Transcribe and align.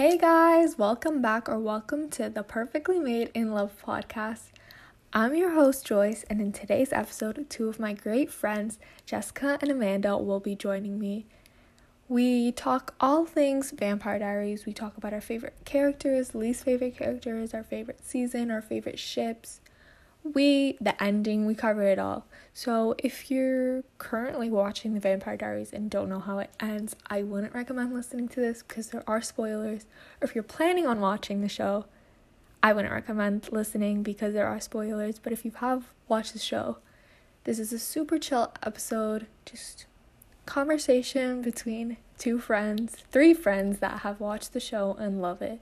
Hey 0.00 0.16
guys, 0.16 0.78
welcome 0.78 1.20
back 1.20 1.46
or 1.46 1.58
welcome 1.58 2.08
to 2.12 2.30
the 2.30 2.42
Perfectly 2.42 2.98
Made 2.98 3.30
in 3.34 3.52
Love 3.52 3.82
podcast. 3.86 4.44
I'm 5.12 5.34
your 5.34 5.50
host 5.50 5.86
Joyce, 5.86 6.24
and 6.30 6.40
in 6.40 6.52
today's 6.52 6.90
episode, 6.90 7.44
two 7.50 7.68
of 7.68 7.78
my 7.78 7.92
great 7.92 8.32
friends, 8.32 8.78
Jessica 9.04 9.58
and 9.60 9.70
Amanda, 9.70 10.16
will 10.16 10.40
be 10.40 10.56
joining 10.56 10.98
me. 10.98 11.26
We 12.08 12.50
talk 12.50 12.94
all 12.98 13.26
things 13.26 13.72
Vampire 13.72 14.18
Diaries. 14.18 14.64
We 14.64 14.72
talk 14.72 14.96
about 14.96 15.12
our 15.12 15.20
favorite 15.20 15.58
characters, 15.66 16.34
least 16.34 16.64
favorite 16.64 16.96
characters, 16.96 17.52
our 17.52 17.62
favorite 17.62 18.02
season, 18.02 18.50
our 18.50 18.62
favorite 18.62 18.98
ships. 18.98 19.60
We, 20.22 20.76
the 20.80 21.02
ending, 21.02 21.46
we 21.46 21.54
cover 21.54 21.82
it 21.82 21.98
all. 21.98 22.26
So 22.52 22.94
if 22.98 23.30
you're 23.30 23.84
currently 23.98 24.50
watching 24.50 24.94
The 24.94 25.00
Vampire 25.00 25.36
Diaries 25.36 25.72
and 25.72 25.90
don't 25.90 26.08
know 26.08 26.20
how 26.20 26.38
it 26.38 26.50
ends, 26.60 26.94
I 27.06 27.22
wouldn't 27.22 27.54
recommend 27.54 27.94
listening 27.94 28.28
to 28.28 28.40
this 28.40 28.62
because 28.62 28.88
there 28.88 29.04
are 29.06 29.22
spoilers. 29.22 29.86
Or 30.20 30.26
if 30.26 30.34
you're 30.34 30.44
planning 30.44 30.86
on 30.86 31.00
watching 31.00 31.40
the 31.40 31.48
show, 31.48 31.86
I 32.62 32.72
wouldn't 32.74 32.92
recommend 32.92 33.50
listening 33.50 34.02
because 34.02 34.34
there 34.34 34.46
are 34.46 34.60
spoilers. 34.60 35.18
But 35.18 35.32
if 35.32 35.44
you 35.44 35.52
have 35.56 35.84
watched 36.06 36.34
the 36.34 36.38
show, 36.38 36.78
this 37.44 37.58
is 37.58 37.72
a 37.72 37.78
super 37.78 38.18
chill 38.18 38.52
episode. 38.62 39.26
Just 39.46 39.86
conversation 40.44 41.40
between 41.40 41.96
two 42.18 42.38
friends, 42.38 42.96
three 43.10 43.32
friends 43.32 43.78
that 43.78 44.00
have 44.00 44.20
watched 44.20 44.52
the 44.52 44.60
show 44.60 44.96
and 44.98 45.22
love 45.22 45.40
it. 45.40 45.60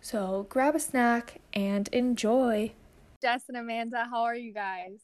So 0.00 0.46
grab 0.50 0.74
a 0.74 0.80
snack 0.80 1.40
and 1.54 1.88
enjoy. 1.88 2.72
Jess 3.26 3.42
and 3.48 3.56
Amanda, 3.56 4.06
how 4.08 4.22
are 4.22 4.36
you 4.36 4.54
guys? 4.54 5.00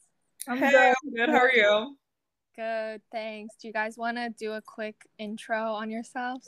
I'm 0.47 0.57
hey, 0.57 0.71
good. 0.71 0.93
I'm 1.03 1.13
good. 1.13 1.29
How 1.29 1.39
are 1.39 1.51
you? 1.51 1.97
Good, 2.55 3.01
thanks. 3.11 3.55
Do 3.61 3.67
you 3.67 3.73
guys 3.73 3.97
want 3.97 4.15
to 4.15 4.29
do 4.29 4.53
a 4.53 4.61
quick 4.61 4.95
intro 5.17 5.73
on 5.73 5.91
yourselves? 5.91 6.47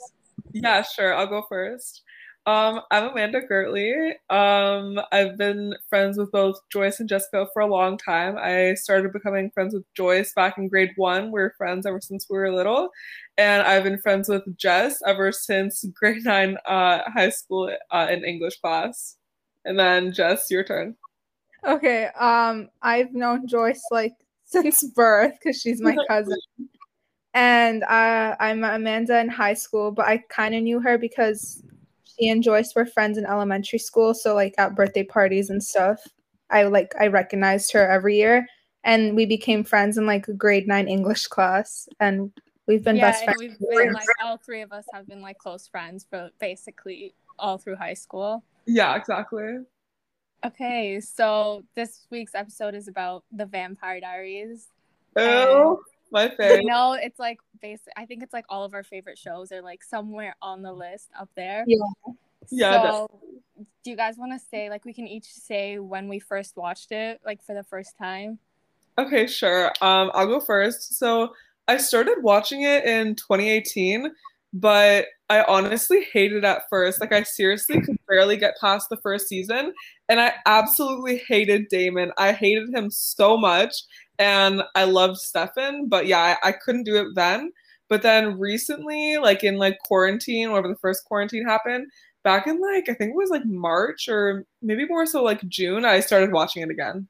Yeah, 0.53 0.83
sure. 0.83 1.13
I'll 1.13 1.27
go 1.27 1.43
first. 1.49 2.03
Um, 2.45 2.79
I'm 2.91 3.09
Amanda 3.09 3.41
Gertley. 3.41 4.13
Um, 4.29 5.01
I've 5.11 5.37
been 5.37 5.75
friends 5.89 6.17
with 6.17 6.31
both 6.31 6.55
Joyce 6.71 7.01
and 7.01 7.09
Jessica 7.09 7.45
for 7.51 7.61
a 7.61 7.67
long 7.67 7.97
time. 7.97 8.37
I 8.37 8.75
started 8.75 9.11
becoming 9.11 9.51
friends 9.53 9.73
with 9.73 9.83
Joyce 9.97 10.31
back 10.33 10.57
in 10.57 10.69
grade 10.69 10.91
one. 10.95 11.29
We 11.29 11.41
are 11.41 11.55
friends 11.57 11.85
ever 11.85 11.99
since 11.99 12.25
we 12.29 12.37
were 12.37 12.55
little. 12.55 12.87
And 13.37 13.63
I've 13.63 13.83
been 13.83 13.99
friends 13.99 14.29
with 14.29 14.43
Jess 14.57 15.01
ever 15.05 15.33
since 15.33 15.83
grade 15.93 16.23
nine 16.23 16.55
uh, 16.65 17.01
high 17.07 17.31
school 17.31 17.69
uh, 17.91 18.07
in 18.09 18.23
English 18.23 18.61
class. 18.61 19.17
And 19.65 19.77
then 19.77 20.13
Jess, 20.13 20.49
your 20.49 20.63
turn. 20.63 20.95
Okay. 21.65 22.05
Um, 22.19 22.69
I've 22.81 23.13
known 23.13 23.47
Joyce 23.47 23.83
like 23.91 24.13
since 24.45 24.83
birth 24.83 25.33
because 25.41 25.59
she's 25.59 25.81
my 25.81 25.97
cousin. 26.07 26.37
And 27.33 27.83
uh, 27.83 28.35
I'm 28.39 28.63
Amanda 28.63 29.19
in 29.19 29.27
high 29.27 29.55
school, 29.55 29.91
but 29.91 30.05
I 30.05 30.19
kind 30.29 30.55
of 30.55 30.63
knew 30.63 30.79
her 30.79 30.97
because 30.97 31.61
she 32.03 32.29
and 32.29 32.41
Joyce 32.41 32.73
were 32.73 32.85
friends 32.85 33.17
in 33.17 33.25
elementary 33.25 33.79
school. 33.79 34.13
So 34.13 34.33
like 34.33 34.55
at 34.57 34.75
birthday 34.75 35.03
parties 35.03 35.49
and 35.49 35.61
stuff, 35.61 35.99
I 36.49 36.63
like 36.63 36.93
I 36.99 37.07
recognized 37.07 37.73
her 37.73 37.89
every 37.89 38.15
year, 38.17 38.45
and 38.83 39.15
we 39.15 39.25
became 39.25 39.63
friends 39.63 39.97
in 39.97 40.05
like 40.05 40.25
grade 40.37 40.67
nine 40.67 40.87
English 40.87 41.27
class, 41.27 41.89
and 41.99 42.31
we've 42.67 42.83
been 42.83 42.97
yeah, 42.97 43.11
best 43.11 43.25
friends. 43.25 43.39
We've 43.39 43.57
been 43.59 43.93
like 43.93 44.07
all 44.23 44.37
three 44.37 44.61
of 44.61 44.71
us 44.71 44.85
have 44.93 45.07
been 45.07 45.21
like 45.21 45.37
close 45.37 45.67
friends 45.67 46.05
for 46.09 46.29
basically 46.39 47.15
all 47.37 47.57
through 47.57 47.75
high 47.75 47.95
school. 47.95 48.43
Yeah, 48.65 48.95
exactly. 48.95 49.57
Okay, 50.43 50.99
so 50.99 51.63
this 51.75 52.05
week's 52.11 52.35
episode 52.35 52.75
is 52.75 52.87
about 52.87 53.23
the 53.31 53.45
Vampire 53.45 53.99
Diaries. 53.99 54.67
Oh, 55.15 55.79
my 56.11 56.29
favorite. 56.37 56.61
You 56.61 56.65
know, 56.65 56.93
it's 56.93 57.19
like 57.19 57.39
basic. 57.61 57.93
I 57.97 58.05
think 58.05 58.21
it's 58.21 58.33
like 58.33 58.45
all 58.49 58.63
of 58.63 58.73
our 58.73 58.83
favorite 58.83 59.17
shows 59.17 59.51
are 59.51 59.61
like 59.61 59.83
somewhere 59.83 60.35
on 60.41 60.61
the 60.61 60.73
list 60.73 61.09
up 61.19 61.29
there. 61.35 61.63
Yeah. 61.67 61.77
Yeah. 62.51 62.91
So, 62.91 63.07
do 63.83 63.89
you 63.89 63.95
guys 63.95 64.17
want 64.17 64.33
to 64.33 64.39
say 64.39 64.69
like 64.69 64.85
we 64.85 64.93
can 64.93 65.07
each 65.07 65.25
say 65.25 65.79
when 65.79 66.07
we 66.07 66.19
first 66.19 66.57
watched 66.57 66.91
it, 66.91 67.21
like 67.25 67.43
for 67.43 67.55
the 67.55 67.63
first 67.63 67.97
time? 67.97 68.39
Okay, 68.97 69.27
sure. 69.27 69.67
Um, 69.81 70.11
I'll 70.13 70.27
go 70.27 70.39
first. 70.39 70.97
So 70.97 71.33
I 71.67 71.77
started 71.77 72.17
watching 72.21 72.61
it 72.61 72.85
in 72.85 73.15
2018, 73.15 74.11
but 74.53 75.07
I 75.29 75.43
honestly 75.43 76.05
hated 76.13 76.45
at 76.45 76.69
first. 76.69 77.01
Like 77.01 77.11
I 77.11 77.23
seriously 77.23 77.81
could 77.81 77.97
barely 78.07 78.37
get 78.37 78.59
past 78.61 78.89
the 78.89 78.97
first 78.97 79.27
season, 79.27 79.73
and 80.07 80.19
I 80.19 80.33
absolutely 80.45 81.23
hated 81.27 81.67
Damon. 81.69 82.11
I 82.17 82.31
hated 82.31 82.73
him 82.73 82.91
so 82.91 83.37
much, 83.37 83.73
and 84.19 84.61
I 84.75 84.83
loved 84.83 85.17
Stefan, 85.17 85.87
but 85.87 86.05
yeah, 86.05 86.37
I, 86.43 86.49
I 86.49 86.51
couldn't 86.51 86.83
do 86.83 86.97
it 86.97 87.15
then. 87.15 87.51
But 87.87 88.01
then 88.01 88.39
recently, 88.39 89.17
like 89.17 89.43
in 89.43 89.57
like 89.57 89.77
quarantine, 89.85 90.49
whenever 90.49 90.67
the 90.67 90.75
first 90.75 91.05
quarantine 91.05 91.45
happened, 91.45 91.87
back 92.23 92.47
in 92.47 92.59
like 92.61 92.89
I 92.89 92.93
think 92.93 93.11
it 93.11 93.17
was 93.17 93.29
like 93.29 93.45
March 93.45 94.07
or 94.07 94.45
maybe 94.61 94.85
more 94.85 95.05
so 95.05 95.23
like 95.23 95.47
June, 95.47 95.85
I 95.85 95.99
started 96.01 96.31
watching 96.31 96.63
it 96.63 96.69
again. 96.69 97.07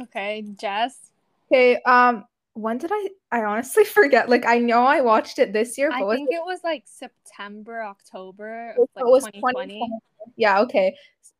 Okay, 0.00 0.44
Jess. 0.58 1.10
Okay, 1.46 1.80
um, 1.82 2.24
when 2.54 2.78
did 2.78 2.90
I? 2.92 3.08
I 3.30 3.44
honestly 3.44 3.84
forget. 3.98 4.28
Like 4.28 4.46
I 4.46 4.58
know 4.58 4.82
I 4.82 5.00
watched 5.00 5.38
it 5.38 5.52
this 5.52 5.78
year. 5.78 5.90
But 5.90 6.04
I 6.04 6.14
think 6.14 6.30
it? 6.30 6.36
it? 6.36 6.44
was 6.44 6.60
like 6.64 6.84
September, 6.86 7.82
October, 7.82 8.74
it 8.76 8.88
like 8.96 9.04
was 9.04 9.24
2020. 9.24 9.88
Yeah. 10.36 10.60
Okay. 10.60 10.94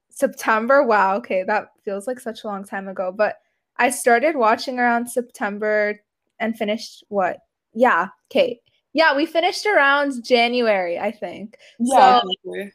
September. 0.09 0.83
Wow. 0.83 1.17
Okay, 1.17 1.45
that 1.45 1.69
feels 1.85 2.07
like 2.07 2.21
such 2.21 2.45
a 2.45 2.47
long 2.47 2.65
time 2.65 2.89
ago. 2.89 3.13
But 3.13 3.37
I 3.77 3.91
started 3.91 4.37
watching 4.37 4.79
around 4.79 5.09
September 5.09 6.01
and 6.39 6.57
finished 6.57 7.05
what? 7.09 7.39
Yeah. 7.73 8.09
Okay. 8.31 8.61
Yeah, 8.93 9.17
we 9.17 9.25
finished 9.25 9.67
around 9.67 10.25
January, 10.25 10.99
I 10.99 11.13
think. 11.13 11.57
Yeah. 11.79 12.21
So, 12.21 12.71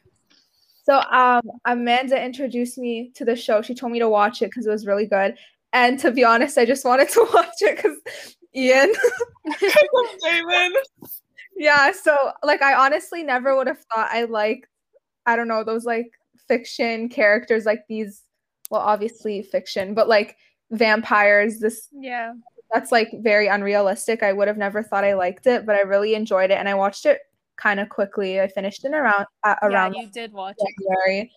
so 0.84 1.00
um 1.10 1.42
Amanda 1.64 2.22
introduced 2.22 2.78
me 2.78 3.10
to 3.14 3.24
the 3.24 3.36
show. 3.36 3.60
She 3.62 3.74
told 3.74 3.92
me 3.92 3.98
to 3.98 4.08
watch 4.08 4.42
it 4.42 4.46
because 4.46 4.66
it 4.66 4.70
was 4.70 4.86
really 4.86 5.06
good. 5.06 5.36
And 5.76 5.98
to 6.00 6.10
be 6.10 6.24
honest, 6.24 6.56
I 6.56 6.64
just 6.64 6.86
wanted 6.86 7.10
to 7.10 7.28
watch 7.34 7.50
it 7.60 7.76
because 7.76 7.98
Ian. 8.54 8.92
Yeah, 11.58 11.90
so 11.92 12.32
like 12.42 12.60
I 12.60 12.74
honestly 12.74 13.22
never 13.22 13.56
would 13.56 13.66
have 13.66 13.78
thought 13.92 14.10
I 14.10 14.24
like 14.24 14.68
I 15.24 15.36
don't 15.36 15.48
know, 15.48 15.64
those 15.64 15.84
like 15.84 16.10
fiction 16.48 17.08
characters 17.08 17.64
like 17.64 17.84
these 17.88 18.22
well 18.70 18.82
obviously 18.82 19.42
fiction, 19.42 19.94
but 19.94 20.08
like 20.08 20.36
vampires, 20.70 21.58
this 21.60 21.88
Yeah. 21.92 22.34
That's 22.74 22.90
like 22.92 23.08
very 23.20 23.46
unrealistic. 23.46 24.22
I 24.22 24.32
would 24.32 24.48
have 24.48 24.58
never 24.58 24.82
thought 24.82 25.04
I 25.04 25.14
liked 25.14 25.46
it, 25.46 25.64
but 25.64 25.76
I 25.76 25.80
really 25.82 26.14
enjoyed 26.14 26.50
it 26.50 26.58
and 26.58 26.68
I 26.68 26.74
watched 26.74 27.06
it 27.06 27.20
kind 27.56 27.80
of 27.80 27.88
quickly. 27.88 28.40
I 28.40 28.48
finished 28.48 28.84
it 28.84 28.92
around 28.92 29.26
uh, 29.44 29.54
around 29.62 29.94
Yeah, 29.94 30.02
you 30.02 30.08
did 30.10 30.32
watch 30.32 30.56
January. 30.58 31.20
it. 31.20 31.28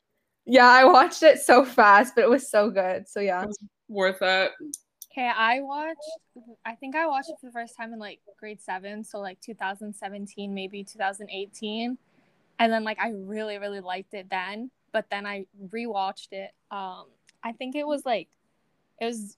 Yeah, 0.46 0.68
I 0.68 0.84
watched 0.86 1.24
it 1.24 1.40
so 1.40 1.64
fast, 1.64 2.16
but 2.16 2.24
it 2.24 2.30
was 2.30 2.50
so 2.50 2.70
good. 2.72 3.08
So 3.08 3.20
yeah. 3.20 3.46
Worth 3.90 4.22
it. 4.22 4.52
Okay, 5.12 5.30
I 5.36 5.62
watched. 5.62 5.98
I 6.66 6.76
think 6.76 6.96
I 6.96 7.08
watched 7.08 7.30
it 7.30 7.38
for 7.42 7.48
the 7.48 7.52
first 7.52 7.76
time 7.76 7.92
in 7.92 8.00
like 8.00 8.20
grade 8.40 8.62
seven, 8.62 9.04
so 9.04 9.20
like 9.20 9.42
2017, 9.42 10.54
maybe 10.54 10.84
2018, 10.84 11.98
and 12.60 12.72
then 12.72 12.84
like 12.84 13.00
I 13.00 13.10
really, 13.10 13.58
really 13.58 13.80
liked 13.80 14.14
it 14.14 14.30
then. 14.30 14.70
But 14.92 15.06
then 15.10 15.26
I 15.26 15.46
rewatched 15.70 16.32
it. 16.32 16.52
Um, 16.72 17.06
I 17.44 17.52
think 17.52 17.76
it 17.76 17.86
was 17.86 18.06
like, 18.06 18.30
it 19.02 19.06
was 19.06 19.38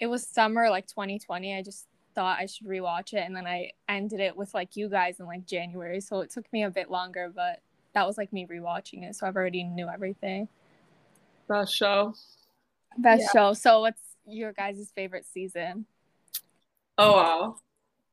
it 0.00 0.08
was 0.08 0.26
summer 0.26 0.68
like 0.68 0.88
2020. 0.88 1.56
I 1.56 1.62
just 1.62 1.86
thought 2.16 2.38
I 2.40 2.46
should 2.46 2.66
rewatch 2.66 3.14
it, 3.14 3.22
and 3.24 3.36
then 3.36 3.46
I 3.46 3.70
ended 3.88 4.18
it 4.18 4.36
with 4.36 4.52
like 4.54 4.76
you 4.76 4.88
guys 4.88 5.20
in 5.20 5.26
like 5.26 5.46
January, 5.46 6.00
so 6.00 6.20
it 6.20 6.30
took 6.30 6.52
me 6.52 6.64
a 6.64 6.70
bit 6.70 6.90
longer, 6.90 7.30
but 7.34 7.60
that 7.92 8.06
was 8.06 8.18
like 8.18 8.32
me 8.32 8.46
rewatching 8.46 9.08
it, 9.08 9.14
so 9.14 9.26
I've 9.26 9.36
already 9.36 9.62
knew 9.62 9.88
everything. 9.88 10.48
Best 11.48 11.74
show. 11.74 12.14
Best 12.98 13.22
yeah. 13.22 13.28
show. 13.32 13.52
So 13.54 13.80
what's 13.80 14.00
your 14.26 14.52
guys' 14.52 14.90
favorite 14.94 15.26
season? 15.32 15.86
Oh 16.98 17.12
wow. 17.16 17.56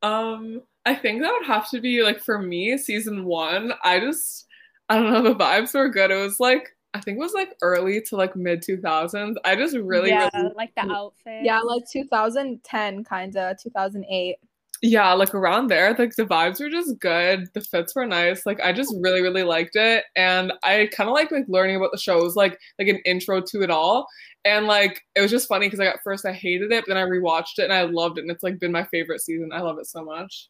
Um, 0.04 0.62
I 0.86 0.96
think 0.96 1.22
that 1.22 1.32
would 1.32 1.46
have 1.46 1.70
to 1.70 1.80
be 1.80 2.04
like 2.04 2.20
for 2.20 2.40
me, 2.40 2.78
season 2.78 3.26
one. 3.26 3.74
I 3.84 4.00
just 4.00 4.48
I 4.90 4.96
don't 4.96 5.12
know, 5.12 5.22
the 5.22 5.36
vibes 5.36 5.74
were 5.74 5.90
good. 5.90 6.12
It 6.12 6.16
was 6.16 6.40
like 6.40 6.70
I 6.94 7.00
think 7.00 7.18
it 7.18 7.22
was 7.22 7.34
like 7.34 7.56
early 7.62 8.02
to 8.02 8.16
like 8.16 8.36
mid 8.36 8.62
two 8.62 8.78
thousands. 8.78 9.38
I 9.46 9.56
just 9.56 9.78
really 9.78 10.10
Yeah, 10.10 10.30
really, 10.34 10.54
like 10.56 10.74
the 10.76 10.92
outfit. 10.92 11.44
Yeah, 11.44 11.60
like 11.60 11.84
two 11.90 12.04
thousand 12.06 12.64
ten 12.64 13.04
kinda, 13.04 13.56
two 13.62 13.70
thousand 13.70 14.06
eight 14.06 14.38
yeah 14.82 15.14
like 15.14 15.34
around 15.36 15.68
there 15.68 15.94
like 15.98 16.16
the 16.16 16.26
vibes 16.26 16.60
were 16.60 16.70
just 16.70 17.00
good. 17.00 17.48
The 17.54 17.62
fits 17.62 17.96
were 17.96 18.06
nice. 18.06 18.46
Like 18.46 18.60
i 18.62 18.74
just 18.74 18.94
really 19.00 19.22
really 19.22 19.44
liked 19.44 19.76
it. 19.76 20.06
And 20.16 20.52
i 20.64 20.90
kind 20.92 21.10
of 21.10 21.14
like 21.14 21.32
like 21.32 21.46
learning 21.48 21.76
about 21.76 21.92
the 21.92 22.00
shows 22.00 22.36
like 22.36 22.58
like 22.80 22.88
an 22.88 23.00
intro 23.06 23.42
to 23.42 23.62
it 23.62 23.70
all. 23.70 24.08
And 24.44 24.66
like 24.66 25.02
it 25.16 25.22
was 25.22 25.30
just 25.30 25.48
funny 25.48 25.68
because 25.68 25.80
like 25.80 25.94
at 25.94 26.04
first 26.04 26.26
i 26.26 26.34
hated 26.34 26.72
it 26.72 26.86
but 26.86 26.94
then 26.94 26.98
i 26.98 27.08
rewatched 27.08 27.60
it 27.60 27.66
and 27.66 27.74
i 27.74 27.84
loved 27.84 28.18
it. 28.18 28.22
And 28.22 28.32
it's 28.32 28.44
like 28.44 28.60
been 28.60 28.72
my 28.72 28.84
favorite 28.86 29.22
season. 29.22 29.52
I 29.54 29.62
love 29.62 29.78
it 29.78 29.86
so 29.86 30.04
much. 30.04 30.50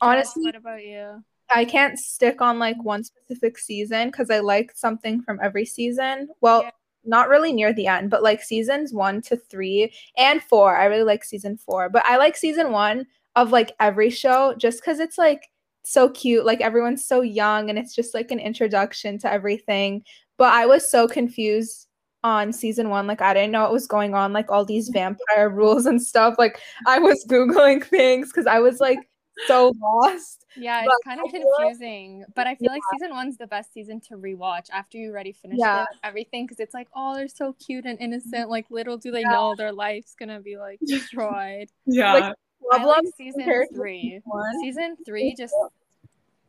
Honestly 0.00 0.44
what 0.44 0.56
about 0.56 0.84
you? 0.84 1.22
I 1.50 1.64
can't 1.64 1.98
stick 1.98 2.42
on 2.42 2.58
like 2.58 2.82
one 2.82 3.04
specific 3.04 3.56
season 3.58 4.08
because 4.08 4.30
i 4.30 4.40
like 4.40 4.72
something 4.74 5.22
from 5.22 5.38
every 5.40 5.64
season. 5.64 6.28
Well 6.40 6.64
yeah. 6.64 6.70
not 7.04 7.28
really 7.28 7.52
near 7.52 7.72
the 7.72 7.86
end, 7.86 8.10
but 8.10 8.24
like 8.24 8.42
seasons 8.42 8.92
one 8.92 9.22
to 9.22 9.36
three 9.36 9.92
and 10.16 10.42
four. 10.42 10.76
I 10.76 10.86
really 10.86 11.04
like 11.04 11.22
season 11.22 11.56
four, 11.56 11.88
but 11.88 12.04
I 12.04 12.16
like 12.16 12.36
season 12.36 12.72
one 12.72 13.06
of 13.36 13.52
like 13.52 13.74
every 13.80 14.10
show 14.10 14.54
just 14.56 14.80
because 14.80 15.00
it's 15.00 15.18
like 15.18 15.48
so 15.82 16.08
cute. 16.10 16.44
Like 16.44 16.60
everyone's 16.60 17.04
so 17.04 17.20
young 17.20 17.70
and 17.70 17.78
it's 17.78 17.94
just 17.94 18.14
like 18.14 18.30
an 18.30 18.38
introduction 18.38 19.18
to 19.20 19.32
everything. 19.32 20.02
But 20.36 20.52
I 20.52 20.66
was 20.66 20.88
so 20.88 21.08
confused 21.08 21.88
on 22.24 22.52
season 22.52 22.90
one. 22.90 23.06
Like 23.06 23.22
I 23.22 23.34
didn't 23.34 23.52
know 23.52 23.62
what 23.62 23.72
was 23.72 23.86
going 23.86 24.14
on, 24.14 24.32
like 24.32 24.50
all 24.50 24.64
these 24.64 24.88
vampire 24.92 25.48
rules 25.50 25.86
and 25.86 26.00
stuff. 26.00 26.34
Like 26.38 26.60
I 26.86 26.98
was 26.98 27.24
Googling 27.28 27.84
things 27.84 28.28
because 28.28 28.46
I 28.46 28.58
was 28.60 28.80
like 28.80 28.98
so 29.46 29.72
lost. 29.80 30.44
Yeah, 30.56 30.82
it's 30.84 31.04
kind 31.04 31.20
of 31.20 31.30
confusing, 31.30 32.20
like, 32.20 32.34
but 32.34 32.46
I 32.46 32.56
feel 32.56 32.66
yeah. 32.66 32.72
like 32.72 32.82
season 32.92 33.14
one's 33.14 33.36
the 33.36 33.46
best 33.46 33.72
season 33.72 34.00
to 34.08 34.16
rewatch 34.16 34.70
after 34.72 34.98
you 34.98 35.10
already 35.10 35.32
finished 35.32 35.60
yeah. 35.60 35.82
it, 35.82 35.88
everything 36.02 36.46
because 36.46 36.58
it's 36.58 36.74
like, 36.74 36.88
oh, 36.96 37.14
they're 37.14 37.28
so 37.28 37.54
cute 37.64 37.84
and 37.84 38.00
innocent. 38.00 38.50
Like, 38.50 38.66
little 38.70 38.96
do 38.96 39.12
they 39.12 39.20
yeah. 39.20 39.30
know 39.30 39.54
their 39.56 39.72
life's 39.72 40.16
gonna 40.18 40.40
be 40.40 40.56
like 40.56 40.80
destroyed. 40.86 41.70
yeah, 41.86 42.12
like, 42.14 42.34
I 42.72 42.84
like 42.84 43.04
season 43.16 43.66
three. 43.74 44.20
Season 44.60 44.96
three, 45.04 45.34
just 45.36 45.54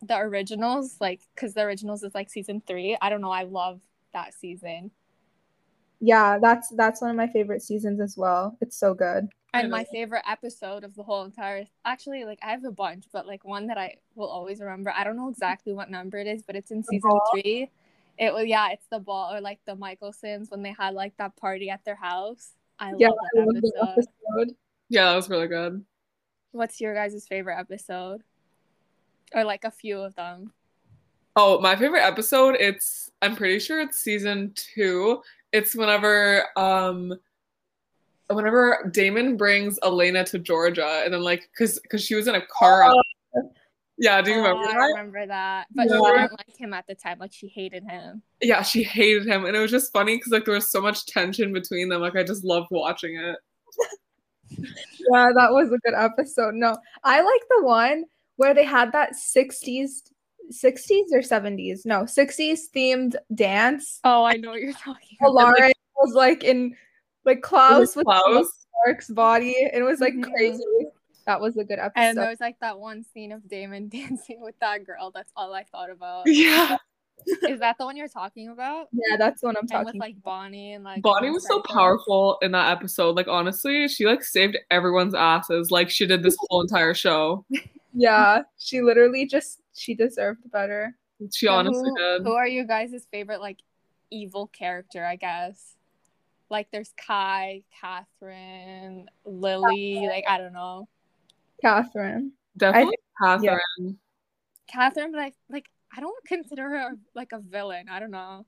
the 0.01 0.17
originals, 0.17 0.97
like, 0.99 1.21
because 1.35 1.53
the 1.53 1.61
originals 1.61 2.03
is 2.03 2.13
like 2.15 2.29
season 2.29 2.61
three. 2.65 2.97
I 3.01 3.09
don't 3.09 3.21
know. 3.21 3.31
I 3.31 3.43
love 3.43 3.81
that 4.13 4.33
season. 4.33 4.91
Yeah, 6.01 6.39
that's 6.39 6.69
that's 6.69 7.01
one 7.01 7.09
of 7.09 7.17
my 7.17 7.27
favorite 7.27 7.61
seasons 7.61 7.99
as 7.99 8.15
well. 8.17 8.57
It's 8.61 8.77
so 8.77 8.93
good. 8.93 9.27
And 9.53 9.71
my 9.71 9.83
favorite 9.83 10.23
episode 10.29 10.83
of 10.83 10.95
the 10.95 11.03
whole 11.03 11.25
entire 11.25 11.65
actually 11.83 12.23
like 12.23 12.39
I 12.43 12.51
have 12.51 12.63
a 12.63 12.71
bunch, 12.71 13.05
but 13.11 13.27
like 13.27 13.43
one 13.43 13.67
that 13.67 13.77
I 13.77 13.95
will 14.15 14.29
always 14.29 14.59
remember. 14.59 14.93
I 14.95 15.03
don't 15.03 15.17
know 15.17 15.29
exactly 15.29 15.73
what 15.73 15.89
number 15.89 16.17
it 16.17 16.27
is, 16.27 16.43
but 16.43 16.55
it's 16.55 16.71
in 16.71 16.83
season 16.83 17.11
three. 17.31 17.69
It 18.17 18.33
was 18.33 18.45
yeah, 18.45 18.69
it's 18.69 18.85
the 18.91 18.99
ball 18.99 19.33
or 19.33 19.41
like 19.41 19.59
the 19.65 19.75
Mikaelsons 19.75 20.51
when 20.51 20.61
they 20.61 20.73
had 20.77 20.93
like 20.93 21.17
that 21.17 21.35
party 21.35 21.69
at 21.69 21.83
their 21.83 21.95
house. 21.95 22.53
I 22.79 22.93
yeah, 22.97 23.09
love 23.09 23.17
that 23.33 23.41
I 23.41 23.45
love 23.45 23.57
episode. 23.57 23.89
episode. 23.91 24.55
Yeah, 24.89 25.05
that 25.05 25.15
was 25.15 25.29
really 25.29 25.47
good. 25.47 25.83
What's 26.51 26.81
your 26.81 26.93
guys' 26.93 27.25
favorite 27.27 27.59
episode? 27.59 28.23
Or 29.33 29.43
like 29.43 29.63
a 29.63 29.71
few 29.71 29.99
of 29.99 30.15
them. 30.15 30.53
Oh, 31.35 31.59
my 31.59 31.75
favorite 31.75 32.01
episode, 32.01 32.55
it's 32.59 33.11
I'm 33.21 33.35
pretty 33.35 33.59
sure 33.59 33.79
it's 33.79 33.99
season 33.99 34.53
two. 34.55 35.21
It's 35.51 35.75
whenever 35.75 36.45
um 36.57 37.13
whenever 38.27 38.89
Damon 38.91 39.37
brings 39.37 39.79
Elena 39.83 40.23
to 40.25 40.39
Georgia, 40.39 41.01
and 41.03 41.13
then 41.13 41.21
like, 41.21 41.49
cause 41.57 41.79
cause 41.89 42.03
she 42.03 42.15
was 42.15 42.27
in 42.27 42.35
a 42.35 42.45
car. 42.45 42.83
Oh. 42.85 43.01
Yeah, 44.01 44.21
do 44.21 44.31
you 44.31 44.37
remember? 44.37 44.63
Oh, 44.65 44.81
I 44.81 44.85
remember 44.87 45.27
that, 45.27 45.67
but 45.75 45.87
yeah. 45.89 45.97
she 45.97 46.17
didn't 46.17 46.31
like 46.31 46.57
him 46.57 46.73
at 46.73 46.87
the 46.87 46.95
time. 46.95 47.19
Like 47.19 47.33
she 47.33 47.47
hated 47.49 47.83
him. 47.83 48.21
Yeah, 48.41 48.61
she 48.61 48.81
hated 48.81 49.27
him, 49.27 49.45
and 49.45 49.55
it 49.55 49.59
was 49.59 49.71
just 49.71 49.91
funny 49.91 50.15
because 50.15 50.31
like 50.31 50.45
there 50.45 50.53
was 50.53 50.71
so 50.71 50.81
much 50.81 51.05
tension 51.05 51.51
between 51.51 51.89
them. 51.89 52.01
Like 52.01 52.15
I 52.15 52.23
just 52.23 52.45
loved 52.45 52.67
watching 52.71 53.17
it. 53.17 53.35
yeah, 54.49 55.29
that 55.35 55.51
was 55.51 55.71
a 55.71 55.77
good 55.79 55.95
episode. 55.95 56.55
No, 56.55 56.77
I 57.03 57.21
like 57.21 57.41
the 57.49 57.63
one 57.63 58.05
where 58.37 58.53
they 58.53 58.65
had 58.65 58.91
that 58.93 59.13
'60s 59.13 60.01
60s 60.51 61.11
or 61.11 61.19
70s? 61.19 61.85
No, 61.85 62.03
60s 62.03 62.59
themed 62.75 63.15
dance. 63.35 63.99
Oh, 64.03 64.23
I 64.23 64.33
know 64.33 64.49
what 64.49 64.61
you're 64.61 64.73
talking 64.73 65.17
about. 65.21 65.33
Lauren 65.33 65.71
was 65.97 66.13
like 66.13 66.43
in 66.43 66.75
like 67.25 67.41
Klaus 67.41 67.95
with 67.95 68.07
Mark's 68.07 69.09
body. 69.09 69.55
It 69.73 69.83
was 69.83 69.99
like 69.99 70.13
mm-hmm. 70.13 70.31
crazy. 70.31 70.63
That 71.25 71.39
was 71.39 71.57
a 71.57 71.63
good 71.63 71.79
episode. 71.79 72.01
And 72.01 72.17
there 72.17 72.29
was 72.29 72.39
like 72.39 72.59
that 72.59 72.79
one 72.79 73.05
scene 73.13 73.31
of 73.31 73.47
Damon 73.47 73.87
dancing 73.89 74.41
with 74.41 74.55
that 74.61 74.85
girl. 74.85 75.11
That's 75.13 75.31
all 75.35 75.53
I 75.53 75.63
thought 75.63 75.91
about. 75.91 76.23
Yeah. 76.25 76.77
Is 77.27 77.59
that 77.59 77.77
the 77.77 77.85
one 77.85 77.95
you're 77.97 78.07
talking 78.07 78.49
about? 78.49 78.87
Yeah, 79.09 79.17
that's 79.17 79.41
the 79.41 79.47
one 79.47 79.55
I'm 79.57 79.67
talking. 79.67 79.87
And 79.87 79.95
with 79.95 79.95
like 79.95 80.21
Bonnie 80.21 80.73
and 80.73 80.83
like 80.83 81.01
Bonnie 81.01 81.29
was 81.29 81.47
so 81.47 81.61
powerful 81.61 82.37
in 82.41 82.51
that 82.51 82.71
episode. 82.71 83.15
Like 83.15 83.27
honestly, 83.27 83.87
she 83.87 84.05
like 84.05 84.23
saved 84.23 84.57
everyone's 84.69 85.15
asses. 85.15 85.71
Like 85.71 85.89
she 85.89 86.05
did 86.05 86.21
this 86.21 86.35
whole 86.49 86.61
entire 86.61 86.93
show. 86.93 87.45
yeah, 87.93 88.41
she 88.57 88.81
literally 88.81 89.25
just 89.25 89.61
she 89.73 89.95
deserved 89.95 90.49
better. 90.51 90.95
She 91.31 91.47
honestly 91.47 91.89
who, 91.89 91.97
did. 91.97 92.23
Who 92.23 92.33
are 92.33 92.47
you 92.47 92.65
guys' 92.65 93.07
favorite 93.11 93.41
like 93.41 93.59
evil 94.09 94.47
character? 94.47 95.05
I 95.05 95.15
guess 95.15 95.75
like 96.49 96.67
there's 96.71 96.93
Kai, 96.97 97.63
Catherine, 97.79 99.07
Lily. 99.25 100.07
Like 100.07 100.25
I 100.27 100.37
don't 100.37 100.53
know. 100.53 100.87
Catherine. 101.61 102.33
Definitely 102.57 102.97
Catherine. 103.21 103.59
Yeah. 103.77 103.91
Catherine, 104.67 105.11
but 105.11 105.21
I 105.21 105.31
like 105.49 105.65
I 105.95 105.99
don't 105.99 106.25
consider 106.25 106.69
her 106.69 106.91
like 107.15 107.31
a 107.31 107.39
villain. 107.39 107.87
I 107.89 107.99
don't 107.99 108.11
know. 108.11 108.45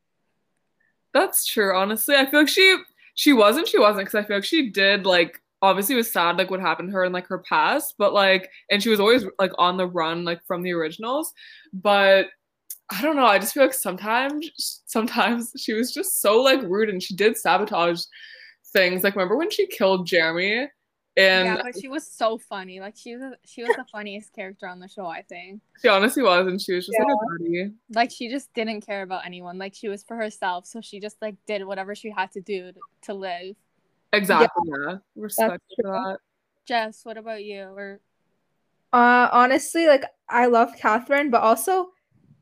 That's 1.14 1.46
true. 1.46 1.76
Honestly, 1.76 2.16
I 2.16 2.30
feel 2.30 2.42
like 2.42 2.50
she 2.50 2.78
she 3.16 3.34
wasn't. 3.34 3.68
She 3.68 3.80
wasn't 3.80 4.06
because 4.06 4.24
I 4.24 4.28
feel 4.28 4.38
like 4.38 4.46
she 4.46 4.70
did 4.70 5.06
like 5.06 5.42
obviously 5.64 5.96
was 5.96 6.12
sad 6.12 6.38
like 6.38 6.50
what 6.50 6.60
happened 6.60 6.90
to 6.90 6.94
her 6.94 7.06
in 7.06 7.12
like 7.12 7.28
her 7.28 7.40
past, 7.40 7.96
but 7.98 8.14
like 8.14 8.50
and 8.70 8.82
she 8.82 8.90
was 8.90 9.00
always 9.00 9.26
like 9.40 9.52
on 9.58 9.78
the 9.78 9.88
run 9.88 10.24
like 10.24 10.44
from 10.46 10.62
the 10.62 10.74
originals, 10.74 11.34
but 11.74 12.28
I 12.92 13.02
don't 13.02 13.16
know. 13.16 13.26
I 13.26 13.40
just 13.40 13.54
feel 13.54 13.64
like 13.64 13.74
sometimes, 13.74 14.82
sometimes 14.86 15.54
she 15.58 15.74
was 15.74 15.94
just 15.94 16.22
so 16.22 16.42
like 16.42 16.62
rude, 16.64 16.90
and 16.90 17.02
she 17.02 17.16
did 17.16 17.38
sabotage 17.38 18.04
things. 18.74 19.04
Like 19.04 19.16
remember 19.16 19.38
when 19.38 19.50
she 19.50 19.68
killed 19.68 20.06
Jeremy? 20.08 20.68
And 21.18 21.46
yeah, 21.46 21.62
but 21.62 21.80
she 21.80 21.90
was 21.90 22.08
so 22.08 22.38
funny. 22.38 22.80
Like 22.80 22.96
she 22.96 23.18
was, 23.18 23.34
she 23.44 23.64
was 23.64 23.76
the 23.76 23.86
funniest 23.92 24.32
character 24.34 24.66
on 24.68 24.80
the 24.80 24.88
show. 24.88 25.06
I 25.06 25.24
think 25.24 25.62
she 25.82 25.90
honestly 25.90 26.24
was, 26.24 26.48
and 26.48 26.62
she 26.62 26.74
was 26.74 26.86
just 26.86 26.98
yeah. 26.98 27.06
like 27.06 27.14
a 27.14 27.44
buddy. 27.44 27.72
Like 27.94 28.12
she 28.12 28.30
just 28.30 28.54
didn't 28.54 28.82
care 28.82 29.02
about 29.02 29.26
anyone. 29.26 29.58
Like 29.58 29.76
she 29.76 29.90
was 29.90 30.04
for 30.04 30.16
herself, 30.16 30.66
so 30.66 30.80
she 30.80 31.02
just 31.02 31.22
like 31.22 31.36
did 31.46 31.66
whatever 31.66 31.96
she 31.96 32.10
had 32.12 32.32
to 32.32 32.42
do 32.42 32.72
to, 32.72 32.80
to 33.04 33.14
live. 33.14 33.56
Exactly. 34.14 34.64
Yeah. 34.66 34.92
yeah. 34.92 34.98
Respect 35.16 35.64
for 35.76 35.92
that. 35.92 36.18
Jess, 36.66 37.04
what 37.04 37.18
about 37.18 37.44
you? 37.44 37.64
Or 37.64 38.00
uh, 38.94 39.28
honestly, 39.34 39.88
like 39.88 40.06
I 40.30 40.46
love 40.46 40.72
Catherine, 40.78 41.30
but 41.30 41.42
also 41.42 41.90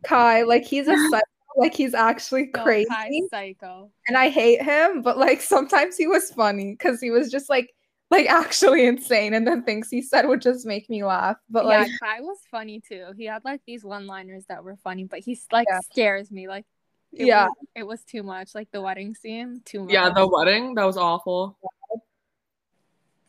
Kai, 0.04 0.44
like 0.44 0.64
he's 0.64 0.88
a 0.88 0.96
psycho, 1.10 1.26
like 1.58 1.74
he's 1.74 1.96
actually 1.96 2.48
crazy. 2.48 2.88
No, 2.90 3.28
psycho. 3.32 3.92
And 4.08 4.16
I 4.16 4.30
hate 4.30 4.62
him, 4.62 5.02
but 5.02 5.18
like 5.18 5.42
sometimes 5.42 5.98
he 5.98 6.06
was 6.08 6.30
funny 6.32 6.72
because 6.74 7.02
he 7.02 7.10
was 7.10 7.32
just 7.32 7.50
like 7.50 7.74
like 8.10 8.28
actually 8.28 8.88
insane 8.88 9.34
and 9.34 9.46
the 9.46 9.62
things 9.62 9.90
he 9.90 10.02
said 10.02 10.28
would 10.28 10.42
just 10.42 10.66
make 10.66 10.90
me 10.90 11.04
laugh. 11.04 11.38
But 11.50 11.66
yeah, 11.66 11.80
like 11.80 11.92
Kai 12.02 12.22
was 12.22 12.40
funny 12.50 12.82
too. 12.88 13.08
He 13.18 13.26
had 13.26 13.44
like 13.46 13.62
these 13.66 13.84
one-liners 13.84 14.46
that 14.50 14.64
were 14.64 14.78
funny, 14.78 15.04
but 15.04 15.20
he's 15.20 15.46
like 15.52 15.68
yeah. 15.70 15.80
scares 15.82 16.32
me. 16.32 16.48
Like 16.48 16.66
it 17.12 17.28
yeah, 17.28 17.48
was, 17.48 17.56
it 17.76 17.84
was 17.84 18.04
too 18.04 18.24
much. 18.24 18.54
Like 18.56 18.72
the 18.72 18.82
wedding 18.82 19.16
scene, 19.16 19.62
too 19.66 19.84
much. 19.84 19.94
Yeah, 19.94 20.10
the 20.10 20.28
wedding 20.28 20.76
that 20.76 20.86
was 20.86 20.98
awful. 20.98 21.58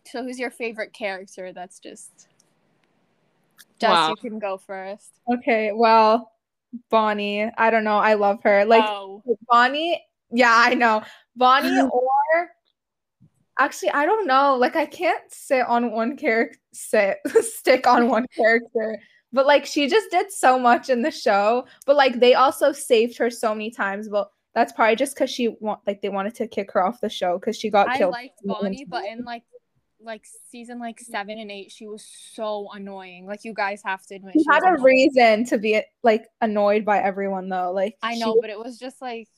So, 0.07 0.23
who's 0.25 0.39
your 0.39 0.51
favorite 0.51 0.93
character? 0.93 1.53
That's 1.53 1.79
just. 1.79 2.29
Jess, 3.79 3.91
wow. 3.91 4.11
you 4.11 4.17
can 4.17 4.39
go 4.39 4.59
first. 4.59 5.11
Okay, 5.33 5.73
well, 5.73 6.33
Bonnie. 6.91 7.51
I 7.57 7.71
don't 7.71 7.85
know. 7.85 7.97
I 7.97 8.15
love 8.15 8.43
her. 8.43 8.65
Like 8.65 8.85
oh. 8.87 9.23
Bonnie. 9.49 10.05
Yeah, 10.31 10.53
I 10.55 10.75
know. 10.75 11.03
Bonnie 11.37 11.81
or 11.81 11.91
actually, 13.61 13.91
I 13.91 14.07
don't 14.07 14.27
know. 14.27 14.57
Like 14.57 14.75
I 14.75 14.87
can't 14.87 15.23
sit 15.33 15.67
on 15.67 15.93
one 15.93 16.17
character 16.17 16.59
sit 16.73 17.19
stick 17.43 17.87
on 17.87 18.09
one 18.09 18.27
character. 18.37 19.01
But 19.33 19.47
like 19.47 19.65
she 19.67 19.89
just 19.89 20.11
did 20.11 20.33
so 20.33 20.59
much 20.59 20.91
in 20.91 21.03
the 21.03 21.11
show. 21.11 21.67
But 21.87 21.97
like 21.97 22.19
they 22.19 22.35
also 22.35 22.73
saved 22.73 23.17
her 23.19 23.31
so 23.31 23.55
many 23.55 23.71
times. 23.71 24.09
But 24.09 24.31
that's 24.55 24.73
probably 24.73 24.97
just 24.97 25.15
because 25.15 25.31
she 25.31 25.49
want 25.61 25.81
like 25.87 26.03
they 26.03 26.09
wanted 26.09 26.35
to 26.37 26.49
kick 26.49 26.73
her 26.73 26.85
off 26.85 27.01
the 27.01 27.09
show 27.09 27.39
because 27.39 27.57
she 27.57 27.71
got 27.71 27.89
I 27.89 27.99
killed. 27.99 28.15
I 28.15 28.23
liked 28.23 28.41
Bonnie, 28.45 28.85
but 28.89 29.05
in 29.05 29.25
like 29.25 29.45
like 30.03 30.25
season 30.51 30.81
like 30.81 30.99
seven 30.99 31.39
and 31.39 31.51
eight, 31.51 31.71
she 31.71 31.87
was 31.87 32.05
so 32.33 32.69
annoying. 32.73 33.27
Like 33.27 33.45
you 33.45 33.55
guys 33.55 33.83
have 33.85 34.05
to 34.07 34.17
admit, 34.17 34.33
she, 34.33 34.41
she 34.41 34.47
had 34.51 34.63
a 34.65 34.69
annoying. 34.69 34.83
reason 34.83 35.45
to 35.47 35.59
be 35.59 35.81
like 36.03 36.27
annoyed 36.41 36.85
by 36.85 36.99
everyone 36.99 37.49
though. 37.49 37.71
Like 37.73 37.97
I 38.03 38.17
know, 38.17 38.35
she... 38.35 38.41
but 38.41 38.51
it 38.51 38.59
was 38.59 38.79
just 38.79 39.01
like 39.01 39.29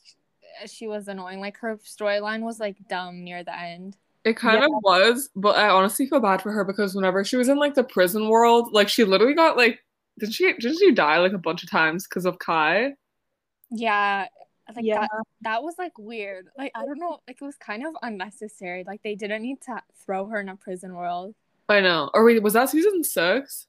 she 0.66 0.86
was 0.86 1.08
annoying. 1.08 1.40
Like 1.40 1.58
her 1.58 1.76
storyline 1.78 2.40
was 2.40 2.60
like 2.60 2.76
dumb 2.88 3.24
near 3.24 3.44
the 3.44 3.58
end. 3.58 3.96
It 4.24 4.36
kind 4.36 4.60
yeah. 4.60 4.66
of 4.66 4.72
was, 4.82 5.30
but 5.34 5.56
I 5.56 5.68
honestly 5.68 6.06
feel 6.06 6.20
bad 6.20 6.42
for 6.42 6.52
her 6.52 6.64
because 6.64 6.94
whenever 6.94 7.24
she 7.24 7.36
was 7.36 7.48
in 7.48 7.58
like 7.58 7.74
the 7.74 7.82
prison 7.82 8.28
world, 8.28 8.72
like 8.72 8.88
she 8.88 9.04
literally 9.04 9.34
got 9.34 9.56
like 9.56 9.80
did 10.18 10.32
she 10.32 10.52
didn't 10.52 10.78
she 10.78 10.92
die 10.92 11.18
like 11.18 11.32
a 11.32 11.38
bunch 11.38 11.62
of 11.62 11.70
times 11.70 12.06
because 12.06 12.24
of 12.24 12.38
Kai? 12.38 12.94
Yeah, 13.70 14.26
like 14.74 14.84
yeah. 14.84 15.00
that 15.00 15.10
that 15.40 15.62
was 15.62 15.74
like 15.78 15.96
weird. 15.98 16.48
Like 16.56 16.72
i 16.74 16.84
don't 16.84 16.98
know 16.98 17.18
like 17.26 17.38
it 17.40 17.44
was 17.44 17.56
kind 17.56 17.84
of 17.84 17.94
unnecessary. 18.02 18.84
Like 18.86 19.02
they 19.02 19.14
didn't 19.14 19.42
need 19.42 19.60
to 19.62 19.82
throw 20.04 20.26
her 20.26 20.40
in 20.40 20.48
a 20.48 20.56
prison 20.56 20.94
world. 20.94 21.34
I 21.68 21.80
know. 21.80 22.10
Or 22.14 22.24
wait 22.24 22.42
was 22.42 22.52
that 22.52 22.70
season 22.70 23.02
six? 23.02 23.66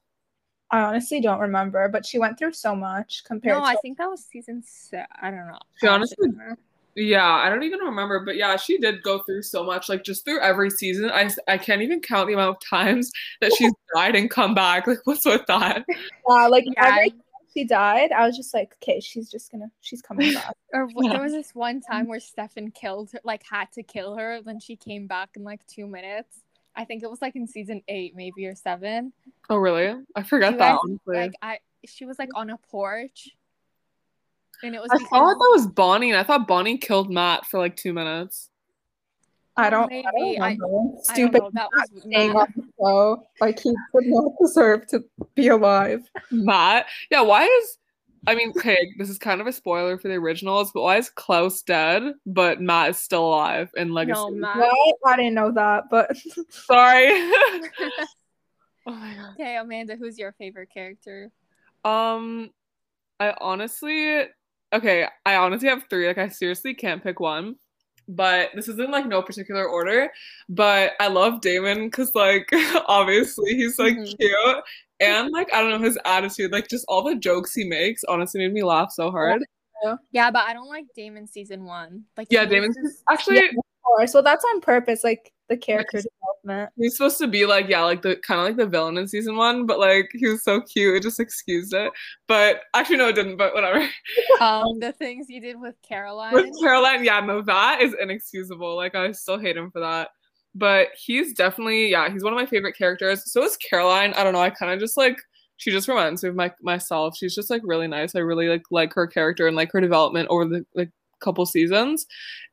I 0.70 0.80
honestly 0.80 1.20
don't 1.20 1.40
remember 1.40 1.88
but 1.88 2.06
she 2.06 2.18
went 2.18 2.38
through 2.38 2.52
so 2.52 2.74
much 2.74 3.22
compared 3.24 3.54
to 3.56 3.60
no 3.60 3.66
to 3.66 3.70
i 3.70 3.76
think 3.80 3.98
that 3.98 4.10
was 4.10 4.24
season 4.24 4.62
six 4.64 5.06
i 5.20 5.30
don't 5.30 5.46
know. 5.46 5.58
She 5.76 5.86
honestly 5.86 6.28
yeah 6.96 7.26
i 7.26 7.48
don't 7.48 7.62
even 7.62 7.80
remember 7.80 8.20
but 8.24 8.36
yeah 8.36 8.56
she 8.56 8.78
did 8.78 9.02
go 9.02 9.20
through 9.20 9.42
so 9.42 9.64
much 9.64 9.88
like 9.88 10.04
just 10.04 10.24
through 10.24 10.40
every 10.40 10.70
season 10.70 11.10
i 11.10 11.28
i 11.48 11.58
can't 11.58 11.82
even 11.82 12.00
count 12.00 12.28
the 12.28 12.34
amount 12.34 12.56
of 12.56 12.68
times 12.68 13.10
that 13.40 13.52
she's 13.56 13.72
died 13.94 14.14
and 14.14 14.30
come 14.30 14.54
back 14.54 14.86
like 14.86 14.98
what's 15.04 15.24
with 15.24 15.44
that 15.46 15.84
yeah 16.28 16.46
like 16.46 16.64
yeah. 16.66 16.86
every 16.86 17.14
she 17.54 17.64
died, 17.64 18.10
I 18.10 18.26
was 18.26 18.36
just 18.36 18.52
like, 18.52 18.74
okay, 18.82 18.98
she's 18.98 19.30
just 19.30 19.52
gonna, 19.52 19.70
she's 19.80 20.02
coming 20.02 20.34
back. 20.34 20.56
or 20.72 20.88
yeah. 21.00 21.12
there 21.12 21.22
was 21.22 21.32
this 21.32 21.54
one 21.54 21.80
time 21.80 22.08
where 22.08 22.18
Stefan 22.18 22.72
killed 22.72 23.12
her, 23.12 23.20
like 23.22 23.44
had 23.48 23.70
to 23.74 23.82
kill 23.84 24.16
her, 24.16 24.40
then 24.42 24.58
she 24.58 24.74
came 24.74 25.06
back 25.06 25.30
in 25.36 25.44
like 25.44 25.64
two 25.66 25.86
minutes. 25.86 26.40
I 26.74 26.84
think 26.84 27.04
it 27.04 27.10
was 27.10 27.22
like 27.22 27.36
in 27.36 27.46
season 27.46 27.82
eight, 27.86 28.16
maybe 28.16 28.46
or 28.46 28.56
seven. 28.56 29.12
Oh 29.48 29.56
really? 29.56 29.94
I 30.16 30.24
forgot 30.24 30.58
that. 30.58 30.78
Guys, 30.84 30.98
like 31.06 31.32
I, 31.40 31.58
she 31.86 32.04
was 32.04 32.18
like 32.18 32.30
on 32.34 32.50
a 32.50 32.58
porch. 32.70 33.28
And 34.62 34.74
it 34.74 34.80
was 34.80 34.90
I 34.92 34.96
because 34.98 35.08
thought 35.10 35.34
that 35.34 35.50
was 35.52 35.66
Bonnie, 35.66 36.10
and 36.10 36.18
I 36.18 36.22
thought 36.22 36.46
Bonnie 36.48 36.78
killed 36.78 37.10
Matt 37.10 37.46
for 37.46 37.58
like 37.58 37.76
two 37.76 37.92
minutes. 37.92 38.50
I 39.56 39.70
don't, 39.70 39.92
I 39.92 40.02
don't 40.02 40.06
I- 40.16 40.20
remember. 40.20 40.44
I 40.44 40.56
don't 40.56 41.04
Stupid 41.04 41.42
know, 41.42 41.50
that 41.54 41.68
was 41.72 42.02
staying 42.02 42.32
Matt. 42.32 42.48
on 42.48 42.52
the 42.56 42.64
show. 42.80 43.26
Like 43.40 43.58
he 43.60 43.74
would 43.92 44.06
not 44.06 44.32
deserve 44.40 44.86
to 44.88 45.04
be 45.34 45.48
alive. 45.48 46.02
Matt, 46.30 46.86
yeah. 47.10 47.20
Why 47.20 47.44
is? 47.44 47.78
I 48.26 48.34
mean, 48.34 48.52
okay, 48.56 48.78
this 48.96 49.10
is 49.10 49.18
kind 49.18 49.42
of 49.42 49.46
a 49.46 49.52
spoiler 49.52 49.98
for 49.98 50.08
the 50.08 50.14
originals, 50.14 50.70
but 50.72 50.80
why 50.82 50.96
is 50.96 51.10
Klaus 51.10 51.60
dead, 51.60 52.14
but 52.24 52.58
Matt 52.60 52.90
is 52.90 52.98
still 52.98 53.26
alive 53.26 53.70
in 53.76 53.92
Legacy? 53.92 54.18
No, 54.18 54.30
Matt. 54.30 54.56
What? 54.56 54.96
I 55.04 55.16
didn't 55.16 55.34
know 55.34 55.52
that, 55.52 55.84
but 55.90 56.16
Sorry. 56.48 57.08
oh 58.86 58.92
my 58.92 59.14
god. 59.14 59.34
okay, 59.34 59.56
Amanda, 59.58 59.94
who's 59.96 60.18
your 60.18 60.32
favorite 60.32 60.70
character? 60.72 61.30
Um, 61.84 62.50
I 63.20 63.34
honestly, 63.40 64.22
okay, 64.74 65.06
I 65.24 65.36
honestly 65.36 65.68
have 65.68 65.84
three. 65.88 66.06
Like, 66.06 66.18
I 66.18 66.28
seriously 66.28 66.74
can't 66.74 67.02
pick 67.02 67.20
one. 67.20 67.56
But 68.06 68.50
this 68.54 68.68
is 68.68 68.78
in 68.78 68.90
like 68.90 69.06
no 69.06 69.22
particular 69.22 69.66
order. 69.66 70.10
But 70.50 70.92
I 71.00 71.08
love 71.08 71.40
Damon 71.40 71.86
because, 71.86 72.14
like, 72.14 72.48
obviously 72.86 73.54
he's 73.54 73.78
like 73.78 73.96
Mhm. 73.96 74.18
cute 74.18 74.64
and 75.00 75.30
like 75.32 75.52
I 75.54 75.60
don't 75.62 75.70
know 75.70 75.78
his 75.86 75.98
attitude, 76.04 76.52
like 76.52 76.68
just 76.68 76.84
all 76.86 77.02
the 77.02 77.16
jokes 77.16 77.54
he 77.54 77.64
makes, 77.64 78.04
honestly 78.04 78.40
made 78.40 78.52
me 78.52 78.62
laugh 78.62 78.92
so 78.92 79.10
hard. 79.10 79.42
Yeah, 80.12 80.30
but 80.30 80.44
I 80.46 80.52
don't 80.52 80.68
like 80.68 80.84
Damon 80.94 81.26
season 81.26 81.64
one. 81.64 82.04
Like 82.16 82.28
Yeah, 82.30 82.44
Damon's 82.44 82.76
just- 82.76 83.02
actually 83.10 83.36
Yeah. 83.36 83.48
Or- 83.86 84.06
so 84.06 84.22
that's 84.22 84.44
on 84.44 84.60
purpose, 84.60 85.04
like 85.04 85.32
the 85.48 85.56
character 85.56 85.98
development. 85.98 86.72
he's 86.76 86.96
supposed 86.96 87.18
to 87.18 87.26
be 87.26 87.44
like 87.44 87.68
yeah, 87.68 87.82
like 87.82 88.02
the 88.02 88.16
kind 88.16 88.40
of 88.40 88.46
like 88.46 88.56
the 88.56 88.66
villain 88.66 88.96
in 88.96 89.06
season 89.06 89.36
one, 89.36 89.66
but 89.66 89.78
like 89.78 90.10
he 90.14 90.26
was 90.26 90.42
so 90.42 90.60
cute, 90.60 90.96
it 90.96 91.02
just 91.02 91.20
excused 91.20 91.74
it. 91.74 91.92
But 92.26 92.62
actually, 92.74 92.96
no, 92.96 93.08
it 93.08 93.14
didn't. 93.14 93.36
But 93.36 93.54
whatever. 93.54 93.80
um 94.40 94.80
the 94.80 94.92
things 94.92 95.26
you 95.28 95.40
did 95.40 95.60
with 95.60 95.74
Caroline. 95.86 96.32
With 96.32 96.50
Caroline, 96.60 97.04
yeah, 97.04 97.20
no, 97.20 97.42
that 97.42 97.82
is 97.82 97.94
inexcusable. 98.00 98.76
Like 98.76 98.94
I 98.94 99.12
still 99.12 99.38
hate 99.38 99.56
him 99.56 99.70
for 99.70 99.80
that. 99.80 100.08
But 100.54 100.88
he's 100.96 101.34
definitely, 101.34 101.90
yeah, 101.90 102.08
he's 102.10 102.22
one 102.22 102.32
of 102.32 102.38
my 102.38 102.46
favorite 102.46 102.78
characters. 102.78 103.30
So 103.30 103.42
is 103.42 103.56
Caroline. 103.56 104.14
I 104.14 104.22
don't 104.22 104.34
know. 104.34 104.40
I 104.40 104.50
kind 104.50 104.72
of 104.72 104.78
just 104.78 104.96
like 104.96 105.18
she 105.56 105.70
just 105.70 105.88
reminds 105.88 106.22
me 106.22 106.30
of 106.30 106.36
my 106.36 106.52
myself. 106.62 107.16
She's 107.16 107.34
just 107.34 107.50
like 107.50 107.62
really 107.64 107.88
nice. 107.88 108.14
I 108.14 108.20
really 108.20 108.48
like 108.48 108.62
like 108.70 108.94
her 108.94 109.06
character 109.06 109.46
and 109.46 109.56
like 109.56 109.72
her 109.72 109.80
development 109.80 110.28
over 110.30 110.44
the 110.44 110.64
like 110.74 110.90
couple 111.20 111.46
seasons. 111.46 112.06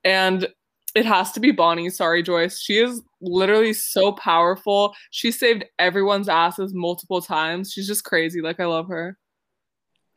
And 0.04 0.48
it 0.96 1.06
has 1.06 1.32
to 1.34 1.40
be 1.40 1.52
Bonnie. 1.52 1.90
Sorry, 1.90 2.24
Joyce. 2.24 2.60
She 2.60 2.78
is 2.80 3.02
literally 3.22 3.74
so 3.74 4.12
powerful. 4.12 4.94
She 5.12 5.32
saved 5.32 5.66
everyone's 5.80 6.30
asses 6.30 6.74
multiple 6.74 7.22
times. 7.22 7.72
She's 7.72 7.88
just 7.88 8.04
crazy. 8.04 8.42
Like 8.42 8.60
I 8.60 8.66
love 8.66 8.88
her. 8.90 9.18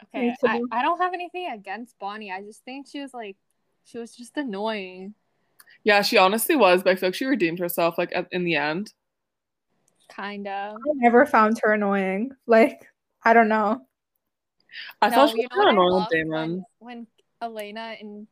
Okay, 0.04 0.34
I. 0.44 0.60
I 0.72 0.82
don't 0.82 1.00
have 1.00 1.14
anything 1.14 1.50
against 1.52 1.98
Bonnie. 1.98 2.32
I 2.32 2.42
just 2.42 2.64
think 2.64 2.88
she 2.88 3.00
was 3.00 3.14
like 3.14 3.36
she 3.84 3.98
was 3.98 4.14
just 4.14 4.36
annoying. 4.36 5.14
Yeah, 5.84 6.02
she 6.02 6.16
honestly 6.16 6.56
was, 6.56 6.82
but 6.82 6.90
I 6.90 6.96
feel 6.96 7.08
like 7.08 7.14
she 7.14 7.26
redeemed 7.26 7.58
herself 7.58 7.98
like 7.98 8.10
at, 8.14 8.28
in 8.32 8.44
the 8.44 8.56
end. 8.56 8.92
Kind 10.08 10.46
of. 10.46 10.74
I 10.76 10.92
never 10.94 11.26
found 11.26 11.58
her 11.62 11.72
annoying. 11.72 12.32
Like 12.46 12.86
I 13.22 13.32
don't 13.32 13.48
know. 13.48 13.86
I 15.00 15.10
thought 15.10 15.30
she 15.30 15.36
was 15.36 15.48
know 15.50 15.58
what 15.58 15.68
I 15.68 15.70
kind 15.70 15.78
of 15.78 15.84
annoying 15.84 16.06
Damon. 16.10 16.64
When, 16.78 16.96
when 16.96 17.06
Elena 17.42 17.96
and 18.00 18.26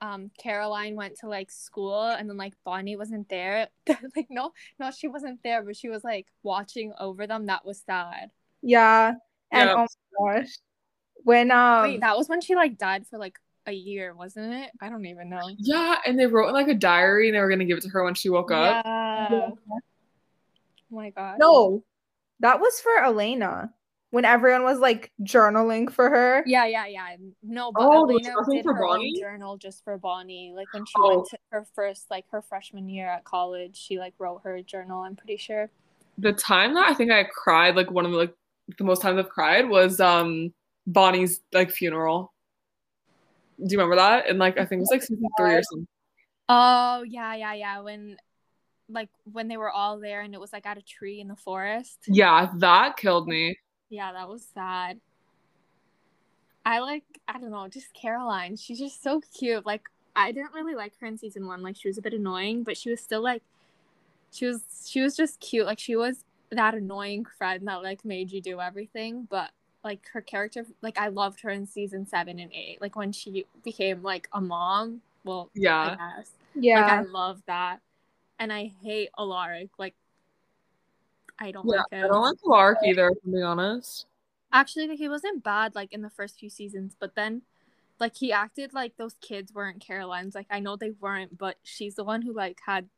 um 0.00 0.30
Caroline 0.38 0.94
went 0.96 1.16
to 1.20 1.28
like 1.28 1.50
school 1.50 2.02
and 2.02 2.28
then 2.28 2.36
like 2.36 2.54
Bonnie 2.64 2.96
wasn't 2.96 3.28
there. 3.28 3.68
like 3.88 4.26
no, 4.30 4.52
no, 4.78 4.90
she 4.90 5.08
wasn't 5.08 5.42
there, 5.42 5.62
but 5.62 5.76
she 5.76 5.88
was 5.88 6.04
like 6.04 6.26
watching 6.42 6.92
over 6.98 7.26
them. 7.26 7.46
That 7.46 7.64
was 7.64 7.82
sad. 7.84 8.30
Yeah. 8.62 9.14
And 9.50 9.68
Yeah. 9.68 9.74
oh 9.74 9.86
my 10.20 10.34
gosh. 10.40 10.58
When 11.24 11.50
um 11.50 11.82
Wait, 11.82 12.00
that 12.00 12.16
was 12.16 12.28
when 12.28 12.40
she 12.40 12.54
like 12.54 12.78
died 12.78 13.06
for 13.06 13.18
like 13.18 13.38
a 13.66 13.72
year, 13.72 14.14
wasn't 14.14 14.52
it? 14.54 14.70
I 14.80 14.88
don't 14.88 15.06
even 15.06 15.28
know. 15.28 15.50
Yeah, 15.58 15.96
and 16.06 16.18
they 16.18 16.26
wrote 16.26 16.48
in 16.48 16.54
like 16.54 16.68
a 16.68 16.74
diary 16.74 17.28
and 17.28 17.36
they 17.36 17.40
were 17.40 17.48
gonna 17.48 17.64
give 17.64 17.78
it 17.78 17.82
to 17.82 17.88
her 17.90 18.04
when 18.04 18.14
she 18.14 18.28
woke 18.28 18.52
up. 18.52 18.84
Yeah. 18.84 19.50
Oh 20.92 20.96
my 20.96 21.10
god. 21.10 21.38
No, 21.40 21.82
that 22.40 22.60
was 22.60 22.80
for 22.80 23.02
Elena. 23.02 23.72
When 24.10 24.24
everyone 24.24 24.62
was 24.62 24.78
like 24.78 25.12
journaling 25.22 25.90
for 25.90 26.08
her. 26.08 26.42
Yeah, 26.46 26.64
yeah, 26.66 26.86
yeah. 26.86 27.16
No, 27.42 27.72
but 27.72 27.82
Oh, 27.82 28.06
there 28.06 28.16
Elena 28.16 28.36
did 28.50 28.62
for 28.62 28.74
her 28.74 28.86
Bonnie? 28.86 29.12
own 29.16 29.20
journal 29.20 29.56
just 29.56 29.82
for 29.84 29.98
Bonnie. 29.98 30.52
Like 30.54 30.68
when 30.72 30.86
she 30.86 30.94
Oh. 30.96 31.16
went 31.16 31.28
to 31.30 31.38
her 31.50 31.66
first, 31.74 32.10
like 32.10 32.24
her 32.30 32.40
freshman 32.40 32.88
year 32.88 33.08
at 33.08 33.24
college, 33.24 33.76
she 33.76 33.98
like 33.98 34.14
wrote 34.18 34.42
her 34.44 34.62
journal. 34.62 35.02
I'm 35.02 35.16
pretty 35.16 35.36
sure. 35.36 35.70
The 36.18 36.32
time 36.32 36.74
that 36.74 36.88
I 36.88 36.94
think 36.94 37.10
I 37.10 37.24
cried, 37.24 37.76
like 37.76 37.90
one 37.90 38.06
of 38.06 38.12
the 38.12 38.16
like 38.16 38.34
the 38.78 38.84
most 38.84 39.02
times 39.02 39.18
I've 39.18 39.28
cried 39.28 39.68
was 39.68 40.00
um 40.00 40.54
Bonnie's 40.86 41.40
like 41.52 41.70
funeral. 41.70 42.32
Do 43.58 43.66
you 43.68 43.78
remember 43.78 43.96
that? 43.96 44.28
And 44.28 44.38
like 44.38 44.56
I 44.58 44.64
think 44.64 44.78
it 44.78 44.82
was 44.82 44.90
like 44.90 45.02
season 45.02 45.28
three 45.38 45.54
or 45.54 45.62
something. 45.62 45.88
Oh 46.48 47.02
yeah, 47.06 47.34
yeah, 47.34 47.54
yeah. 47.54 47.80
When 47.80 48.16
like 48.88 49.08
when 49.24 49.48
they 49.48 49.56
were 49.56 49.70
all 49.70 49.98
there 49.98 50.20
and 50.20 50.32
it 50.32 50.40
was 50.40 50.52
like 50.52 50.64
at 50.64 50.78
a 50.78 50.82
tree 50.82 51.20
in 51.20 51.28
the 51.28 51.36
forest. 51.36 51.98
Yeah, 52.06 52.50
that 52.58 52.96
killed 52.96 53.26
me. 53.26 53.58
Yeah, 53.88 54.12
that 54.12 54.28
was 54.28 54.46
sad. 54.54 55.00
I 56.64 56.80
like 56.80 57.04
I 57.28 57.38
don't 57.38 57.50
know, 57.50 57.68
just 57.68 57.94
Caroline. 57.94 58.56
She's 58.56 58.78
just 58.78 59.02
so 59.02 59.20
cute. 59.38 59.64
Like 59.64 59.82
I 60.16 60.32
didn't 60.32 60.52
really 60.52 60.74
like 60.74 60.92
her 61.00 61.06
in 61.06 61.16
season 61.16 61.46
one. 61.46 61.62
Like 61.62 61.76
she 61.76 61.88
was 61.88 61.98
a 61.98 62.02
bit 62.02 62.12
annoying, 62.12 62.64
but 62.64 62.76
she 62.76 62.90
was 62.90 63.00
still 63.00 63.22
like 63.22 63.42
she 64.32 64.46
was 64.46 64.62
she 64.86 65.00
was 65.00 65.16
just 65.16 65.38
cute. 65.40 65.66
Like 65.66 65.78
she 65.78 65.94
was 65.94 66.24
that 66.50 66.74
annoying 66.74 67.24
friend 67.38 67.66
that 67.68 67.82
like 67.82 68.04
made 68.04 68.32
you 68.32 68.40
do 68.40 68.60
everything, 68.60 69.26
but 69.30 69.50
like 69.84 70.00
her 70.12 70.20
character 70.20 70.66
like 70.82 70.98
I 70.98 71.08
loved 71.08 71.40
her 71.42 71.50
in 71.50 71.66
season 71.66 72.06
seven 72.06 72.40
and 72.40 72.52
eight. 72.52 72.80
Like 72.80 72.96
when 72.96 73.12
she 73.12 73.46
became 73.62 74.02
like 74.02 74.28
a 74.32 74.40
mom. 74.40 75.02
Well, 75.24 75.50
Yeah. 75.54 75.96
I 76.00 76.16
guess. 76.16 76.30
Yeah. 76.54 76.80
Like 76.80 76.92
I 76.92 77.02
love 77.02 77.42
that. 77.46 77.80
And 78.38 78.52
I 78.52 78.72
hate 78.82 79.10
Alaric. 79.18 79.70
Like 79.78 79.94
I 81.38 81.50
don't 81.52 81.68
Yeah, 81.68 81.78
like 81.78 81.90
him. 81.90 82.04
I 82.04 82.06
don't 82.08 82.22
like 82.22 82.38
Clark 82.40 82.78
either, 82.84 83.10
to 83.10 83.16
I'm 83.26 83.42
honest. 83.42 84.06
Actually, 84.52 84.86
like, 84.88 84.98
he 84.98 85.08
wasn't 85.08 85.42
bad 85.44 85.74
like 85.74 85.92
in 85.92 86.02
the 86.02 86.10
first 86.10 86.38
few 86.38 86.48
seasons, 86.50 86.96
but 86.98 87.14
then 87.14 87.42
like 88.00 88.16
he 88.16 88.32
acted 88.32 88.74
like 88.74 88.96
those 88.96 89.16
kids 89.20 89.52
weren't 89.54 89.80
Caroline's. 89.80 90.34
Like 90.34 90.46
I 90.50 90.60
know 90.60 90.76
they 90.76 90.92
weren't, 90.92 91.38
but 91.38 91.58
she's 91.64 91.96
the 91.96 92.04
one 92.04 92.22
who 92.22 92.32
like 92.34 92.60
had 92.66 92.88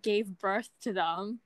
gave 0.00 0.38
birth 0.38 0.70
to 0.82 0.92
them. 0.92 1.40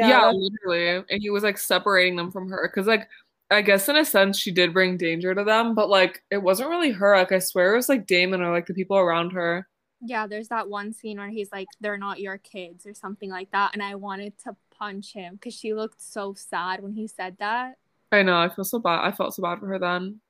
yeah. 0.00 0.30
Yeah, 0.30 0.30
literally. 0.30 1.04
And 1.10 1.20
he 1.22 1.30
was 1.30 1.42
like 1.42 1.58
separating 1.58 2.16
them 2.16 2.30
from 2.30 2.48
her. 2.50 2.68
Cause 2.74 2.86
like 2.86 3.08
I 3.50 3.62
guess 3.62 3.88
in 3.88 3.96
a 3.96 4.04
sense 4.04 4.38
she 4.38 4.52
did 4.52 4.72
bring 4.74 4.96
danger 4.96 5.34
to 5.34 5.42
them, 5.44 5.74
but 5.74 5.88
like 5.88 6.22
it 6.30 6.38
wasn't 6.38 6.70
really 6.70 6.92
her. 6.92 7.16
Like 7.16 7.32
I 7.32 7.38
swear 7.40 7.72
it 7.72 7.76
was 7.76 7.88
like 7.88 8.06
Damon 8.06 8.42
or 8.42 8.52
like 8.52 8.66
the 8.66 8.74
people 8.74 8.96
around 8.98 9.30
her. 9.32 9.66
Yeah, 10.00 10.26
there's 10.28 10.48
that 10.48 10.68
one 10.68 10.92
scene 10.92 11.18
where 11.18 11.28
he's 11.28 11.50
like, 11.50 11.70
"They're 11.80 11.98
not 11.98 12.20
your 12.20 12.38
kids" 12.38 12.86
or 12.86 12.94
something 12.94 13.30
like 13.30 13.50
that, 13.50 13.72
and 13.74 13.82
I 13.82 13.96
wanted 13.96 14.38
to 14.44 14.56
punch 14.78 15.12
him 15.12 15.34
because 15.34 15.54
she 15.54 15.74
looked 15.74 16.00
so 16.00 16.34
sad 16.34 16.82
when 16.82 16.92
he 16.92 17.06
said 17.06 17.36
that. 17.38 17.76
I 18.12 18.22
know, 18.22 18.38
I 18.38 18.48
feel 18.48 18.64
so 18.64 18.78
bad. 18.78 19.00
I 19.04 19.12
felt 19.12 19.34
so 19.34 19.42
bad 19.42 19.58
for 19.60 19.66
her 19.66 19.78
then. 19.78 20.20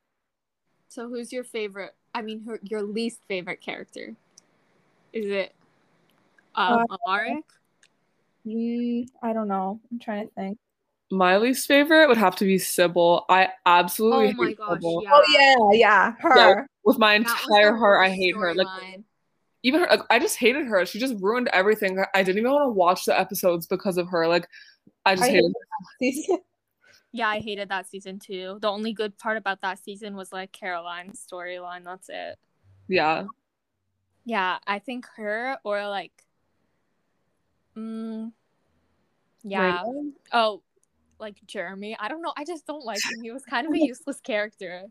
So, 0.89 1.09
who's 1.09 1.33
your 1.33 1.45
favorite? 1.45 1.95
I 2.15 2.23
mean, 2.23 2.45
her, 2.45 2.59
your 2.63 2.83
least 2.83 3.21
favorite 3.29 3.61
character? 3.61 4.17
Is 5.13 5.27
it 5.27 5.55
um, 6.55 6.85
Alaric? 7.07 7.45
Mm, 8.47 9.09
I 9.23 9.33
don't 9.33 9.49
know. 9.49 9.81
I'm 9.91 9.99
trying 9.99 10.27
to 10.29 10.35
think. 10.35 10.59
My 11.11 11.39
least 11.39 11.67
favorite 11.67 12.09
would 12.09 12.19
have 12.19 12.37
to 12.37 12.45
be 12.45 12.59
Sybil. 12.59 13.25
I 13.29 13.49
absolutely 13.65 14.29
Oh 14.29 14.33
my 14.37 14.47
hate 14.49 14.59
gosh, 14.59 14.81
Sybil. 14.83 15.03
yeah. 15.03 15.11
Oh 15.15 15.71
yeah, 15.73 15.79
yeah. 15.79 16.13
Her. 16.21 16.67
With 16.85 16.99
my 16.99 17.15
That 17.15 17.43
entire 17.43 17.75
heart, 17.75 18.07
I 18.07 18.11
hate 18.11 18.35
her. 18.37 18.55
Like 18.55 18.67
storyline. 18.67 19.05
Even 19.63 19.81
her, 19.81 19.87
like, 19.91 20.03
I 20.11 20.19
just 20.19 20.37
hated 20.39 20.67
her. 20.67 20.85
She 20.87 20.99
just 20.99 21.15
ruined 21.21 21.49
everything. 21.53 22.03
I 22.15 22.23
didn't 22.23 22.39
even 22.39 22.53
want 22.53 22.65
to 22.67 22.73
watch 22.73 23.05
the 23.05 23.19
episodes 23.19 23.67
because 23.67 23.99
of 23.99 24.09
her. 24.09 24.27
Like 24.29 24.47
I 25.05 25.15
just 25.15 25.29
I 25.29 25.33
hated. 25.33 25.53
hate- 26.01 26.29
Yeah, 27.11 27.29
I 27.29 27.41
hated 27.41 27.71
that 27.71 27.89
season 27.89 28.19
too. 28.19 28.59
The 28.61 28.69
only 28.69 28.93
good 28.93 29.17
part 29.17 29.39
about 29.39 29.63
that 29.63 29.83
season 29.83 30.15
was 30.15 30.31
like 30.31 30.53
Caroline's 30.53 31.27
storyline. 31.27 31.83
That's 31.85 32.09
it. 32.11 32.37
Yeah, 32.87 33.25
Yeah, 34.27 34.59
I 34.67 34.79
think 34.79 35.07
her 35.17 35.57
or 35.65 35.89
like, 35.89 36.13
mm, 37.77 38.31
yeah. 39.43 39.81
Raymond? 39.83 40.13
Oh, 40.35 40.63
like 41.19 41.37
Jeremy. 41.47 41.97
I 41.99 42.09
don't 42.09 42.21
know. 42.21 42.35
I 42.37 42.45
just 42.45 42.67
don't 42.67 42.85
like 42.85 42.99
him. 43.03 43.23
He 43.23 43.33
was 43.33 43.43
kind 43.45 43.67
of 43.67 43.73
a 43.73 43.79
useless 43.85 44.21
character. 44.21 44.85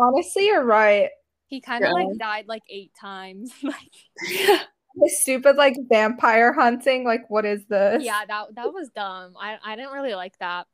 Honestly, 0.00 0.46
you're 0.46 0.64
right. 0.64 1.10
He 1.54 1.60
kind 1.60 1.84
of 1.84 1.90
Yeah. 1.90 1.92
like 2.06 2.18
died 2.18 2.48
like 2.48 2.62
eight 2.68 2.90
times. 3.00 3.52
like, 3.62 3.90
stupid 5.06 5.54
like 5.54 5.76
vampire 5.88 6.52
hunting. 6.52 7.04
Like, 7.04 7.30
what 7.30 7.44
is 7.44 7.64
this? 7.66 8.02
yeah, 8.02 8.22
that 8.26 8.56
that 8.56 8.72
was 8.72 8.88
dumb. 8.90 9.34
I 9.40 9.56
I 9.64 9.76
didn't 9.76 9.92
really 9.92 10.14
like 10.16 10.36
that. 10.40 10.66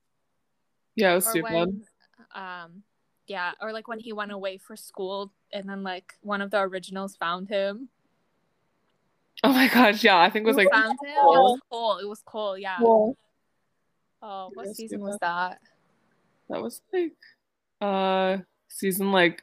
yeah, 0.96 1.12
it 1.12 1.16
was 1.16 1.26
Or 1.26 1.30
stupid. 1.32 1.52
when, 1.52 1.82
um, 2.34 2.82
yeah, 3.26 3.52
or 3.60 3.72
like 3.74 3.88
when 3.88 3.98
he 4.00 4.14
went 4.14 4.32
away 4.32 4.56
for 4.56 4.74
school 4.74 5.32
and 5.52 5.68
then 5.68 5.82
like 5.82 6.14
one 6.22 6.40
of 6.40 6.50
the 6.50 6.60
originals 6.60 7.14
found 7.16 7.50
him. 7.50 7.90
Oh 9.44 9.52
my 9.52 9.68
gosh, 9.68 10.02
yeah, 10.02 10.18
I 10.18 10.30
think 10.30 10.44
it 10.44 10.46
was 10.48 10.56
Who 10.56 10.62
like 10.64 10.72
found 10.72 10.92
him? 10.92 11.10
It 11.10 11.14
was 11.26 11.60
Cole. 11.70 11.98
It 11.98 12.08
was 12.08 12.22
Cole. 12.24 12.56
Yeah. 12.56 12.78
Well, 12.80 13.16
Oh, 14.22 14.50
what 14.54 14.66
Yes, 14.66 14.76
season 14.76 15.00
yeah. 15.00 15.06
was 15.06 15.18
that? 15.20 15.60
That 16.48 16.62
was 16.62 16.80
like 16.92 17.12
uh 17.82 18.38
season 18.68 19.12
like 19.12 19.42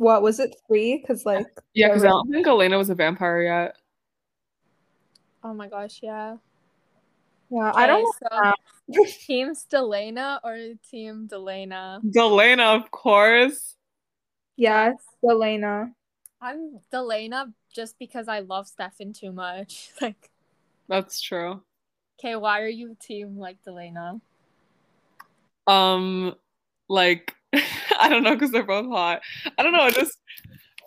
What 0.00 0.22
was 0.22 0.40
it? 0.40 0.56
Three? 0.66 0.96
Because 0.96 1.26
like 1.26 1.46
yeah, 1.74 1.88
because 1.88 2.04
I 2.04 2.08
don't 2.08 2.30
think 2.30 2.46
Elena 2.46 2.78
was 2.78 2.88
a 2.88 2.94
vampire 2.94 3.42
yet. 3.42 3.76
Oh 5.44 5.52
my 5.52 5.68
gosh, 5.68 6.00
yeah. 6.02 6.36
yeah, 7.50 7.70
I 7.74 7.86
don't. 7.86 8.08
Okay, 8.08 8.34
know. 8.42 8.54
so 8.88 9.04
Team 9.26 9.54
Stelena 9.54 10.40
or 10.42 10.56
Team 10.90 11.28
Delena? 11.30 12.00
Delena, 12.02 12.76
of 12.80 12.90
course. 12.90 13.76
Yes, 14.56 14.94
Elena. 15.22 15.92
I'm 16.40 16.80
Delena 16.90 17.52
just 17.70 17.98
because 17.98 18.26
I 18.26 18.40
love 18.40 18.68
Stefan 18.68 19.12
too 19.12 19.32
much. 19.32 19.90
Like, 20.00 20.30
That's 20.88 21.20
true. 21.20 21.60
okay, 22.18 22.36
why 22.36 22.62
are 22.62 22.68
you 22.68 22.96
team 22.98 23.36
like 23.36 23.58
Delena? 23.68 24.18
Um, 25.66 26.36
like 26.88 27.36
I 28.00 28.08
don't 28.08 28.22
know 28.22 28.34
because 28.34 28.50
they're 28.50 28.64
both 28.64 28.86
hot. 28.86 29.20
I 29.58 29.62
don't 29.62 29.72
know. 29.72 29.80
I 29.82 29.90
just, 29.90 30.16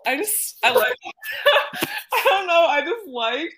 I 0.05 0.17
just, 0.17 0.58
I 0.63 0.74
like. 0.74 0.93
I 2.13 2.24
don't 2.25 2.48
know. 2.48 2.65
I 2.65 2.82
just 2.82 3.08
liked. 3.08 3.53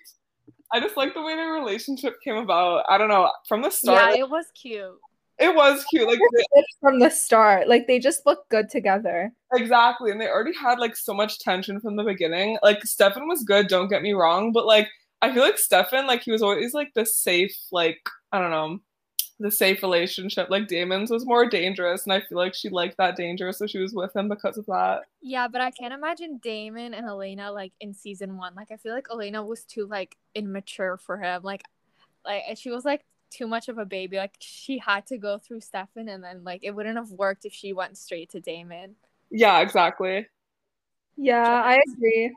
I 0.72 0.80
just 0.80 0.96
like 0.96 1.14
the 1.14 1.22
way 1.22 1.36
their 1.36 1.52
relationship 1.52 2.14
came 2.22 2.36
about. 2.36 2.84
I 2.88 2.98
don't 2.98 3.08
know. 3.08 3.30
From 3.48 3.62
the 3.62 3.70
start, 3.70 4.14
Yeah, 4.16 4.20
it 4.24 4.28
was 4.30 4.46
cute. 4.60 4.94
it 5.38 5.54
was 5.54 5.84
cute. 5.90 6.06
Like 6.08 6.18
they- 6.36 6.62
from 6.80 6.98
the 6.98 7.10
start. 7.10 7.68
Like 7.68 7.86
they 7.86 7.98
just 7.98 8.26
look 8.26 8.48
good 8.48 8.68
together. 8.68 9.32
exactly, 9.54 10.10
and 10.10 10.20
they 10.20 10.28
already 10.28 10.56
had 10.56 10.78
like 10.78 10.96
so 10.96 11.14
much 11.14 11.38
tension 11.38 11.80
from 11.80 11.96
the 11.96 12.02
beginning. 12.04 12.58
Like 12.62 12.84
Stefan 12.84 13.28
was 13.28 13.44
good. 13.44 13.68
Don't 13.68 13.88
get 13.88 14.02
me 14.02 14.12
wrong, 14.12 14.52
but 14.52 14.66
like 14.66 14.88
I 15.22 15.32
feel 15.32 15.42
like 15.42 15.58
Stefan, 15.58 16.06
like 16.06 16.22
he 16.22 16.32
was 16.32 16.42
always 16.42 16.74
like 16.74 16.92
the 16.94 17.06
safe, 17.06 17.56
like 17.72 17.98
I 18.32 18.40
don't 18.40 18.50
know, 18.50 18.80
the 19.38 19.50
safe 19.50 19.82
relationship. 19.82 20.48
Like 20.50 20.68
Damon's 20.68 21.10
was 21.10 21.26
more 21.26 21.48
dangerous, 21.48 22.04
and 22.04 22.12
I 22.12 22.20
feel 22.20 22.38
like 22.38 22.54
she 22.54 22.68
liked 22.68 22.96
that 22.98 23.16
danger, 23.16 23.52
so 23.52 23.66
she 23.66 23.78
was 23.78 23.94
with 23.94 24.14
him 24.16 24.28
because 24.28 24.56
of 24.56 24.66
that. 24.66 25.02
Yeah, 25.20 25.48
but 25.48 25.60
I 25.60 25.70
can't 25.70 25.92
imagine 25.92 26.38
Damon 26.42 26.94
and 26.94 27.06
Elena 27.06 27.52
like 27.52 27.72
in 27.80 27.94
season 27.94 28.36
one. 28.36 28.54
Like 28.54 28.70
I 28.70 28.76
feel 28.76 28.94
like 28.94 29.08
Elena 29.10 29.44
was 29.44 29.64
too 29.64 29.86
like 29.86 30.16
immature 30.34 30.96
for 30.96 31.18
him. 31.18 31.42
Like 31.42 31.62
like 32.24 32.42
she 32.56 32.70
was 32.70 32.84
like 32.84 33.04
too 33.30 33.46
much 33.46 33.68
of 33.68 33.78
a 33.78 33.84
baby. 33.84 34.16
Like 34.16 34.36
she 34.40 34.78
had 34.78 35.06
to 35.06 35.18
go 35.18 35.38
through 35.38 35.60
Stefan 35.60 36.08
and 36.08 36.22
then 36.22 36.42
like 36.44 36.60
it 36.62 36.72
wouldn't 36.74 36.96
have 36.96 37.10
worked 37.10 37.44
if 37.44 37.52
she 37.52 37.72
went 37.72 37.98
straight 37.98 38.30
to 38.30 38.40
Damon. 38.40 38.96
Yeah, 39.30 39.60
exactly. 39.60 40.26
Yeah, 41.16 41.42
I 41.42 41.80
agree. 41.92 42.34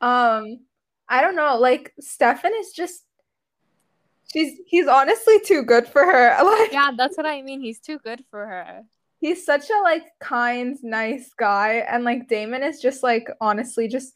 Um, 0.00 0.60
I 1.08 1.20
don't 1.20 1.36
know. 1.36 1.56
Like 1.58 1.92
Stefan 2.00 2.52
is 2.58 2.72
just 2.72 3.04
she's 4.32 4.58
he's 4.66 4.86
honestly 4.86 5.40
too 5.40 5.62
good 5.62 5.86
for 5.88 6.04
her. 6.04 6.36
Like 6.44 6.72
Yeah, 6.72 6.90
that's 6.96 7.16
what 7.16 7.26
I 7.26 7.42
mean. 7.42 7.60
He's 7.60 7.80
too 7.80 7.98
good 7.98 8.24
for 8.30 8.46
her. 8.46 8.82
he's 9.20 9.44
such 9.44 9.70
a 9.70 9.80
like 9.82 10.04
kind, 10.20 10.76
nice 10.82 11.30
guy, 11.38 11.84
and 11.88 12.04
like 12.04 12.28
Damon 12.28 12.62
is 12.62 12.80
just 12.80 13.02
like 13.02 13.28
honestly 13.40 13.88
just 13.88 14.14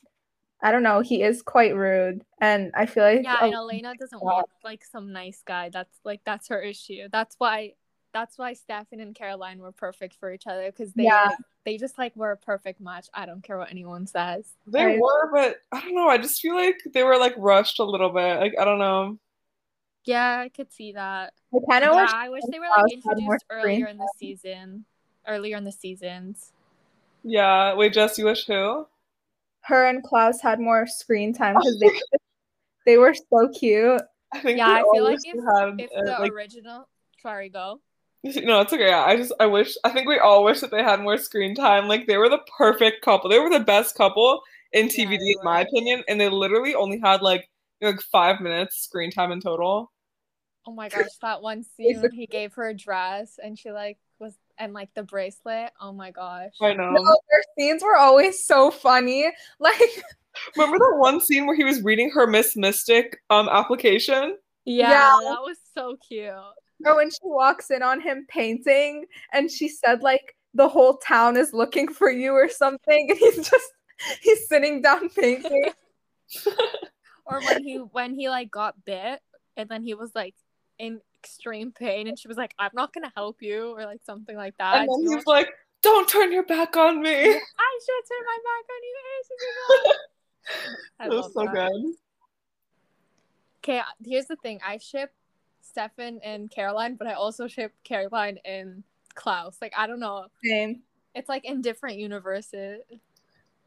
I 0.60 0.72
don't 0.72 0.82
know. 0.82 1.00
He 1.00 1.22
is 1.22 1.40
quite 1.40 1.76
rude, 1.76 2.22
and 2.40 2.72
I 2.74 2.86
feel 2.86 3.04
like 3.04 3.22
Yeah, 3.22 3.38
a- 3.40 3.44
and 3.44 3.54
Elena 3.54 3.94
doesn't 3.98 4.20
want 4.22 4.48
like 4.64 4.84
some 4.84 5.12
nice 5.12 5.40
guy. 5.46 5.70
That's 5.70 5.96
like 6.04 6.20
that's 6.24 6.48
her 6.48 6.60
issue. 6.60 7.08
That's 7.12 7.36
why 7.38 7.74
that's 8.12 8.36
why 8.38 8.54
Stefan 8.54 9.00
and 9.00 9.14
Caroline 9.14 9.58
were 9.60 9.70
perfect 9.70 10.16
for 10.18 10.32
each 10.32 10.46
other 10.48 10.66
because 10.72 10.92
they 10.94 11.04
yeah. 11.04 11.30
they 11.64 11.76
just 11.78 11.96
like 11.96 12.16
were 12.16 12.32
a 12.32 12.36
perfect 12.36 12.80
match. 12.80 13.06
I 13.14 13.24
don't 13.26 13.42
care 13.44 13.56
what 13.58 13.70
anyone 13.70 14.06
says. 14.08 14.50
They 14.66 14.96
I- 14.96 14.98
were, 14.98 15.30
but 15.32 15.56
I 15.70 15.80
don't 15.80 15.94
know. 15.94 16.08
I 16.08 16.18
just 16.18 16.40
feel 16.40 16.56
like 16.56 16.78
they 16.92 17.04
were 17.04 17.18
like 17.18 17.34
rushed 17.38 17.78
a 17.78 17.84
little 17.84 18.10
bit. 18.10 18.40
Like 18.40 18.54
I 18.58 18.64
don't 18.64 18.80
know. 18.80 19.18
Yeah, 20.08 20.40
I 20.40 20.48
could 20.48 20.72
see 20.72 20.92
that. 20.92 21.34
I 21.54 21.58
kind 21.70 21.84
of 21.84 21.94
Yeah, 21.94 22.02
wish 22.02 22.10
I 22.12 22.28
wish 22.30 22.44
they 22.50 22.58
were 22.58 22.66
like 22.66 22.94
had 23.04 23.18
more 23.22 23.34
introduced 23.34 23.44
earlier 23.50 23.76
screen 23.76 23.86
in 23.88 23.98
the 23.98 24.12
season. 24.18 24.84
Earlier 25.26 25.56
in 25.58 25.64
the 25.64 25.72
seasons. 25.72 26.52
Yeah. 27.22 27.74
Wait, 27.74 27.92
Jess, 27.92 28.18
you 28.18 28.24
wish 28.24 28.46
who? 28.46 28.86
her 29.68 29.86
and 29.86 30.02
Klaus 30.02 30.40
had 30.40 30.58
more 30.58 30.86
screen 30.86 31.32
time 31.32 31.54
because 31.58 31.78
they 31.78 31.90
they 32.86 32.96
were 32.96 33.14
so 33.14 33.48
cute. 33.48 34.02
I 34.32 34.40
think. 34.40 34.58
Yeah, 34.58 34.68
I 34.68 34.84
feel 34.92 35.04
like 35.04 35.14
wish 35.14 35.20
if, 35.24 35.34
we 35.34 35.40
had, 35.40 35.80
if 35.80 35.90
uh, 35.92 36.16
the 36.16 36.22
like, 36.22 36.32
original 36.32 36.88
sorry, 37.22 37.48
go. 37.48 37.80
no, 38.24 38.60
it's 38.60 38.72
okay. 38.72 38.88
Yeah, 38.88 39.04
I 39.04 39.16
just 39.16 39.32
I 39.38 39.46
wish. 39.46 39.76
I 39.84 39.90
think 39.90 40.08
we 40.08 40.18
all 40.18 40.42
wish 40.42 40.60
that 40.60 40.70
they 40.70 40.82
had 40.82 41.00
more 41.00 41.18
screen 41.18 41.54
time. 41.54 41.86
Like 41.86 42.06
they 42.06 42.16
were 42.16 42.28
the 42.28 42.40
perfect 42.56 43.04
couple. 43.04 43.30
They 43.30 43.38
were 43.38 43.50
the 43.50 43.60
best 43.60 43.94
couple 43.94 44.40
in 44.72 44.88
TVD, 44.88 45.18
they 45.18 45.30
in 45.30 45.44
my 45.44 45.60
opinion. 45.60 46.02
And 46.08 46.20
they 46.20 46.28
literally 46.28 46.74
only 46.74 46.98
had 46.98 47.22
like 47.22 47.48
like 47.80 48.00
five 48.00 48.40
minutes 48.40 48.82
screen 48.82 49.10
time 49.10 49.32
in 49.32 49.40
total. 49.40 49.92
Oh 50.68 50.72
my 50.72 50.88
gosh, 50.90 51.08
that 51.22 51.40
one 51.40 51.64
scene 51.64 52.00
when 52.02 52.12
he 52.12 52.26
gave 52.26 52.52
her 52.54 52.68
a 52.68 52.74
dress 52.74 53.38
and 53.42 53.58
she 53.58 53.70
like 53.72 53.96
was 54.18 54.34
and 54.58 54.74
like 54.74 54.90
the 54.94 55.02
bracelet. 55.02 55.70
Oh 55.80 55.92
my 55.92 56.10
gosh. 56.10 56.52
I 56.60 56.74
know. 56.74 56.90
No, 56.90 57.02
their 57.30 57.42
scenes 57.56 57.82
were 57.82 57.96
always 57.96 58.44
so 58.44 58.70
funny. 58.70 59.30
Like 59.58 59.80
Remember 60.56 60.78
that 60.78 60.96
one 60.98 61.20
scene 61.20 61.46
where 61.46 61.56
he 61.56 61.64
was 61.64 61.82
reading 61.82 62.10
her 62.10 62.26
Miss 62.26 62.54
Mystic 62.54 63.16
um 63.30 63.48
application? 63.48 64.36
Yeah, 64.66 64.90
Yeah. 64.90 65.30
that 65.30 65.40
was 65.40 65.56
so 65.74 65.96
cute. 66.06 66.30
or 66.84 66.96
when 66.96 67.10
she 67.10 67.16
walks 67.22 67.70
in 67.70 67.82
on 67.82 68.00
him 68.00 68.26
painting 68.28 69.06
and 69.32 69.50
she 69.50 69.68
said 69.68 70.02
like 70.02 70.36
the 70.54 70.68
whole 70.68 70.98
town 70.98 71.36
is 71.38 71.52
looking 71.54 71.88
for 71.88 72.10
you 72.10 72.32
or 72.32 72.48
something 72.48 73.06
and 73.10 73.18
he's 73.18 73.36
just 73.48 73.72
he's 74.20 74.46
sitting 74.48 74.82
down 74.82 75.08
painting. 75.08 75.72
Or 77.24 77.40
when 77.42 77.62
he 77.64 77.76
when 77.76 78.14
he 78.14 78.28
like 78.28 78.50
got 78.50 78.84
bit 78.84 79.20
and 79.56 79.68
then 79.68 79.82
he 79.82 79.94
was 79.94 80.12
like 80.14 80.34
in 80.78 81.00
extreme 81.22 81.72
pain 81.72 82.06
and 82.06 82.18
she 82.18 82.28
was 82.28 82.36
like, 82.36 82.54
I'm 82.58 82.70
not 82.74 82.92
gonna 82.92 83.12
help 83.16 83.42
you 83.42 83.76
or 83.76 83.84
like 83.84 84.00
something 84.04 84.36
like 84.36 84.56
that. 84.58 84.76
and 84.78 84.88
then 84.88 85.02
you 85.02 85.16
he's 85.16 85.26
know- 85.26 85.32
like, 85.32 85.48
"Don't 85.82 86.08
turn 86.08 86.32
your 86.32 86.44
back 86.44 86.76
on 86.76 87.00
me." 87.02 87.10
I 87.10 87.80
should 87.84 88.04
turn 88.08 88.24
my 88.26 88.38
back 88.48 88.64
on 88.70 88.82
you. 88.82 89.94
I 91.00 91.08
that." 91.08 91.12
It 91.12 91.16
was 91.16 91.32
so 91.32 91.44
that. 91.44 91.52
good. 91.72 91.94
Okay, 93.64 93.78
uh, 93.80 93.84
here's 94.04 94.26
the 94.26 94.36
thing. 94.36 94.60
I 94.66 94.78
ship 94.78 95.12
Stefan 95.60 96.20
and 96.22 96.50
Caroline, 96.50 96.94
but 96.94 97.06
I 97.08 97.12
also 97.14 97.46
ship 97.48 97.72
Caroline 97.84 98.38
and 98.44 98.82
Klaus. 99.14 99.58
Like 99.60 99.72
I 99.76 99.86
don't 99.86 100.00
know. 100.00 100.26
Same. 100.44 100.80
It's 101.14 101.28
like 101.28 101.44
in 101.44 101.60
different 101.60 101.98
universes. 101.98 102.80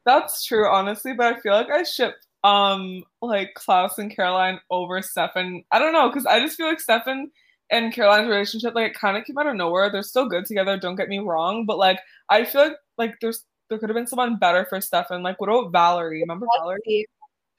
That's 0.06 0.46
true, 0.46 0.68
honestly, 0.68 1.14
but 1.14 1.36
I 1.36 1.40
feel 1.42 1.52
like 1.54 1.70
I 1.70 1.84
ship 1.84 2.16
um 2.44 3.04
like 3.22 3.54
Klaus 3.56 3.98
and 3.98 4.14
Caroline 4.16 4.60
over 4.70 5.02
Stefan. 5.02 5.64
I 5.72 5.80
don't 5.80 5.94
know, 5.94 6.10
because 6.10 6.26
I 6.26 6.40
just 6.40 6.58
feel 6.58 6.68
like 6.68 6.80
Stefan 6.80 7.32
and 7.70 7.94
Caroline's 7.94 8.28
relationship 8.30 8.76
like 8.76 8.92
it 8.92 9.00
kind 9.00 9.18
of 9.18 9.26
came 9.26 9.38
out 9.38 9.48
of 9.48 9.56
nowhere. 9.56 9.92
They're 9.92 10.04
still 10.04 10.28
good 10.28 10.46
together, 10.46 10.78
don't 10.78 10.96
get 10.96 11.10
me 11.10 11.20
wrong, 11.20 11.66
but 11.66 11.78
like 11.78 12.00
I 12.30 12.46
feel 12.46 12.62
like 12.64 12.78
like 12.98 13.16
there's 13.22 13.46
there 13.70 13.80
could 13.80 13.90
have 13.90 13.96
been 13.96 14.08
someone 14.08 14.38
better 14.38 14.66
for 14.70 14.82
Stefan. 14.82 15.24
Like 15.24 15.40
what 15.40 15.50
about 15.50 15.72
Valerie? 15.72 16.22
Remember 16.22 16.48
Valerie? 16.60 17.08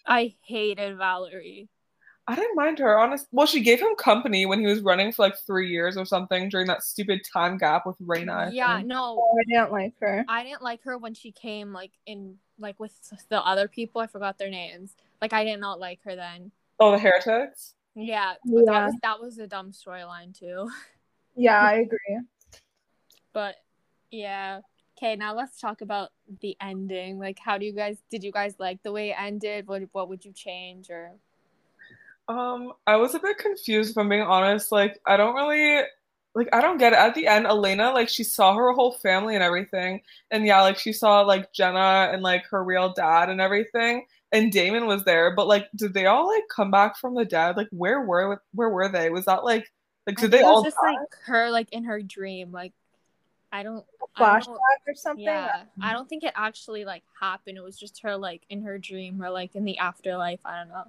I 0.06 0.34
hated 0.42 0.96
Valerie. 0.98 1.68
I 2.26 2.36
didn't 2.36 2.54
mind 2.54 2.78
her, 2.78 2.96
honest. 2.98 3.26
Well, 3.32 3.46
she 3.48 3.62
gave 3.62 3.80
him 3.80 3.96
company 3.96 4.46
when 4.46 4.60
he 4.60 4.66
was 4.66 4.80
running 4.80 5.12
for 5.12 5.22
like 5.22 5.34
three 5.44 5.68
years 5.70 5.96
or 5.96 6.04
something 6.04 6.48
during 6.48 6.68
that 6.68 6.84
stupid 6.84 7.22
time 7.32 7.58
gap 7.58 7.84
with 7.84 7.98
Rayna. 7.98 8.50
Yeah, 8.52 8.80
no, 8.84 9.18
Oh, 9.18 9.38
I 9.40 9.44
didn't 9.44 9.72
like 9.72 9.94
her. 10.00 10.24
I 10.28 10.44
didn't 10.44 10.62
like 10.62 10.82
her 10.84 10.96
when 10.96 11.14
she 11.14 11.32
came 11.32 11.72
like 11.72 11.90
in 12.06 12.36
like 12.62 12.80
with 12.80 12.94
the 13.28 13.44
other 13.44 13.68
people. 13.68 14.00
I 14.00 14.06
forgot 14.06 14.38
their 14.38 14.50
names. 14.50 14.96
Like 15.20 15.32
I 15.32 15.44
did 15.44 15.60
not 15.60 15.78
like 15.78 16.00
her 16.04 16.16
then. 16.16 16.52
Oh, 16.80 16.92
the 16.92 16.98
heretics. 16.98 17.74
Yeah, 17.94 18.34
but 18.44 18.64
that 18.66 18.84
was 18.86 18.94
that 19.02 19.20
was 19.20 19.38
a 19.38 19.46
dumb 19.46 19.72
storyline 19.72 20.38
too. 20.38 20.70
Yeah, 21.34 21.58
I 21.58 21.76
agree. 21.76 22.20
But 23.32 23.54
yeah. 24.10 24.60
Okay, 24.98 25.16
now 25.16 25.34
let's 25.34 25.58
talk 25.58 25.80
about 25.80 26.10
the 26.42 26.54
ending. 26.60 27.18
Like 27.18 27.38
how 27.38 27.56
do 27.56 27.64
you 27.64 27.72
guys 27.72 27.96
did 28.10 28.22
you 28.22 28.30
guys 28.30 28.54
like 28.58 28.82
the 28.82 28.92
way 28.92 29.10
it 29.10 29.16
ended? 29.18 29.66
What 29.66 29.82
what 29.92 30.10
would 30.10 30.26
you 30.26 30.32
change 30.32 30.90
or 30.90 31.12
Um, 32.28 32.74
I 32.86 32.96
was 32.96 33.14
a 33.14 33.18
bit 33.18 33.38
confused 33.38 33.90
if 33.92 33.96
I'm 33.96 34.10
being 34.10 34.20
honest. 34.22 34.70
Like, 34.70 35.00
I 35.06 35.16
don't 35.16 35.34
really 35.34 35.84
like 36.34 36.48
I 36.52 36.60
don't 36.60 36.78
get 36.78 36.92
it. 36.92 36.98
At 36.98 37.14
the 37.14 37.26
end, 37.26 37.46
Elena, 37.46 37.92
like 37.92 38.08
she 38.08 38.24
saw 38.24 38.54
her 38.54 38.72
whole 38.72 38.92
family 38.92 39.34
and 39.34 39.44
everything. 39.44 40.00
And 40.30 40.46
yeah, 40.46 40.62
like 40.62 40.78
she 40.78 40.92
saw 40.92 41.20
like 41.20 41.52
Jenna 41.52 42.10
and 42.12 42.22
like 42.22 42.46
her 42.46 42.62
real 42.64 42.92
dad 42.92 43.28
and 43.28 43.40
everything. 43.40 44.06
And 44.32 44.50
Damon 44.50 44.86
was 44.86 45.04
there, 45.04 45.34
but 45.34 45.46
like 45.46 45.68
did 45.76 45.92
they 45.92 46.06
all 46.06 46.26
like 46.28 46.44
come 46.48 46.70
back 46.70 46.96
from 46.96 47.14
the 47.14 47.26
dead? 47.26 47.56
Like 47.56 47.68
where 47.70 48.00
were 48.00 48.42
where 48.54 48.70
were 48.70 48.88
they? 48.88 49.10
Was 49.10 49.26
that 49.26 49.44
like 49.44 49.70
like 50.06 50.16
did 50.16 50.30
think 50.30 50.32
they 50.32 50.40
it 50.40 50.44
was 50.44 50.56
all 50.56 50.64
just 50.64 50.76
die? 50.82 50.92
like 50.92 51.14
her 51.26 51.50
like 51.50 51.70
in 51.70 51.84
her 51.84 52.00
dream. 52.00 52.50
Like 52.50 52.72
I 53.52 53.62
don't 53.62 53.84
I 54.16 54.40
don't- 54.40 54.58
or 54.88 54.94
something. 54.94 55.24
Yeah, 55.24 55.48
mm-hmm. 55.48 55.84
I 55.84 55.92
don't 55.92 56.08
think 56.08 56.24
it 56.24 56.32
actually 56.34 56.86
like 56.86 57.02
happened. 57.20 57.58
It 57.58 57.62
was 57.62 57.78
just 57.78 58.00
her 58.02 58.16
like 58.16 58.42
in 58.48 58.62
her 58.62 58.78
dream 58.78 59.22
or 59.22 59.28
like 59.28 59.54
in 59.54 59.64
the 59.64 59.76
afterlife. 59.76 60.40
I 60.46 60.60
don't 60.60 60.68
know. 60.68 60.84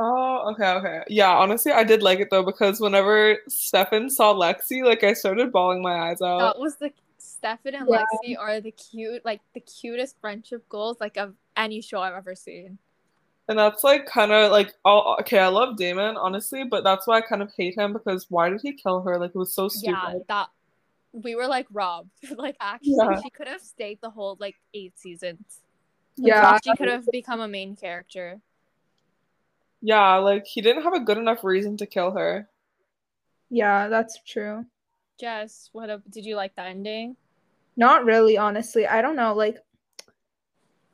Oh, 0.00 0.52
okay, 0.52 0.70
okay. 0.74 1.02
Yeah, 1.08 1.30
honestly, 1.30 1.72
I 1.72 1.82
did 1.82 2.02
like 2.02 2.20
it 2.20 2.28
though 2.30 2.44
because 2.44 2.80
whenever 2.80 3.38
Stefan 3.48 4.08
saw 4.10 4.32
Lexi, 4.32 4.84
like 4.84 5.02
I 5.02 5.12
started 5.12 5.50
bawling 5.50 5.82
my 5.82 6.10
eyes 6.10 6.22
out. 6.22 6.38
That 6.38 6.58
was 6.58 6.76
the 6.76 6.92
Stefan 7.18 7.74
and 7.74 7.88
Yeah. 7.88 8.04
Lexi 8.04 8.38
are 8.38 8.60
the 8.60 8.70
cute 8.70 9.24
like 9.24 9.40
the 9.54 9.60
cutest 9.60 10.16
friendship 10.20 10.68
goals 10.68 10.98
like 11.00 11.16
of 11.16 11.34
any 11.56 11.80
show 11.80 12.00
I've 12.00 12.14
ever 12.14 12.34
seen. 12.34 12.78
And 13.48 13.58
that's 13.58 13.82
like 13.82 14.06
kind 14.06 14.30
of 14.30 14.52
like, 14.52 14.74
oh, 14.84 15.16
okay, 15.20 15.38
I 15.38 15.48
love 15.48 15.76
Damon, 15.76 16.16
honestly, 16.16 16.64
but 16.64 16.84
that's 16.84 17.06
why 17.06 17.18
I 17.18 17.20
kind 17.22 17.40
of 17.42 17.50
hate 17.56 17.76
him 17.78 17.94
because 17.94 18.26
why 18.28 18.50
did 18.50 18.60
he 18.60 18.72
kill 18.74 19.00
her? 19.02 19.18
Like, 19.18 19.30
it 19.30 19.38
was 19.38 19.54
so 19.54 19.68
stupid. 19.68 19.96
Yeah, 19.98 20.14
that 20.28 20.48
we 21.12 21.34
were 21.34 21.46
like 21.46 21.66
robbed. 21.72 22.10
like 22.36 22.56
actually, 22.60 22.96
Yeah. 22.98 23.20
she 23.22 23.30
could 23.30 23.48
have 23.48 23.62
stayed 23.62 24.00
the 24.02 24.10
whole 24.10 24.36
like 24.38 24.56
eight 24.74 24.98
seasons. 24.98 25.60
Yeah. 26.16 26.58
she 26.62 26.76
could 26.76 26.88
have 26.88 27.06
become 27.10 27.40
a 27.40 27.48
main 27.48 27.74
character. 27.74 28.40
Yeah, 29.80 30.16
like 30.16 30.46
he 30.46 30.60
didn't 30.60 30.82
have 30.82 30.94
a 30.94 31.00
good 31.00 31.18
enough 31.18 31.44
reason 31.44 31.76
to 31.76 31.86
kill 31.86 32.12
her. 32.12 32.48
Yeah, 33.50 33.88
that's 33.88 34.18
true. 34.26 34.66
Jess, 35.18 35.70
what 35.72 35.90
a, 35.90 36.02
did 36.10 36.24
you 36.24 36.36
like 36.36 36.54
the 36.54 36.62
ending? 36.62 37.16
Not 37.76 38.04
really, 38.04 38.36
honestly. 38.36 38.86
I 38.86 39.02
don't 39.02 39.16
know. 39.16 39.34
Like, 39.34 39.56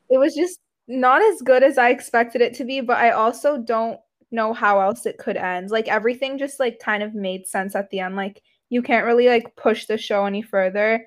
it 0.09 0.17
was 0.17 0.35
just 0.35 0.59
not 0.87 1.21
as 1.21 1.41
good 1.41 1.63
as 1.63 1.77
I 1.77 1.89
expected 1.89 2.41
it 2.41 2.53
to 2.55 2.63
be, 2.63 2.81
but 2.81 2.97
I 2.97 3.11
also 3.11 3.57
don't 3.57 3.99
know 4.31 4.53
how 4.53 4.79
else 4.79 5.05
it 5.05 5.17
could 5.17 5.37
end. 5.37 5.71
Like, 5.71 5.87
everything 5.87 6.37
just, 6.37 6.59
like, 6.59 6.79
kind 6.79 7.03
of 7.03 7.15
made 7.15 7.47
sense 7.47 7.75
at 7.75 7.89
the 7.89 7.99
end. 7.99 8.15
Like, 8.15 8.41
you 8.69 8.81
can't 8.81 9.05
really, 9.05 9.27
like, 9.27 9.55
push 9.55 9.85
the 9.85 9.97
show 9.97 10.25
any 10.25 10.41
further. 10.41 11.05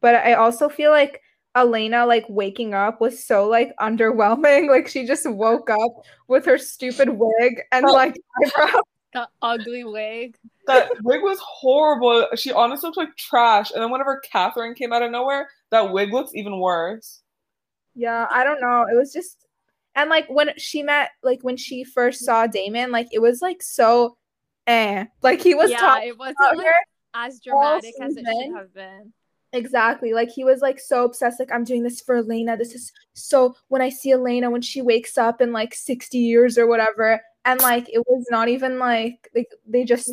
But 0.00 0.14
I 0.14 0.34
also 0.34 0.68
feel 0.68 0.90
like 0.90 1.20
Elena, 1.56 2.06
like, 2.06 2.24
waking 2.28 2.74
up 2.74 3.00
was 3.00 3.24
so, 3.24 3.48
like, 3.48 3.72
underwhelming. 3.80 4.68
Like, 4.70 4.88
she 4.88 5.06
just 5.06 5.28
woke 5.28 5.70
up 5.70 6.04
with 6.28 6.44
her 6.44 6.58
stupid 6.58 7.08
wig 7.10 7.60
and, 7.72 7.86
like, 7.86 8.16
eyebrows. 8.44 8.82
The 9.14 9.28
ugly 9.40 9.84
wig. 9.84 10.36
That 10.66 10.90
wig 11.02 11.22
was 11.22 11.38
horrible. 11.40 12.28
She 12.36 12.52
honestly 12.52 12.88
looked 12.88 12.98
like 12.98 13.16
trash. 13.16 13.70
And 13.70 13.82
then 13.82 13.90
whenever 13.90 14.20
Catherine 14.20 14.74
came 14.74 14.92
out 14.92 15.02
of 15.02 15.10
nowhere, 15.10 15.48
that 15.70 15.90
wig 15.92 16.12
looks 16.12 16.34
even 16.34 16.60
worse. 16.60 17.22
Yeah, 17.94 18.26
I 18.30 18.44
don't 18.44 18.60
know. 18.60 18.86
It 18.90 18.94
was 18.96 19.12
just 19.12 19.46
and 19.98 20.08
like 20.10 20.28
when 20.28 20.50
she 20.56 20.82
met 20.82 21.10
like 21.22 21.40
when 21.42 21.56
she 21.56 21.82
first 21.82 22.24
saw 22.24 22.46
Damon, 22.46 22.92
like 22.92 23.08
it 23.10 23.20
was 23.20 23.42
like 23.42 23.62
so 23.62 24.16
eh. 24.66 25.06
Like 25.22 25.40
he 25.42 25.54
was 25.54 25.70
yeah, 25.70 25.78
talking 25.78 26.08
it 26.10 26.18
wasn't 26.18 26.36
about 26.38 26.56
like 26.58 26.66
her. 26.66 26.74
as 27.14 27.40
dramatic 27.40 27.94
as 28.00 28.16
it 28.16 28.24
season. 28.24 28.42
should 28.42 28.56
have 28.56 28.74
been. 28.74 29.12
Exactly. 29.52 30.12
Like 30.12 30.30
he 30.30 30.44
was 30.44 30.60
like 30.60 30.78
so 30.78 31.04
obsessed, 31.04 31.40
like 31.40 31.52
I'm 31.52 31.64
doing 31.64 31.82
this 31.82 32.00
for 32.00 32.16
Elena. 32.16 32.56
This 32.56 32.74
is 32.74 32.92
so 33.14 33.56
when 33.68 33.80
I 33.80 33.88
see 33.88 34.12
Elena 34.12 34.50
when 34.50 34.60
she 34.60 34.82
wakes 34.82 35.16
up 35.16 35.40
in 35.40 35.52
like 35.52 35.74
60 35.74 36.18
years 36.18 36.58
or 36.58 36.66
whatever. 36.66 37.20
And 37.44 37.60
like 37.62 37.88
it 37.88 38.04
was 38.06 38.26
not 38.30 38.48
even 38.48 38.78
like 38.78 39.30
like 39.34 39.48
they 39.66 39.84
just 39.84 40.12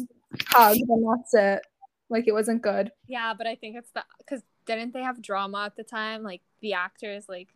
hugged 0.50 0.82
and 0.88 1.06
that's 1.10 1.34
it. 1.34 1.62
Like 2.10 2.28
it 2.28 2.32
wasn't 2.32 2.62
good. 2.62 2.92
Yeah, 3.08 3.34
but 3.38 3.46
I 3.48 3.56
think 3.56 3.76
it's 3.76 3.90
the 3.92 4.04
because 4.20 4.42
didn't 4.66 4.94
they 4.94 5.02
have 5.02 5.22
drama 5.22 5.66
at 5.66 5.76
the 5.76 5.84
time? 5.84 6.24
Like 6.24 6.42
the 6.62 6.74
actors, 6.74 7.28
like 7.28 7.50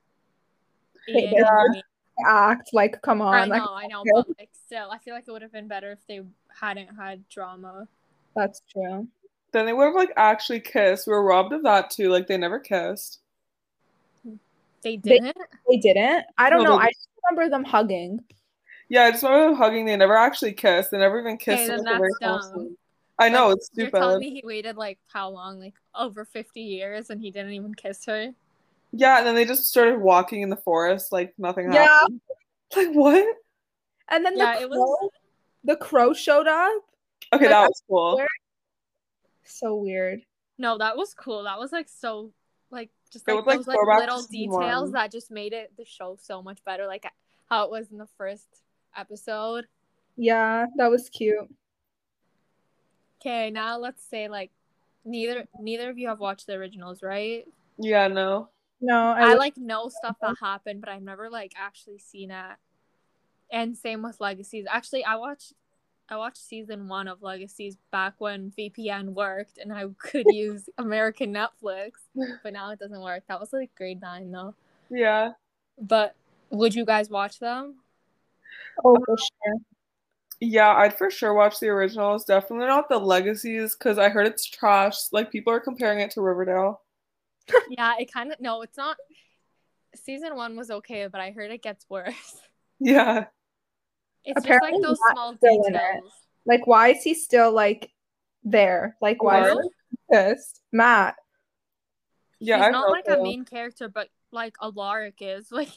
Ian 1.08 1.30
did. 1.30 1.46
and 1.48 1.74
me- 1.76 1.84
Act 2.28 2.72
like 2.74 3.02
come 3.02 3.22
I 3.22 3.44
on. 3.44 3.50
Like 3.50 3.62
I 3.62 3.88
know, 3.88 4.04
but 4.14 4.28
like 4.38 4.50
still, 4.66 4.92
I 4.92 4.98
feel 4.98 5.14
like 5.14 5.24
it 5.26 5.32
would 5.32 5.42
have 5.42 5.54
been 5.54 5.70
better 5.70 5.94
if 5.94 6.06
they 6.08 6.20
hadn't 6.60 6.90
had 6.98 7.28
drama. 7.30 7.88
that's 8.36 8.62
true. 8.70 9.08
Then 9.52 9.66
they 9.66 9.74
would 9.74 9.86
have 9.86 9.96
like 9.96 10.12
actually 10.16 10.60
kissed. 10.60 11.08
We 11.08 11.14
were 11.14 11.24
robbed 11.24 11.54
of 11.54 11.64
that 11.64 11.90
too. 11.90 12.10
Like 12.10 12.28
they 12.28 12.38
never 12.38 12.60
kissed. 12.60 13.20
They 14.24 14.38
They- 14.82 14.98
didn't. 14.98 15.38
They 15.70 15.78
didn't. 15.78 16.26
I 16.38 16.50
don't 16.50 16.64
No, 16.64 16.72
know. 16.72 16.78
they- 16.78 16.86
I 16.86 16.88
just 16.90 17.08
remember 17.30 17.50
them 17.50 17.64
hugging. 17.66 18.24
Yeah, 18.88 19.04
I 19.06 19.12
just 19.12 19.24
remember 19.24 19.48
them 19.50 19.56
hugging. 19.56 19.86
They 19.86 19.96
never 19.98 20.16
actually 20.16 20.54
kissed. 20.54 20.92
They 20.92 20.98
never 20.98 21.20
even 21.20 21.38
kissed. 21.38 21.64
Okay, 21.70 21.78
in, 21.80 21.84
then 21.84 21.98
very 21.98 22.10
that's 22.22 22.50
dumb. 22.52 22.78
I 23.20 23.28
know 23.30 23.48
Like, 23.50 23.58
it's 23.58 23.70
You're 23.74 23.90
telling 23.92 24.20
me 24.20 24.30
he 24.32 24.42
waited 24.46 24.78
like 24.78 24.98
how 25.08 25.30
long? 25.30 25.60
Like 25.60 25.76
over 25.94 26.24
fifty 26.26 26.62
years, 26.62 27.10
and 27.10 27.20
he 27.20 27.32
didn't 27.32 27.52
even 27.52 27.74
kiss 27.76 28.06
her. 28.06 28.34
Yeah, 28.92 29.18
and 29.20 29.28
then 29.28 29.36
they 29.36 29.46
just 29.46 29.66
started 29.68 30.00
walking 30.00 30.42
in 30.42 30.50
the 30.50 30.56
forest 30.58 31.12
like 31.12 31.34
nothing 31.38 31.72
Yeah. 31.74 31.88
happened. 31.88 32.22
Like 32.76 32.92
what? 32.94 33.36
And 34.10 34.24
then 34.24 34.38
Yeah, 34.38 34.60
the 34.60 34.66
it 34.66 34.70
crow, 34.72 34.80
was- 34.80 35.10
the 35.64 35.76
crow 35.76 36.14
showed 36.14 36.48
up. 36.48 36.84
Okay, 37.34 37.46
Like, 37.46 37.50
that 37.50 37.68
was 37.68 37.84
cool. 37.90 38.24
Swear- 39.50 39.70
So 39.70 39.76
weird. 39.76 40.22
No, 40.58 40.78
that 40.78 40.98
was 40.98 41.14
cool. 41.14 41.44
That 41.44 41.60
was 41.60 41.72
like 41.72 41.88
so, 41.90 42.32
like 42.70 42.90
just 43.12 43.28
like 43.28 43.38
was, 43.38 43.46
like, 43.46 43.58
those 43.58 43.68
like 43.68 43.78
throwback 43.78 44.00
little 44.00 44.24
details 44.24 44.84
one. 44.84 44.92
that 44.92 45.12
just 45.12 45.32
made 45.32 45.54
it 45.54 45.72
the 45.78 45.86
show 45.86 46.18
so 46.22 46.42
much 46.44 46.64
better. 46.66 46.86
Like 46.86 47.06
how 47.50 47.64
it 47.64 47.72
was 47.72 47.90
in 47.92 47.98
the 47.98 48.08
first 48.18 48.48
episode. 48.96 49.68
Yeah, 50.18 50.66
that 50.78 50.92
was 50.92 51.10
cute. 51.10 51.50
Okay, 53.22 53.50
now 53.50 53.78
let's 53.78 54.04
say 54.04 54.28
like 54.28 54.52
neither 55.06 55.48
neither 55.60 55.90
of 55.90 55.98
you 55.98 56.08
have 56.10 56.20
watched 56.20 56.48
the 56.48 56.54
originals, 56.54 57.02
right? 57.02 57.46
Yeah, 57.78 58.08
no. 58.08 58.50
No, 58.82 58.98
I, 58.98 59.32
I 59.32 59.34
like 59.36 59.58
know 59.58 59.90
stuff 59.90 60.18
that 60.22 60.38
happened, 60.42 60.80
but 60.80 60.90
I've 60.90 61.02
never 61.02 61.30
like 61.30 61.54
actually 61.58 62.00
seen 62.00 62.32
it. 62.32 62.56
And 63.52 63.76
same 63.76 64.04
with 64.04 64.22
Legacies. 64.22 64.66
Actually, 64.70 65.04
I 65.04 65.16
watched 65.16 65.54
I 66.10 66.18
watched 66.18 66.38
season 66.38 66.88
one 66.88 67.08
of 67.08 67.22
Legacies 67.22 67.78
back 67.92 68.16
when 68.18 68.52
VPN 68.58 69.14
worked 69.14 69.60
and 69.60 69.72
I 69.72 69.86
could 69.98 70.26
use 70.30 70.68
American 70.78 71.34
Netflix, 71.34 71.92
but 72.44 72.54
now 72.54 72.72
it 72.72 72.80
doesn't 72.80 73.02
work. 73.02 73.24
That 73.28 73.40
was 73.40 73.54
like 73.54 73.74
grade 73.76 74.02
nine 74.02 74.32
though. 74.32 74.56
Yeah. 74.90 75.34
But 75.80 76.16
would 76.50 76.74
you 76.74 76.86
guys 76.86 77.10
watch 77.10 77.40
them? 77.40 77.76
oh 78.84 78.96
um, 78.96 79.04
for 79.06 79.18
sure. 79.18 79.60
Yeah, 80.42 80.74
I'd 80.74 80.98
for 80.98 81.12
sure 81.12 81.34
watch 81.34 81.60
the 81.60 81.68
originals. 81.68 82.26
Definitely 82.26 82.68
not 82.68 82.90
the 82.90 82.98
legacies 82.98 83.76
because 83.76 83.98
I 83.98 84.10
heard 84.10 84.26
it's 84.26 84.46
trash. 84.46 84.96
Like 85.12 85.32
people 85.32 85.54
are 85.54 85.60
comparing 85.60 86.00
it 86.00 86.12
to 86.12 86.22
Riverdale. 86.22 86.82
yeah, 87.70 87.94
it 88.00 88.12
kind 88.12 88.32
of 88.32 88.40
no, 88.40 88.62
it's 88.62 88.78
not. 88.78 88.98
Season 89.96 90.36
one 90.36 90.56
was 90.56 90.72
okay, 90.72 91.08
but 91.08 91.20
I 91.20 91.32
heard 91.32 91.52
it 91.52 91.62
gets 91.62 91.86
worse. 91.90 92.38
Yeah. 92.80 93.26
It's 94.30 94.46
Apparently 94.46 94.72
just 94.72 94.82
like 94.82 94.88
those 94.90 95.00
small 95.12 95.36
still 95.36 95.64
in 95.66 95.76
it. 95.76 95.80
details. 95.80 96.14
Like, 96.46 96.68
why 96.68 96.90
is 96.90 97.04
he 97.04 97.14
still 97.14 97.52
like 97.52 97.92
there? 98.44 98.96
Like, 99.02 99.22
why 99.24 99.42
Hello? 99.42 99.60
is 99.60 99.68
he 99.90 99.98
pissed? 100.12 100.62
Matt. 100.72 101.16
Yeah, 102.40 102.58
He's 102.58 102.66
I 102.66 102.70
not 102.72 102.88
know 102.88 102.92
like 102.92 103.08
a 103.08 103.22
main 103.22 103.44
character, 103.44 103.90
but 103.90 104.10
like 104.32 104.56
Alaric 104.62 105.16
is. 105.22 105.52
Like, 105.52 105.70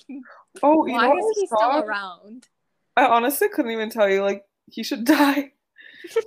Oh, 0.62 0.86
you 0.86 0.92
why 0.92 1.08
know 1.08 1.18
is 1.18 1.38
he 1.40 1.46
saw? 1.46 1.56
still 1.56 1.88
around? 1.88 2.48
I 2.96 3.06
honestly 3.06 3.48
couldn't 3.48 3.70
even 3.72 3.90
tell 3.90 4.08
you. 4.08 4.22
Like 4.22 4.44
he 4.70 4.82
should 4.82 5.04
die. 5.04 5.52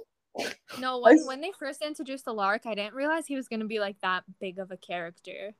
No, 0.78 1.00
when 1.00 1.18
s- 1.18 1.26
when 1.26 1.40
they 1.40 1.54
first 1.58 1.82
introduced 1.82 2.28
Alaric, 2.28 2.66
I 2.66 2.76
didn't 2.76 2.94
realize 2.96 3.26
he 3.26 3.38
was 3.38 3.48
gonna 3.48 3.64
be 3.66 3.80
like 3.80 3.96
that 4.02 4.24
big 4.42 4.60
of 4.60 4.72
a 4.72 4.76
character. 4.76 5.54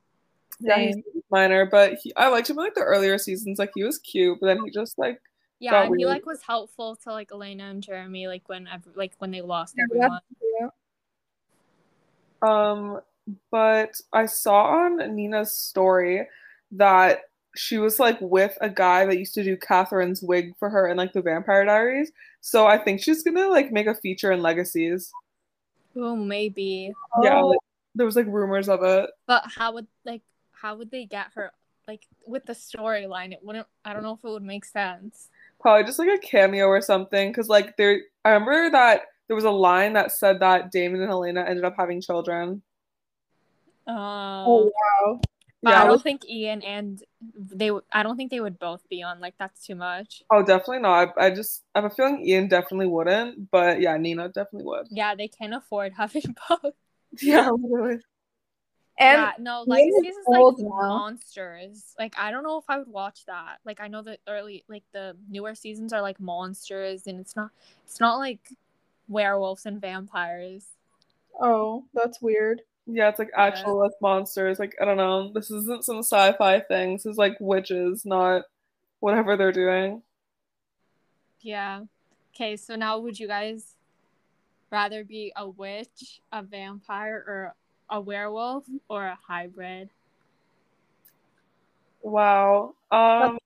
Yeah, 0.60 0.78
he's 0.78 0.96
minor, 1.30 1.64
but 1.64 1.94
he, 2.02 2.14
I 2.14 2.28
liked 2.28 2.50
him 2.50 2.58
in 2.58 2.64
like 2.64 2.74
the 2.74 2.82
earlier 2.82 3.16
seasons. 3.16 3.58
Like 3.58 3.70
he 3.74 3.82
was 3.84 3.98
cute, 3.98 4.36
but 4.38 4.48
then 4.48 4.58
he 4.62 4.70
just 4.70 4.98
like 4.98 5.18
Yeah, 5.58 5.84
and 5.84 5.96
he 5.98 6.04
like 6.04 6.26
was 6.26 6.42
helpful 6.42 6.96
to 7.04 7.12
like 7.12 7.30
Elena 7.32 7.64
and 7.64 7.82
Jeremy, 7.82 8.28
like 8.28 8.48
when 8.48 8.66
ev- 8.68 8.88
like 8.94 9.12
when 9.18 9.30
they 9.30 9.40
lost 9.40 9.74
everyone. 9.78 10.20
Yeah. 10.60 10.68
Um, 12.42 13.00
but 13.50 14.00
I 14.12 14.26
saw 14.26 14.84
on 14.84 15.16
Nina's 15.16 15.56
story 15.56 16.28
that 16.72 17.22
she 17.56 17.78
was 17.78 17.98
like 17.98 18.18
with 18.20 18.56
a 18.60 18.68
guy 18.68 19.06
that 19.06 19.18
used 19.18 19.34
to 19.34 19.42
do 19.44 19.56
Catherine's 19.56 20.22
wig 20.22 20.52
for 20.58 20.68
her 20.68 20.88
in 20.88 20.98
like 20.98 21.14
the 21.14 21.22
Vampire 21.22 21.64
Diaries. 21.64 22.12
So 22.42 22.66
I 22.66 22.78
think 22.78 23.02
she's 23.02 23.22
gonna 23.22 23.48
like 23.48 23.72
make 23.72 23.86
a 23.86 23.94
feature 23.94 24.32
in 24.32 24.42
Legacies. 24.42 25.10
Oh, 25.96 26.14
maybe. 26.14 26.92
Yeah, 27.22 27.40
Oh, 27.40 27.48
like, 27.48 27.58
there 27.94 28.04
was 28.04 28.16
like 28.16 28.26
rumors 28.26 28.68
of 28.68 28.82
it. 28.82 29.10
But 29.26 29.44
how 29.56 29.72
would 29.72 29.86
like 30.04 30.22
how 30.52 30.76
would 30.76 30.90
they 30.90 31.06
get 31.06 31.28
her 31.34 31.50
like 31.88 32.06
with 32.26 32.44
the 32.44 32.52
storyline? 32.52 33.32
It 33.32 33.40
wouldn't. 33.42 33.66
I 33.84 33.94
don't 33.94 34.02
know 34.02 34.12
if 34.12 34.24
it 34.24 34.28
would 34.28 34.42
make 34.42 34.66
sense. 34.66 35.30
Probably 35.66 35.82
just 35.82 35.98
like 35.98 36.08
a 36.08 36.18
cameo 36.18 36.66
or 36.66 36.80
something. 36.80 37.32
Cause 37.32 37.48
like 37.48 37.76
there, 37.76 38.00
I 38.24 38.30
remember 38.30 38.70
that 38.70 39.00
there 39.26 39.34
was 39.34 39.42
a 39.42 39.50
line 39.50 39.94
that 39.94 40.12
said 40.12 40.38
that 40.38 40.70
Damon 40.70 41.02
and 41.02 41.10
Elena 41.10 41.42
ended 41.42 41.64
up 41.64 41.74
having 41.76 42.00
children. 42.00 42.62
Um, 43.88 43.96
oh 43.98 44.70
wow. 44.72 45.20
Yeah, 45.62 45.70
I 45.70 45.74
I 45.74 45.80
don't 45.80 45.90
was- 45.94 46.02
think 46.02 46.22
Ian 46.30 46.62
and 46.62 47.02
they. 47.36 47.72
I 47.92 48.04
don't 48.04 48.16
think 48.16 48.30
they 48.30 48.38
would 48.38 48.60
both 48.60 48.88
be 48.88 49.02
on. 49.02 49.18
Like 49.18 49.34
that's 49.40 49.66
too 49.66 49.74
much. 49.74 50.22
oh, 50.30 50.44
definitely 50.44 50.78
not. 50.78 51.14
I, 51.18 51.26
I 51.26 51.30
just 51.34 51.64
I 51.74 51.80
have 51.80 51.90
a 51.90 51.94
feeling 51.94 52.24
Ian 52.24 52.46
definitely 52.46 52.86
wouldn't, 52.86 53.50
but 53.50 53.80
yeah, 53.80 53.96
Nina 53.96 54.28
definitely 54.28 54.66
would. 54.66 54.86
Yeah, 54.92 55.16
they 55.16 55.26
can't 55.26 55.52
afford 55.52 55.94
having 55.96 56.22
both. 56.48 56.74
Yeah, 57.20 57.50
literally. 57.50 57.98
And 58.98 59.20
yeah, 59.20 59.32
no, 59.38 59.64
Ian 59.68 60.04
is 60.06 60.16
is 60.16 60.24
like 60.26 60.58
now. 60.58 60.68
monsters. 60.68 61.94
Like 61.98 62.14
I 62.18 62.30
don't 62.30 62.44
know 62.44 62.58
if 62.58 62.64
I 62.68 62.78
would 62.78 62.88
watch 62.88 63.26
that. 63.26 63.58
Like 63.64 63.80
I 63.80 63.88
know 63.88 64.02
the 64.02 64.18
early, 64.26 64.64
like 64.68 64.84
the 64.92 65.16
newer 65.28 65.54
seasons 65.54 65.92
are 65.92 66.00
like 66.00 66.18
monsters, 66.18 67.06
and 67.06 67.20
it's 67.20 67.36
not. 67.36 67.50
It's 67.84 68.00
not 68.00 68.16
like 68.16 68.40
werewolves 69.08 69.66
and 69.66 69.80
vampires. 69.80 70.64
oh, 71.40 71.84
that's 71.94 72.22
weird. 72.22 72.62
Yeah, 72.86 73.08
it's 73.08 73.18
like 73.18 73.30
actual 73.36 73.78
like 73.80 73.92
monsters. 74.00 74.58
Like 74.58 74.76
I 74.80 74.84
don't 74.84 74.96
know. 74.96 75.32
This 75.32 75.50
isn't 75.50 75.84
some 75.84 75.98
sci-fi 75.98 76.60
thing. 76.60 76.94
This 76.94 77.06
is 77.06 77.16
like 77.18 77.36
witches, 77.40 78.06
not 78.06 78.44
whatever 79.00 79.36
they're 79.36 79.52
doing. 79.52 80.02
Yeah. 81.40 81.82
Okay, 82.34 82.56
so 82.56 82.76
now 82.76 82.98
would 82.98 83.18
you 83.18 83.28
guys 83.28 83.74
rather 84.70 85.04
be 85.04 85.32
a 85.36 85.48
witch, 85.48 86.20
a 86.32 86.42
vampire, 86.42 87.24
or 87.26 87.54
a 87.88 88.00
werewolf, 88.00 88.64
or 88.88 89.04
a 89.06 89.18
hybrid? 89.26 89.90
Wow. 92.02 92.74
Um, 92.90 93.38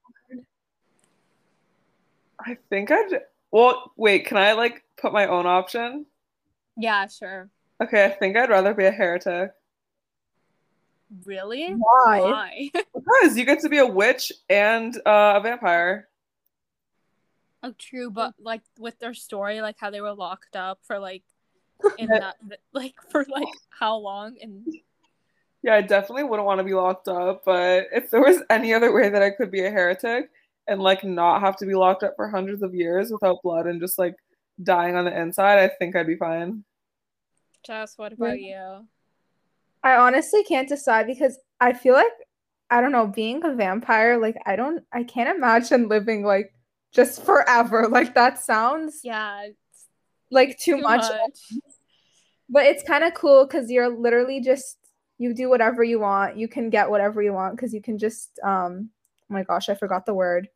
I 2.38 2.57
think 2.68 2.90
I'd. 2.90 3.20
Well, 3.50 3.92
wait. 3.96 4.26
Can 4.26 4.37
I 4.37 4.53
like 4.53 4.85
put 4.96 5.12
my 5.12 5.26
own 5.26 5.46
option? 5.46 6.07
Yeah, 6.76 7.07
sure. 7.09 7.50
Okay, 7.83 8.05
I 8.05 8.11
think 8.11 8.37
I'd 8.37 8.50
rather 8.50 8.74
be 8.74 8.85
a 8.85 8.90
heretic. 8.90 9.53
Really? 11.24 11.72
Why? 11.72 12.20
Why? 12.20 12.70
Because 12.94 13.37
you 13.37 13.44
get 13.44 13.61
to 13.61 13.68
be 13.68 13.79
a 13.79 13.87
witch 13.87 14.33
and 14.48 14.94
uh, 15.07 15.35
a 15.37 15.40
vampire. 15.42 16.09
oh, 17.62 17.74
true. 17.79 18.11
But 18.11 18.35
like 18.38 18.62
with 18.79 18.98
their 18.98 19.14
story, 19.14 19.61
like 19.61 19.76
how 19.79 19.90
they 19.90 20.00
were 20.00 20.14
locked 20.14 20.57
up 20.57 20.81
for 20.83 20.98
like 20.98 21.24
in 21.98 22.08
that 22.08 22.36
like 22.72 22.94
for 23.10 23.24
like 23.28 23.48
how 23.78 23.96
long 23.96 24.36
and 24.40 24.66
Yeah, 25.62 25.74
I 25.74 25.82
definitely 25.82 26.24
wouldn't 26.24 26.46
want 26.46 26.58
to 26.58 26.64
be 26.64 26.74
locked 26.74 27.08
up, 27.08 27.42
but 27.44 27.86
if 27.92 28.10
there 28.10 28.22
was 28.22 28.42
any 28.48 28.72
other 28.72 28.92
way 28.92 29.08
that 29.08 29.22
I 29.22 29.30
could 29.30 29.50
be 29.50 29.64
a 29.64 29.70
heretic 29.70 30.30
and 30.66 30.80
like 30.80 31.04
not 31.04 31.40
have 31.40 31.56
to 31.58 31.66
be 31.66 31.74
locked 31.74 32.02
up 32.02 32.14
for 32.16 32.28
hundreds 32.28 32.62
of 32.62 32.74
years 32.74 33.10
without 33.10 33.42
blood 33.42 33.66
and 33.66 33.80
just 33.80 33.98
like 33.98 34.14
dying 34.62 34.96
on 34.96 35.04
the 35.04 35.18
inside, 35.18 35.58
I 35.58 35.68
think 35.68 35.96
I'd 35.96 36.06
be 36.06 36.16
fine. 36.16 36.64
Jess, 37.64 37.98
what 37.98 38.12
about 38.12 38.40
you? 38.40 38.86
I 39.82 39.96
honestly 39.96 40.44
can't 40.44 40.68
decide 40.68 41.06
because 41.06 41.38
I 41.60 41.72
feel 41.72 41.94
like 41.94 42.12
I 42.70 42.80
don't 42.80 42.92
know, 42.92 43.06
being 43.06 43.44
a 43.44 43.54
vampire, 43.54 44.18
like 44.18 44.36
I 44.46 44.56
don't 44.56 44.84
I 44.92 45.02
can't 45.02 45.34
imagine 45.36 45.88
living 45.88 46.24
like 46.24 46.54
just 46.92 47.24
forever. 47.24 47.88
Like 47.90 48.14
that 48.14 48.38
sounds 48.38 49.00
Yeah, 49.02 49.44
it's 49.44 49.86
like 50.30 50.58
too, 50.58 50.78
much. 50.78 51.04
But 52.50 52.66
it's 52.66 52.82
kind 52.82 53.04
of 53.04 53.14
cool 53.14 53.46
because 53.46 53.70
you're 53.70 53.88
literally 53.88 54.40
just 54.40 54.76
you 55.18 55.32
do 55.34 55.48
whatever 55.48 55.84
you 55.84 56.00
want. 56.00 56.36
You 56.36 56.48
can 56.48 56.68
get 56.70 56.90
whatever 56.90 57.22
you 57.22 57.32
want 57.32 57.56
because 57.56 57.72
you 57.72 57.80
can 57.80 57.96
just 57.98 58.38
um 58.42 58.90
oh 59.30 59.34
my 59.34 59.42
gosh, 59.44 59.68
I 59.68 59.74
forgot 59.74 60.04
the 60.06 60.14
word 60.14 60.48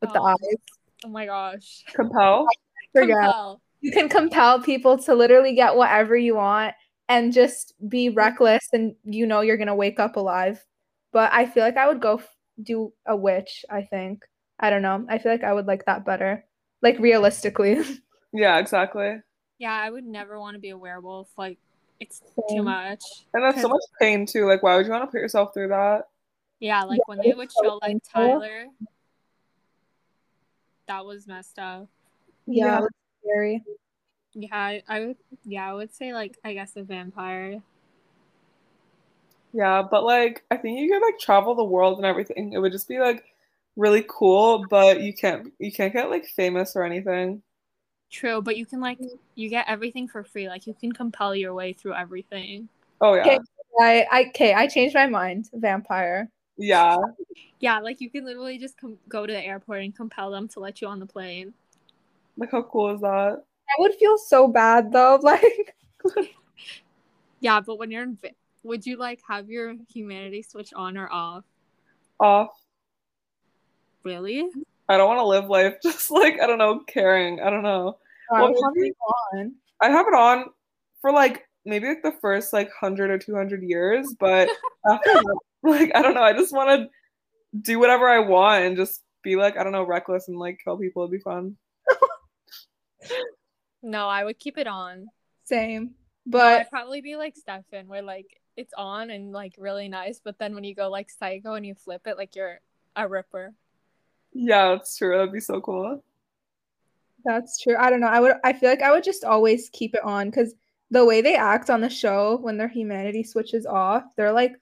with 0.00 0.12
the 0.12 0.20
Oh. 0.20 0.24
eyes. 0.26 0.56
Oh 1.04 1.08
my 1.08 1.26
gosh. 1.26 1.84
Compel? 1.94 2.46
Forget. 2.94 3.16
Compel. 3.16 3.60
You 3.80 3.90
can 3.92 4.08
compel 4.08 4.60
people 4.62 4.96
to 4.98 5.14
literally 5.14 5.54
get 5.54 5.74
whatever 5.76 6.16
you 6.16 6.36
want 6.36 6.74
and 7.08 7.32
just 7.32 7.74
be 7.88 8.08
reckless 8.08 8.68
and 8.72 8.94
you 9.04 9.26
know 9.26 9.40
you're 9.40 9.56
gonna 9.56 9.74
wake 9.74 9.98
up 10.00 10.16
alive. 10.16 10.64
But 11.12 11.32
I 11.32 11.46
feel 11.46 11.64
like 11.64 11.76
I 11.76 11.88
would 11.88 12.00
go 12.00 12.16
f- 12.18 12.36
do 12.62 12.92
a 13.06 13.14
witch, 13.16 13.64
I 13.68 13.82
think. 13.82 14.22
I 14.60 14.70
don't 14.70 14.82
know. 14.82 15.04
I 15.08 15.18
feel 15.18 15.32
like 15.32 15.42
I 15.44 15.52
would 15.52 15.66
like 15.66 15.84
that 15.86 16.04
better. 16.06 16.44
Like 16.80 16.98
realistically. 16.98 17.82
Yeah, 18.34 18.58
exactly. 18.58 19.16
Yeah, 19.62 19.80
I 19.80 19.90
would 19.90 20.04
never 20.04 20.40
want 20.40 20.56
to 20.56 20.58
be 20.60 20.70
a 20.70 20.76
werewolf. 20.76 21.28
Like 21.38 21.56
it's 22.00 22.20
too 22.50 22.64
much. 22.64 23.04
And 23.32 23.44
that's 23.44 23.62
so 23.62 23.68
much 23.68 23.84
pain 24.00 24.26
too. 24.26 24.44
Like, 24.44 24.60
why 24.60 24.76
would 24.76 24.86
you 24.86 24.90
want 24.90 25.04
to 25.04 25.06
put 25.06 25.20
yourself 25.20 25.54
through 25.54 25.68
that? 25.68 26.08
Yeah, 26.58 26.82
like 26.82 26.98
Yeah, 26.98 27.02
when 27.06 27.18
they 27.20 27.32
would 27.32 27.52
so 27.52 27.62
show 27.62 27.78
like 27.80 28.02
painful. 28.02 28.40
Tyler. 28.40 28.64
That 30.88 31.06
was 31.06 31.28
messed 31.28 31.60
up. 31.60 31.86
yeah, 32.46 32.64
Yeah. 32.64 32.78
it 32.78 32.80
was 32.80 32.90
scary. 33.22 33.64
Yeah, 34.34 34.48
I, 34.56 34.82
I 34.88 35.00
would 35.06 35.16
yeah, 35.44 35.70
I 35.70 35.74
would 35.74 35.94
say 35.94 36.12
like 36.12 36.38
I 36.44 36.54
guess 36.54 36.74
a 36.74 36.82
vampire. 36.82 37.62
Yeah, 39.52 39.82
but 39.88 40.02
like, 40.02 40.42
I 40.50 40.56
think 40.56 40.80
you 40.80 40.88
could 40.90 41.06
like 41.06 41.20
travel 41.20 41.54
the 41.54 41.62
world 41.62 41.98
and 41.98 42.06
everything. 42.06 42.52
It 42.52 42.58
would 42.58 42.72
just 42.72 42.88
be 42.88 42.98
like 42.98 43.22
really 43.76 44.04
cool, 44.08 44.66
but 44.68 45.02
you 45.02 45.14
can't 45.14 45.52
you 45.60 45.70
can't 45.70 45.92
get 45.92 46.10
like 46.10 46.26
famous 46.26 46.74
or 46.74 46.82
anything. 46.82 47.42
True, 48.12 48.42
but 48.42 48.58
you 48.58 48.66
can 48.66 48.78
like 48.80 48.98
you 49.34 49.48
get 49.48 49.64
everything 49.68 50.06
for 50.06 50.22
free. 50.22 50.46
Like 50.46 50.66
you 50.66 50.74
can 50.74 50.92
compel 50.92 51.34
your 51.34 51.54
way 51.54 51.72
through 51.72 51.94
everything. 51.94 52.68
Oh 53.00 53.14
yeah, 53.14 53.22
Okay. 53.22 53.38
I 53.80 54.06
I 54.12 54.24
okay, 54.28 54.52
I 54.52 54.66
changed 54.68 54.94
my 54.94 55.06
mind. 55.06 55.48
Vampire. 55.54 56.28
yeah. 56.58 56.96
Yeah, 57.58 57.78
like 57.78 58.00
you 58.00 58.10
can 58.10 58.24
literally 58.26 58.58
just 58.58 58.78
com- 58.78 58.98
go 59.08 59.24
to 59.24 59.32
the 59.32 59.40
airport 59.42 59.82
and 59.82 59.96
compel 59.96 60.30
them 60.30 60.46
to 60.48 60.60
let 60.60 60.82
you 60.82 60.88
on 60.88 60.98
the 61.00 61.06
plane. 61.06 61.54
Like, 62.36 62.50
how 62.50 62.62
cool 62.62 62.94
is 62.94 63.00
that? 63.00 63.42
I 63.70 63.74
would 63.78 63.94
feel 63.94 64.18
so 64.18 64.46
bad 64.46 64.92
though. 64.92 65.18
Like 65.22 65.74
Yeah, 67.40 67.60
but 67.60 67.78
when 67.78 67.90
you're 67.90 68.02
in, 68.02 68.16
va- 68.20 68.30
would 68.62 68.84
you 68.84 68.96
like 68.98 69.20
have 69.28 69.48
your 69.48 69.74
humanity 69.92 70.42
switch 70.42 70.72
on 70.74 70.98
or 70.98 71.10
off? 71.10 71.44
Off. 72.20 72.50
Really? 74.04 74.48
I 74.88 74.96
don't 74.98 75.08
want 75.08 75.18
to 75.20 75.24
live 75.26 75.48
life 75.48 75.76
just 75.82 76.10
like 76.10 76.40
I 76.42 76.46
don't 76.46 76.58
know, 76.58 76.80
caring. 76.80 77.40
I 77.40 77.48
don't 77.48 77.62
know. 77.62 77.96
I 78.34 78.42
would 78.42 78.52
Well, 78.52 78.62
have 78.64 78.72
it 78.76 78.94
on. 79.34 79.54
I 79.80 79.90
have 79.90 80.06
it 80.06 80.14
on 80.14 80.46
for 81.00 81.12
like 81.12 81.44
maybe 81.64 81.88
like 81.88 82.02
the 82.02 82.12
first 82.20 82.52
like 82.52 82.70
hundred 82.78 83.10
or 83.10 83.18
two 83.18 83.34
hundred 83.34 83.62
years, 83.62 84.14
but 84.18 84.48
after 84.90 85.10
that, 85.12 85.38
like 85.62 85.92
I 85.94 86.02
don't 86.02 86.14
know, 86.14 86.22
I 86.22 86.32
just 86.32 86.52
want 86.52 86.70
to 86.82 86.88
do 87.60 87.78
whatever 87.78 88.08
I 88.08 88.20
want 88.20 88.64
and 88.64 88.76
just 88.76 89.02
be 89.22 89.36
like 89.36 89.56
I 89.56 89.62
don't 89.64 89.72
know, 89.72 89.84
reckless 89.86 90.28
and 90.28 90.38
like 90.38 90.60
kill 90.64 90.78
people. 90.78 91.02
It'd 91.02 91.12
be 91.12 91.18
fun. 91.18 91.56
No, 93.82 94.08
I 94.08 94.24
would 94.24 94.38
keep 94.38 94.58
it 94.58 94.66
on. 94.66 95.08
Same. 95.44 95.94
But 96.24 96.60
i'd 96.60 96.70
probably 96.70 97.00
be 97.00 97.16
like 97.16 97.36
Stefan, 97.36 97.88
where 97.88 98.02
like 98.02 98.40
it's 98.56 98.72
on 98.76 99.10
and 99.10 99.32
like 99.32 99.54
really 99.58 99.88
nice, 99.88 100.20
but 100.24 100.38
then 100.38 100.54
when 100.54 100.64
you 100.64 100.74
go 100.74 100.88
like 100.88 101.10
psycho 101.10 101.54
and 101.54 101.66
you 101.66 101.74
flip 101.74 102.06
it, 102.06 102.16
like 102.16 102.36
you're 102.36 102.60
a 102.94 103.08
ripper. 103.08 103.54
Yeah, 104.32 104.70
that's 104.70 104.96
true. 104.96 105.16
That'd 105.16 105.32
be 105.32 105.40
so 105.40 105.60
cool. 105.60 106.02
That's 107.24 107.60
true. 107.60 107.76
I 107.78 107.90
don't 107.90 108.00
know. 108.00 108.08
I 108.08 108.20
would 108.20 108.32
I 108.44 108.52
feel 108.52 108.68
like 108.68 108.82
I 108.82 108.90
would 108.90 109.04
just 109.04 109.24
always 109.24 109.68
keep 109.72 109.94
it 109.94 110.02
on 110.04 110.30
because 110.30 110.54
the 110.90 111.04
way 111.04 111.20
they 111.20 111.36
act 111.36 111.70
on 111.70 111.80
the 111.80 111.88
show 111.88 112.38
when 112.38 112.58
their 112.58 112.68
humanity 112.68 113.24
switches 113.24 113.64
off, 113.66 114.04
they're 114.16 114.32
like 114.32 114.52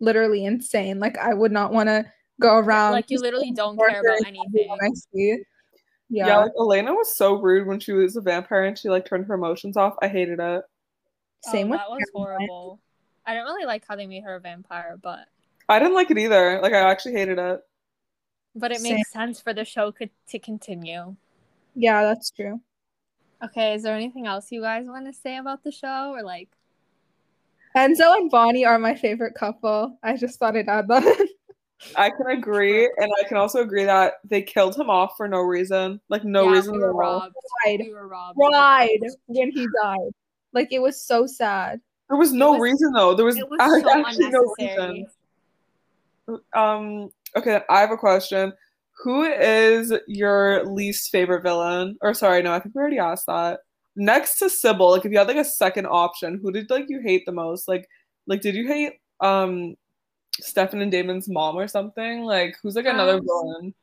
literally 0.00 0.44
insane. 0.44 1.00
Like 1.00 1.18
I 1.18 1.34
would 1.34 1.52
not 1.52 1.72
want 1.72 1.88
to 1.88 2.04
go 2.40 2.56
around 2.56 2.92
like 2.92 3.10
you 3.10 3.18
literally 3.18 3.52
don't 3.52 3.78
care 3.78 4.00
about 4.00 4.26
anything. 4.26 4.68
I 4.70 4.88
see. 5.12 5.42
Yeah. 6.08 6.26
Yeah. 6.26 6.38
like 6.38 6.52
Elena 6.58 6.92
was 6.92 7.16
so 7.16 7.34
rude 7.40 7.66
when 7.66 7.80
she 7.80 7.92
was 7.92 8.16
a 8.16 8.20
vampire 8.20 8.64
and 8.64 8.78
she 8.78 8.90
like 8.90 9.06
turned 9.06 9.26
her 9.26 9.34
emotions 9.34 9.76
off. 9.76 9.94
I 10.02 10.08
hated 10.08 10.40
it. 10.40 10.62
Same 11.44 11.68
oh, 11.68 11.70
with 11.70 11.80
that 11.80 11.90
was 11.90 12.10
horrible. 12.14 12.80
I 13.24 13.34
don't 13.34 13.44
really 13.44 13.64
like 13.64 13.84
how 13.88 13.96
they 13.96 14.06
made 14.06 14.24
her 14.24 14.36
a 14.36 14.40
vampire, 14.40 14.98
but 15.02 15.26
I 15.68 15.78
didn't 15.78 15.94
like 15.94 16.10
it 16.10 16.18
either. 16.18 16.60
Like 16.60 16.72
I 16.72 16.80
actually 16.90 17.14
hated 17.14 17.38
it. 17.38 17.60
but 18.54 18.72
it 18.72 18.80
Same. 18.80 18.96
makes 18.96 19.10
sense 19.12 19.40
for 19.40 19.54
the 19.54 19.64
show 19.64 19.90
could 19.90 20.10
to 20.28 20.38
continue. 20.38 21.16
Yeah, 21.74 22.02
that's 22.02 22.30
true. 22.30 22.60
Okay, 23.44 23.74
is 23.74 23.82
there 23.82 23.94
anything 23.96 24.26
else 24.26 24.52
you 24.52 24.60
guys 24.60 24.86
want 24.86 25.06
to 25.06 25.12
say 25.12 25.36
about 25.36 25.64
the 25.64 25.72
show 25.72 26.12
or 26.14 26.22
like 26.22 26.48
Enzo 27.76 28.14
and 28.16 28.30
Bonnie 28.30 28.64
are 28.64 28.78
my 28.78 28.94
favorite 28.94 29.34
couple. 29.34 29.98
I 30.02 30.16
just 30.16 30.38
thought 30.38 30.56
I'd 30.56 30.68
add 30.68 30.88
that. 30.88 31.28
I 31.96 32.10
can 32.10 32.26
agree, 32.38 32.84
and 32.98 33.10
I 33.18 33.26
can 33.26 33.36
also 33.36 33.60
agree 33.60 33.84
that 33.84 34.14
they 34.24 34.42
killed 34.42 34.76
him 34.76 34.88
off 34.88 35.14
for 35.16 35.26
no 35.26 35.40
reason. 35.40 36.00
Like 36.08 36.24
no 36.24 36.44
yeah, 36.44 36.52
reason 36.52 36.76
we 36.76 36.82
at 36.82 36.90
all. 36.90 36.92
robbed. 36.94 37.34
Right. 37.64 37.80
We 37.80 37.92
were 37.92 38.06
robbed. 38.06 38.38
Cried 38.38 39.00
when 39.26 39.50
he 39.50 39.66
died. 39.82 40.10
Like 40.52 40.72
it 40.72 40.80
was 40.80 41.04
so 41.04 41.26
sad. 41.26 41.80
There 42.08 42.18
was 42.18 42.32
no 42.32 42.52
was- 42.52 42.60
reason 42.60 42.92
though. 42.92 43.14
There 43.14 43.24
was, 43.26 43.36
was 43.36 43.58
ac- 43.60 43.82
so 43.82 44.00
actually 44.00 44.30
no 44.30 44.54
reason. 44.58 45.06
Um. 46.54 47.10
Okay, 47.36 47.60
I 47.68 47.80
have 47.80 47.90
a 47.90 47.96
question. 47.96 48.52
Who 49.04 49.24
is 49.24 49.92
your 50.06 50.64
least 50.64 51.10
favorite 51.10 51.42
villain? 51.42 51.96
Or 52.02 52.14
sorry, 52.14 52.42
no, 52.42 52.52
I 52.52 52.60
think 52.60 52.74
we 52.74 52.80
already 52.80 52.98
asked 52.98 53.26
that. 53.26 53.60
Next 53.96 54.38
to 54.38 54.48
Sybil, 54.48 54.90
like 54.90 55.04
if 55.04 55.12
you 55.12 55.18
had 55.18 55.28
like 55.28 55.36
a 55.36 55.44
second 55.44 55.86
option, 55.86 56.38
who 56.42 56.52
did 56.52 56.70
like 56.70 56.86
you 56.88 57.00
hate 57.00 57.24
the 57.26 57.32
most? 57.32 57.68
Like, 57.68 57.86
like 58.26 58.40
did 58.40 58.54
you 58.54 58.66
hate 58.66 58.94
um 59.20 59.74
Stefan 60.40 60.80
and 60.80 60.90
Damon's 60.92 61.28
mom 61.28 61.56
or 61.56 61.68
something? 61.68 62.22
Like, 62.22 62.56
who's 62.62 62.74
like 62.76 62.86
another 62.86 63.18
Um, 63.18 63.24
villain? 63.26 63.74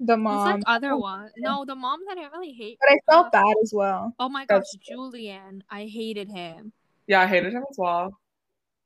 The 0.00 0.12
It's 0.14 0.20
mom. 0.20 0.46
like 0.56 0.62
other 0.66 0.96
one. 0.96 1.30
No, 1.38 1.64
the 1.64 1.74
mom 1.74 2.00
that 2.08 2.18
I 2.18 2.26
really 2.36 2.52
hate. 2.52 2.78
but 2.80 2.90
I 2.92 2.98
felt 3.10 3.26
Uh, 3.28 3.30
bad 3.30 3.54
as 3.62 3.72
well. 3.74 4.14
Oh 4.18 4.28
my 4.28 4.44
gosh, 4.46 4.58
That's 4.58 4.76
true. 4.86 4.96
Julian. 4.96 5.62
I 5.70 5.84
hated 5.86 6.28
him. 6.30 6.72
Yeah, 7.06 7.20
I 7.20 7.26
hated 7.26 7.52
him 7.52 7.64
as 7.70 7.76
well. 7.78 8.18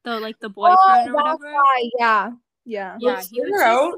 The 0.04 0.20
like 0.20 0.38
the 0.40 0.48
Oh, 0.48 0.50
boyfriend 0.50 1.10
or 1.10 1.12
that 1.12 1.38
whatever. 1.38 1.52
guy. 1.52 1.90
Yeah. 1.98 2.30
Yeah. 2.64 2.96
Yeah, 3.00 3.10
Let's 3.14 3.28
he 3.30 3.40
was 3.40 3.50
just- 3.50 3.62
out 3.64 3.94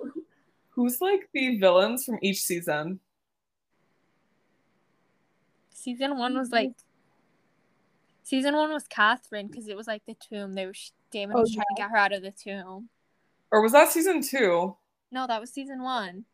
who's 0.74 1.00
like 1.00 1.28
the 1.32 1.58
villains 1.58 2.04
from 2.04 2.18
each 2.22 2.42
season. 2.42 3.00
Season 5.72 6.18
one 6.18 6.36
was 6.36 6.50
like. 6.50 6.72
Season 8.24 8.54
one 8.54 8.72
was 8.72 8.86
Catherine 8.88 9.48
because 9.48 9.68
it 9.68 9.76
was 9.76 9.86
like 9.86 10.02
the 10.06 10.14
tomb. 10.14 10.54
They 10.54 10.64
were 10.66 10.74
Damon 11.10 11.36
Oh, 11.36 11.40
was 11.40 11.52
trying 11.52 11.64
to 11.76 11.82
get 11.82 11.90
her 11.90 11.96
out 11.96 12.12
of 12.12 12.22
the 12.22 12.30
tomb. 12.30 12.88
Or 13.50 13.60
was 13.60 13.72
that 13.72 13.90
season 13.90 14.22
two? 14.22 14.76
No, 15.10 15.26
that 15.26 15.40
was 15.40 15.50
season 15.50 15.82
one. 15.82 16.24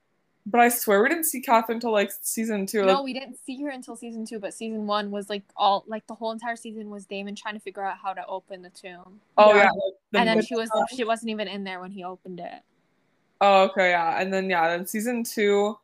But 0.46 0.61
I 0.61 0.68
swear 0.68 1.03
we 1.03 1.09
didn't 1.09 1.24
see 1.24 1.40
Catherine 1.40 1.77
until 1.77 1.92
like 1.92 2.11
season 2.22 2.66
two. 2.66 2.85
No, 2.85 2.94
Like, 2.96 3.05
we 3.05 3.12
didn't 3.14 3.38
see 3.44 3.61
her 3.62 3.70
until 3.70 3.96
season 3.96 4.24
two, 4.24 4.38
but 4.38 4.55
season 4.55 4.87
one 4.87 5.11
was 5.11 5.29
like 5.29 5.42
all 5.57 5.85
like 5.88 6.07
the 6.07 6.14
whole 6.14 6.31
entire 6.31 6.57
season 6.57 6.90
was 6.90 7.07
Damon 7.07 7.35
trying 7.35 7.55
to 7.55 7.61
figure 7.61 7.83
out 7.83 7.96
how 8.03 8.12
to 8.12 8.24
open 8.27 8.62
the 8.62 8.70
tomb. 8.70 9.20
oh 9.37 9.51
Yeah. 9.55 9.57
yeah. 9.57 9.70
like, 9.70 9.94
the 10.12 10.18
and 10.20 10.29
then 10.29 10.42
she 10.42 10.55
was 10.55 10.68
stuff. 10.68 10.88
she 10.94 11.05
wasn't 11.05 11.31
even 11.31 11.48
in 11.48 11.64
there 11.64 11.81
when 11.81 11.90
he 11.90 12.05
opened 12.05 12.40
it. 12.40 12.62
Oh, 13.40 13.64
okay, 13.64 13.90
yeah. 13.90 14.20
And 14.20 14.33
then 14.33 14.51
yeah, 14.51 14.68
then 14.68 14.87
season 14.87 15.22
two. 15.24 15.77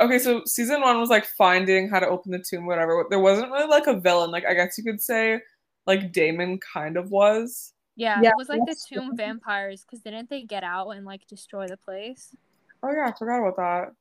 Okay, 0.00 0.18
so 0.18 0.42
season 0.46 0.80
one 0.80 0.98
was 0.98 1.10
like 1.10 1.26
finding 1.26 1.88
how 1.88 2.00
to 2.00 2.08
open 2.08 2.32
the 2.32 2.38
tomb, 2.38 2.66
whatever. 2.66 3.04
There 3.10 3.20
wasn't 3.20 3.52
really 3.52 3.68
like 3.68 3.86
a 3.86 3.94
villain. 4.00 4.30
Like 4.30 4.46
I 4.46 4.54
guess 4.54 4.76
you 4.78 4.84
could 4.84 5.00
say 5.00 5.40
like 5.86 6.12
Damon 6.12 6.58
kind 6.58 6.96
of 6.96 7.10
was. 7.10 7.72
Yeah, 7.94 8.20
Yeah, 8.22 8.30
it 8.30 8.36
was 8.38 8.48
like 8.48 8.60
the 8.60 8.64
that's 8.68 8.88
tomb 8.88 9.14
vampires 9.16 9.82
because 9.84 10.00
didn't 10.00 10.30
they 10.30 10.42
get 10.44 10.64
out 10.64 10.90
and 10.90 11.04
like 11.04 11.26
destroy 11.26 11.66
the 11.68 11.76
place? 11.76 12.34
Oh 12.82 12.90
yeah, 12.90 13.10
I 13.14 13.18
forgot 13.18 13.40
about 13.46 13.56
that. 13.58 13.92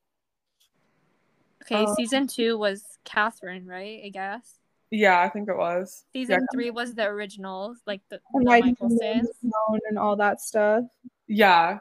Okay, 1.63 1.86
Oh. 1.88 1.93
season 1.95 2.26
two 2.28 2.58
was 2.58 2.84
Catherine, 3.04 3.67
right? 3.67 4.02
I 4.06 4.10
guess. 4.10 4.56
Yeah, 4.89 5.21
I 5.21 5.30
think 5.30 5.47
it 5.50 5.58
was. 5.58 6.04
Season 6.13 6.45
three 6.54 6.69
was 6.71 6.95
the 6.95 7.06
original, 7.06 7.76
like 7.86 8.02
the, 8.10 8.19
And 8.34 8.45
the 8.45 8.50
like 8.50 8.63
Mikaelsons. 8.65 9.28
known 9.41 9.80
and 9.89 9.97
all 10.00 10.15
that 10.17 10.41
stuff. 10.41 10.84
Yeah. 11.28 11.80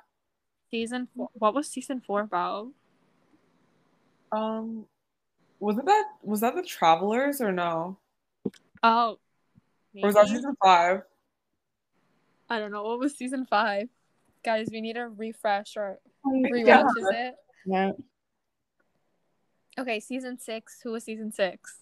Season 0.70 1.08
four. 1.16 1.28
What 1.34 1.54
was 1.54 1.68
season 1.68 2.00
four 2.00 2.20
about? 2.20 2.68
Um, 4.32 4.86
wasn't 5.58 5.86
that 5.86 6.04
was 6.22 6.40
that 6.40 6.54
the 6.54 6.62
Travelers 6.62 7.40
or 7.40 7.50
no? 7.52 7.98
Oh, 8.82 9.18
Or 9.96 10.06
was 10.06 10.14
that 10.14 10.28
season 10.28 10.56
five? 10.62 11.02
I 12.48 12.58
don't 12.58 12.70
know. 12.72 12.84
What 12.84 12.98
was 13.00 13.16
season 13.16 13.46
five? 13.46 13.88
Guys, 14.44 14.68
we 14.70 14.80
need 14.80 14.96
a 14.96 15.08
refresh 15.08 15.76
or 15.76 15.98
Yeah. 16.24 16.82
rewatches 16.82 17.12
it. 17.12 17.34
Yeah. 17.66 17.90
Okay, 19.78 20.00
season 20.00 20.38
six. 20.38 20.80
Who 20.82 20.92
was 20.92 21.04
season 21.04 21.32
six? 21.32 21.78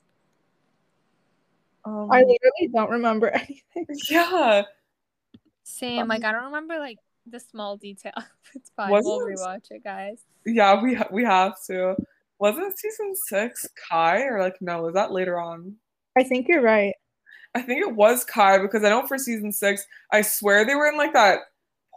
Um, 1.85 2.11
I 2.11 2.21
literally 2.21 2.69
don't 2.75 2.91
remember 2.91 3.29
anything. 3.35 3.87
yeah. 4.11 4.63
Same. 5.63 6.09
Like 6.09 6.25
I 6.25 6.33
don't 6.33 6.45
remember 6.47 6.79
like 6.79 6.99
the 7.31 7.41
small 7.41 7.77
detail. 7.77 8.13
it's 8.55 8.71
fine. 8.77 8.91
Wasn't 8.91 9.07
we'll 9.07 9.27
rewatch 9.27 9.71
it, 9.71 9.85
guys. 9.85 10.25
Yeah, 10.45 10.81
we 10.83 10.95
ha- 10.95 11.09
we 11.11 11.25
have 11.25 11.55
to. 11.67 11.97
Wasn't 12.39 12.79
season 12.79 13.15
six 13.15 13.67
Kai 13.91 14.23
or 14.23 14.41
like 14.41 14.57
no? 14.61 14.83
Was 14.83 14.95
that 14.95 15.13
later 15.13 15.41
on? 15.41 15.75
I 16.17 16.23
think 16.23 16.49
you're 16.49 16.63
right. 16.63 16.95
I 17.55 17.63
think 17.63 17.81
it 17.81 17.95
was 17.95 18.25
Kai 18.25 18.59
because 18.59 18.85
I 18.85 18.91
know 18.91 19.07
for 19.07 19.19
season 19.19 19.53
six, 19.53 19.85
I 20.13 20.23
swear 20.23 20.65
they 20.65 20.75
were 20.75 20.89
in 20.89 20.97
like 20.97 21.13
that 21.15 21.41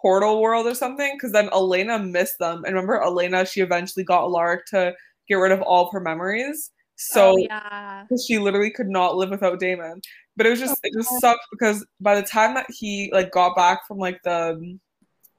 portal 0.01 0.41
world 0.41 0.65
or 0.65 0.73
something. 0.73 1.11
Because 1.15 1.31
then 1.31 1.49
Elena 1.53 1.99
missed 1.99 2.39
them, 2.39 2.63
and 2.65 2.73
remember 2.73 3.01
Elena? 3.01 3.45
She 3.45 3.61
eventually 3.61 4.03
got 4.03 4.23
Alaric 4.23 4.65
to 4.67 4.93
get 5.27 5.35
rid 5.35 5.51
of 5.51 5.61
all 5.61 5.87
of 5.87 5.93
her 5.93 5.99
memories, 5.99 6.71
so 6.95 7.33
oh, 7.33 7.37
yeah. 7.37 8.03
because 8.03 8.25
she 8.25 8.39
literally 8.39 8.71
could 8.71 8.89
not 8.89 9.15
live 9.15 9.29
without 9.29 9.59
Damon. 9.59 10.01
But 10.37 10.45
it 10.45 10.49
was 10.49 10.59
just 10.59 10.73
oh, 10.73 10.79
it 10.83 10.93
just 10.93 11.19
sucked 11.19 11.45
because 11.51 11.85
by 11.99 12.15
the 12.15 12.23
time 12.23 12.55
that 12.55 12.65
he 12.69 13.09
like 13.13 13.31
got 13.31 13.55
back 13.55 13.87
from 13.87 13.97
like 13.97 14.21
the 14.23 14.77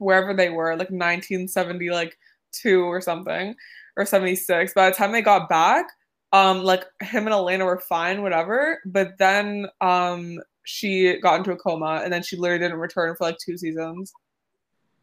wherever 0.03 0.35
they 0.35 0.51
were, 0.51 0.71
like 0.73 0.91
1970 0.91 1.91
like 1.91 2.19
two 2.53 2.83
or 2.83 3.01
something 3.01 3.55
or 3.97 4.05
76, 4.05 4.75
by 4.75 4.91
the 4.91 4.97
time 4.97 5.13
they 5.13 5.23
got 5.23 5.49
back, 5.49 5.87
um 6.33 6.63
like 6.63 6.85
him 7.03 7.27
and 7.27 7.35
Elena 7.35 7.65
were 7.65 7.79
fine, 7.79 8.23
whatever. 8.23 8.81
But 8.85 9.19
then 9.19 9.67
um 9.81 10.41
she 10.65 11.19
got 11.21 11.39
into 11.39 11.53
a 11.53 11.57
coma 11.57 12.01
and 12.05 12.13
then 12.13 12.23
she 12.23 12.37
literally 12.37 12.63
didn't 12.63 12.79
return 12.79 13.15
for 13.17 13.25
like 13.25 13.39
two 13.39 13.59
seasons. 13.59 14.13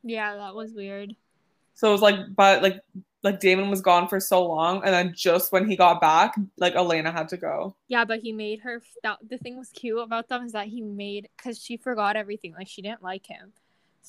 Yeah, 0.03 0.35
that 0.35 0.55
was 0.55 0.73
weird. 0.73 1.15
So 1.75 1.89
it 1.89 1.91
was 1.91 2.01
like 2.01 2.35
but 2.35 2.63
like 2.63 2.81
like 3.21 3.39
Damon 3.39 3.69
was 3.69 3.81
gone 3.81 4.07
for 4.07 4.19
so 4.19 4.45
long 4.45 4.81
and 4.83 4.93
then 4.93 5.13
just 5.15 5.51
when 5.51 5.69
he 5.69 5.75
got 5.75 5.99
back, 5.99 6.35
like 6.57 6.75
Elena 6.75 7.12
had 7.12 7.27
to 7.29 7.38
go. 7.38 7.75
Yeah, 7.88 8.05
but 8.05 8.19
he 8.19 8.31
made 8.31 8.62
her. 8.62 8.81
That, 9.03 9.19
the 9.27 9.38
thing 9.38 9.57
was 9.57 9.69
cute 9.69 9.99
about 9.99 10.29
them 10.29 10.45
is 10.45 10.53
that 10.53 10.67
he 10.67 10.81
made 10.81 11.27
because 11.35 11.62
she 11.62 11.77
forgot 11.77 12.15
everything. 12.15 12.53
Like 12.53 12.69
she 12.69 12.81
didn't 12.81 13.03
like 13.03 13.25
him, 13.25 13.51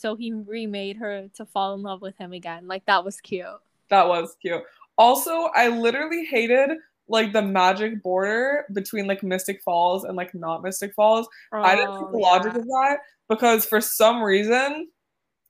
so 0.00 0.16
he 0.16 0.32
remade 0.32 0.96
her 0.96 1.28
to 1.34 1.44
fall 1.46 1.74
in 1.74 1.82
love 1.82 2.00
with 2.00 2.16
him 2.18 2.32
again. 2.32 2.66
Like 2.66 2.84
that 2.86 3.04
was 3.04 3.20
cute. 3.20 3.44
That 3.88 4.08
was 4.08 4.36
cute. 4.40 4.62
Also, 4.96 5.50
I 5.54 5.68
literally 5.68 6.24
hated 6.24 6.70
like 7.08 7.32
the 7.32 7.42
magic 7.42 8.02
border 8.02 8.64
between 8.72 9.06
like 9.06 9.22
Mystic 9.22 9.60
Falls 9.64 10.04
and 10.04 10.16
like 10.16 10.34
not 10.34 10.62
Mystic 10.62 10.94
Falls. 10.94 11.26
I 11.52 11.74
didn't 11.74 11.94
see 11.94 12.04
Oh, 12.04 12.12
the 12.12 12.18
logic 12.18 12.54
of 12.54 12.64
that 12.64 12.98
because 13.28 13.66
for 13.66 13.80
some 13.80 14.22
reason, 14.22 14.88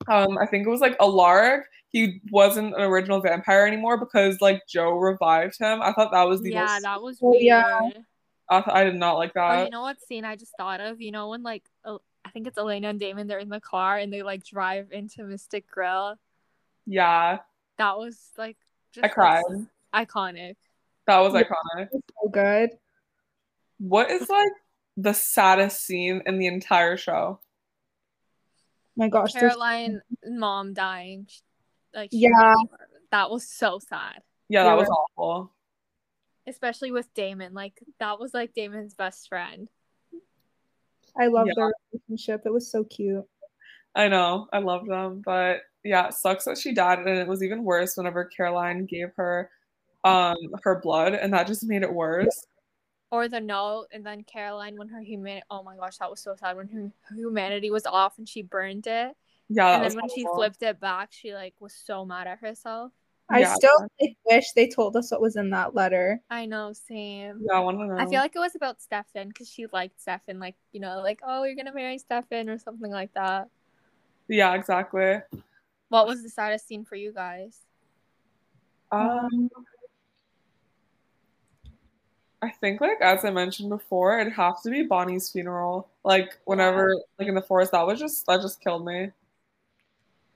um, 0.07 0.37
I 0.37 0.45
think 0.47 0.65
it 0.65 0.69
was 0.69 0.81
like 0.81 0.95
Alaric, 0.99 1.65
he 1.89 2.19
wasn't 2.31 2.73
an 2.75 2.81
original 2.81 3.21
vampire 3.21 3.67
anymore 3.67 3.97
because 3.99 4.41
like 4.41 4.61
Jo 4.67 4.91
revived 4.91 5.57
him. 5.59 5.81
I 5.81 5.93
thought 5.93 6.11
that 6.11 6.23
was 6.27 6.41
the 6.41 6.51
Yeah, 6.51 6.65
most. 6.65 6.81
that 6.83 7.01
was 7.01 7.19
Oh, 7.21 7.31
weird. 7.31 7.43
yeah. 7.43 7.89
I, 8.49 8.61
th- 8.61 8.75
I 8.75 8.83
did 8.83 8.95
not 8.95 9.13
like 9.13 9.33
that. 9.35 9.51
Oh, 9.51 9.55
that. 9.57 9.65
you 9.65 9.69
know 9.71 9.81
what 9.81 10.01
scene 10.01 10.25
I 10.25 10.35
just 10.35 10.53
thought 10.57 10.81
of? 10.81 10.99
You 10.99 11.11
know 11.11 11.29
when 11.29 11.43
like 11.43 11.63
El- 11.85 12.01
I 12.25 12.29
think 12.29 12.47
it's 12.47 12.57
Elena 12.57 12.89
and 12.89 12.99
Damon. 12.99 13.27
They're 13.27 13.39
in 13.39 13.49
the 13.49 13.59
car 13.59 13.97
and 13.97 14.11
they 14.13 14.21
like 14.23 14.43
drive 14.45 14.91
into 14.91 15.23
Mystic 15.23 15.67
Grill. 15.69 16.15
yeah, 16.85 17.39
That 17.77 17.97
was 17.97 18.17
like 18.37 18.57
just 18.93 19.03
I 19.03 19.07
like, 19.07 19.13
cried. 19.13 19.43
iconic. 19.93 20.55
That 21.07 21.19
was 21.19 21.33
Yeah. 21.33 21.43
iconic. 21.43 21.89
It's 21.91 22.07
so 22.21 22.29
good. 22.29 22.69
What 23.79 24.11
is 24.11 24.29
like 24.29 24.51
the 24.97 25.13
saddest 25.13 25.81
scene 25.83 26.21
in 26.25 26.37
the 26.37 26.47
entire 26.47 26.97
show? 26.97 27.39
My 28.95 29.07
gosh. 29.09 29.33
there's- 29.33 29.53
Caroline 29.53 30.01
mom 30.25 30.73
dying. 30.73 31.25
Sh- 31.29 31.39
Like 31.93 32.11
she 32.11 32.19
Yeah. 32.19 32.53
that 33.11 33.29
was 33.31 33.47
so 33.47 33.79
sad. 33.79 34.21
Yeah, 34.47 34.63
that 34.63 34.69
You're 34.69 34.77
was 34.77 34.89
awful. 34.89 35.51
Especially 36.47 36.91
with 36.91 37.13
Damon. 37.13 37.53
Like 37.53 37.81
that 37.99 38.19
was 38.19 38.33
like 38.33 38.53
Damon's 38.53 38.93
best 38.93 39.27
friend. 39.27 39.69
I 41.19 41.27
love 41.27 41.47
Yeah. 41.47 41.53
their 41.55 41.71
relationship. 41.91 42.41
It 42.45 42.53
was 42.53 42.71
so 42.71 42.83
cute. 42.83 43.25
I 43.95 44.07
know. 44.07 44.47
I 44.53 44.59
love 44.59 44.85
them. 44.87 45.21
But 45.25 45.61
yeah, 45.83 46.07
it 46.07 46.13
sucks 46.13 46.45
that 46.45 46.57
she 46.57 46.73
died. 46.73 46.99
And 46.99 47.09
it 47.09 47.27
was 47.27 47.43
even 47.43 47.63
worse 47.63 47.97
whenever 47.97 48.25
Caroline 48.25 48.85
gave 48.85 49.09
her 49.15 49.49
um 50.03 50.35
her 50.63 50.79
blood 50.81 51.13
and 51.13 51.31
that 51.33 51.45
just 51.47 51.63
made 51.63 51.83
it 51.83 51.93
worse. 51.93 52.47
Or 53.11 53.27
the 53.27 53.41
note, 53.41 53.87
and 53.91 54.05
then 54.05 54.23
Caroline 54.23 54.77
when 54.77 54.87
her 54.87 55.01
human 55.01 55.41
oh 55.51 55.63
my 55.63 55.75
gosh, 55.75 55.97
that 55.97 56.09
was 56.09 56.21
so 56.21 56.35
sad 56.35 56.55
when 56.55 56.69
her, 56.69 56.91
her 57.01 57.15
humanity 57.15 57.69
was 57.69 57.85
off 57.85 58.17
and 58.17 58.27
she 58.27 58.41
burned 58.41 58.87
it. 58.87 59.15
Yeah. 59.49 59.75
and 59.75 59.83
then 59.83 59.95
when 59.97 60.09
she 60.09 60.25
flipped 60.33 60.63
it 60.63 60.79
back, 60.79 61.09
she 61.11 61.33
like 61.33 61.53
was 61.59 61.73
so 61.73 62.05
mad 62.05 62.27
at 62.27 62.39
herself. 62.39 62.93
I 63.31 63.39
Yeah. 63.39 63.53
still 63.53 63.87
like, 63.99 64.17
wish 64.25 64.51
they 64.51 64.67
told 64.67 64.95
us 64.95 65.11
what 65.11 65.21
was 65.21 65.35
in 65.35 65.49
that 65.51 65.73
letter. 65.73 66.21
I 66.29 66.45
know, 66.45 66.73
same. 66.73 67.41
Yeah, 67.45 67.53
I 67.53 67.59
want 67.59 67.79
to 67.79 67.87
know. 67.87 67.95
I 67.97 68.05
feel 68.05 68.19
like 68.19 68.35
it 68.35 68.39
was 68.39 68.55
about 68.55 68.81
Stefan 68.81 69.29
because 69.29 69.49
she 69.49 69.67
liked 69.71 70.01
Stefan, 70.01 70.39
like, 70.39 70.55
you 70.71 70.79
know, 70.79 71.01
like, 71.01 71.21
oh, 71.23 71.43
you're 71.43 71.55
gonna 71.55 71.73
marry 71.73 71.97
Stefan 71.97 72.49
or 72.49 72.57
something 72.57 72.91
like 72.91 73.13
that. 73.13 73.49
yeah, 74.27 74.53
exactly. 74.55 75.17
What 75.89 76.07
was 76.07 76.23
the 76.23 76.29
saddest 76.29 76.67
scene 76.67 76.85
for 76.85 76.95
you 76.95 77.11
guys? 77.13 77.59
Um 78.91 79.49
I 82.41 82.49
think 82.49 82.81
like 82.81 82.99
as 83.01 83.23
I 83.23 83.29
mentioned 83.29 83.69
before, 83.69 84.19
it'd 84.19 84.33
have 84.33 84.61
to 84.63 84.69
be 84.71 84.83
Bonnie's 84.83 85.29
funeral. 85.31 85.87
Like 86.03 86.37
whenever 86.45 86.95
like 87.19 87.27
in 87.27 87.35
the 87.35 87.41
forest, 87.41 87.71
that 87.73 87.85
was 87.85 87.99
just 87.99 88.25
that 88.25 88.41
just 88.41 88.61
killed 88.61 88.85
me. 88.85 89.11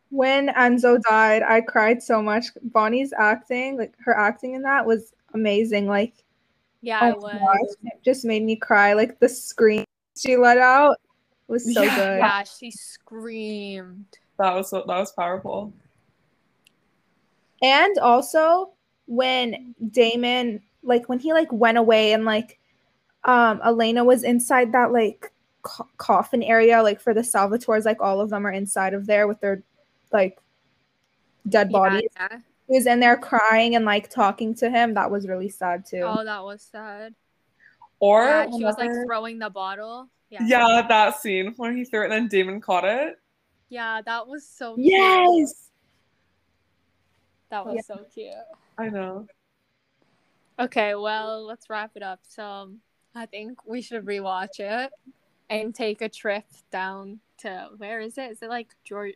When 0.09 0.49
Enzo 0.49 0.99
died, 1.09 1.43
I 1.43 1.61
cried 1.61 2.01
so 2.01 2.21
much. 2.21 2.45
Bonnie's 2.63 3.11
acting, 3.17 3.77
like 3.77 3.93
her 4.03 4.17
acting 4.17 4.53
in 4.53 4.61
that 4.61 4.85
was 4.85 5.13
amazing. 5.33 5.87
Like, 5.87 6.13
Yeah, 6.81 6.99
oh 7.01 7.05
I 7.05 7.09
my 7.11 7.17
was. 7.17 7.77
gosh, 7.81 7.91
it 7.93 8.03
just 8.03 8.23
made 8.25 8.43
me 8.43 8.55
cry. 8.55 8.93
Like 8.93 9.19
the 9.19 9.29
scream 9.29 9.83
she 10.17 10.37
let 10.37 10.57
out 10.57 10.97
was 11.47 11.73
so 11.73 11.83
Yeah. 11.83 11.95
good. 11.95 12.17
Yeah, 12.19 12.43
she 12.43 12.71
screamed. 12.71 14.17
That 14.37 14.53
was 14.53 14.69
so 14.69 14.83
that 14.87 14.99
was 14.99 15.11
powerful. 15.11 15.73
And 17.61 17.97
also 17.99 18.71
when 19.07 19.73
Damon, 19.91 20.61
like 20.83 21.09
when 21.09 21.19
he 21.19 21.33
like 21.33 21.51
went 21.51 21.77
away 21.77 22.13
and 22.13 22.25
like 22.25 22.59
um 23.23 23.59
Elena 23.65 24.03
was 24.03 24.23
inside 24.23 24.71
that 24.73 24.91
like 24.91 25.31
co- 25.63 25.89
coffin 25.97 26.43
area, 26.43 26.83
like 26.83 27.01
for 27.01 27.13
the 27.13 27.21
Salvatores 27.21 27.85
like 27.85 28.01
all 28.01 28.21
of 28.21 28.29
them 28.29 28.45
are 28.45 28.51
inside 28.51 28.93
of 28.93 29.07
there 29.07 29.27
with 29.27 29.39
their 29.41 29.63
like 30.15 30.39
dead 31.47 31.71
bodies. 31.71 32.09
Yeah, 32.15 32.27
yeah. 32.31 32.37
He 32.67 32.77
was 32.77 32.87
in 32.87 32.99
there 32.99 33.15
crying 33.17 33.75
and 33.75 33.85
like 33.85 34.09
talking 34.09 34.55
to 34.55 34.69
him. 34.69 34.95
That 34.95 35.11
was 35.11 35.27
really 35.27 35.49
sad 35.49 35.85
too. 35.85 36.01
Oh, 36.03 36.23
that 36.23 36.43
was 36.43 36.61
sad. 36.63 37.13
Or 37.99 38.23
Yeah, 38.25 38.45
she 38.57 38.63
was 38.63 38.75
like 38.77 38.89
throwing 39.05 39.37
the 39.39 39.49
bottle. 39.49 40.09
Yeah. 40.29 40.41
yeah, 40.47 40.81
that 40.87 41.19
scene 41.21 41.53
when 41.57 41.77
he 41.77 41.85
threw 41.85 42.01
it 42.01 42.05
and 42.05 42.13
then 42.13 42.27
Damon 42.27 42.59
caught 42.59 42.83
it. 42.85 43.19
Yeah, 43.69 44.01
that 44.03 44.27
was 44.27 44.47
so 44.47 44.75
cute. 44.75 44.87
yes. 44.87 45.69
That 47.49 47.65
was 47.65 47.75
Yeah. 47.75 47.81
so 47.95 48.05
cute. 48.13 48.33
I 48.77 48.89
know. 48.89 49.27
Okay, 50.59 50.95
well, 50.95 51.45
let's 51.45 51.69
wrap 51.69 51.91
it 51.95 52.03
up. 52.03 52.19
So 52.27 52.43
um, 52.43 52.79
I 53.13 53.25
think 53.27 53.65
we 53.65 53.81
should 53.81 54.05
rewatch 54.05 54.59
it 54.59 54.91
and 55.49 55.75
take 55.75 56.01
a 56.01 56.09
trip 56.09 56.45
down 56.71 57.19
to 57.39 57.69
where 57.77 57.99
is 57.99 58.17
it? 58.17 58.31
Is 58.31 58.41
it 58.41 58.49
like 58.49 58.69
Georgia, 58.83 59.15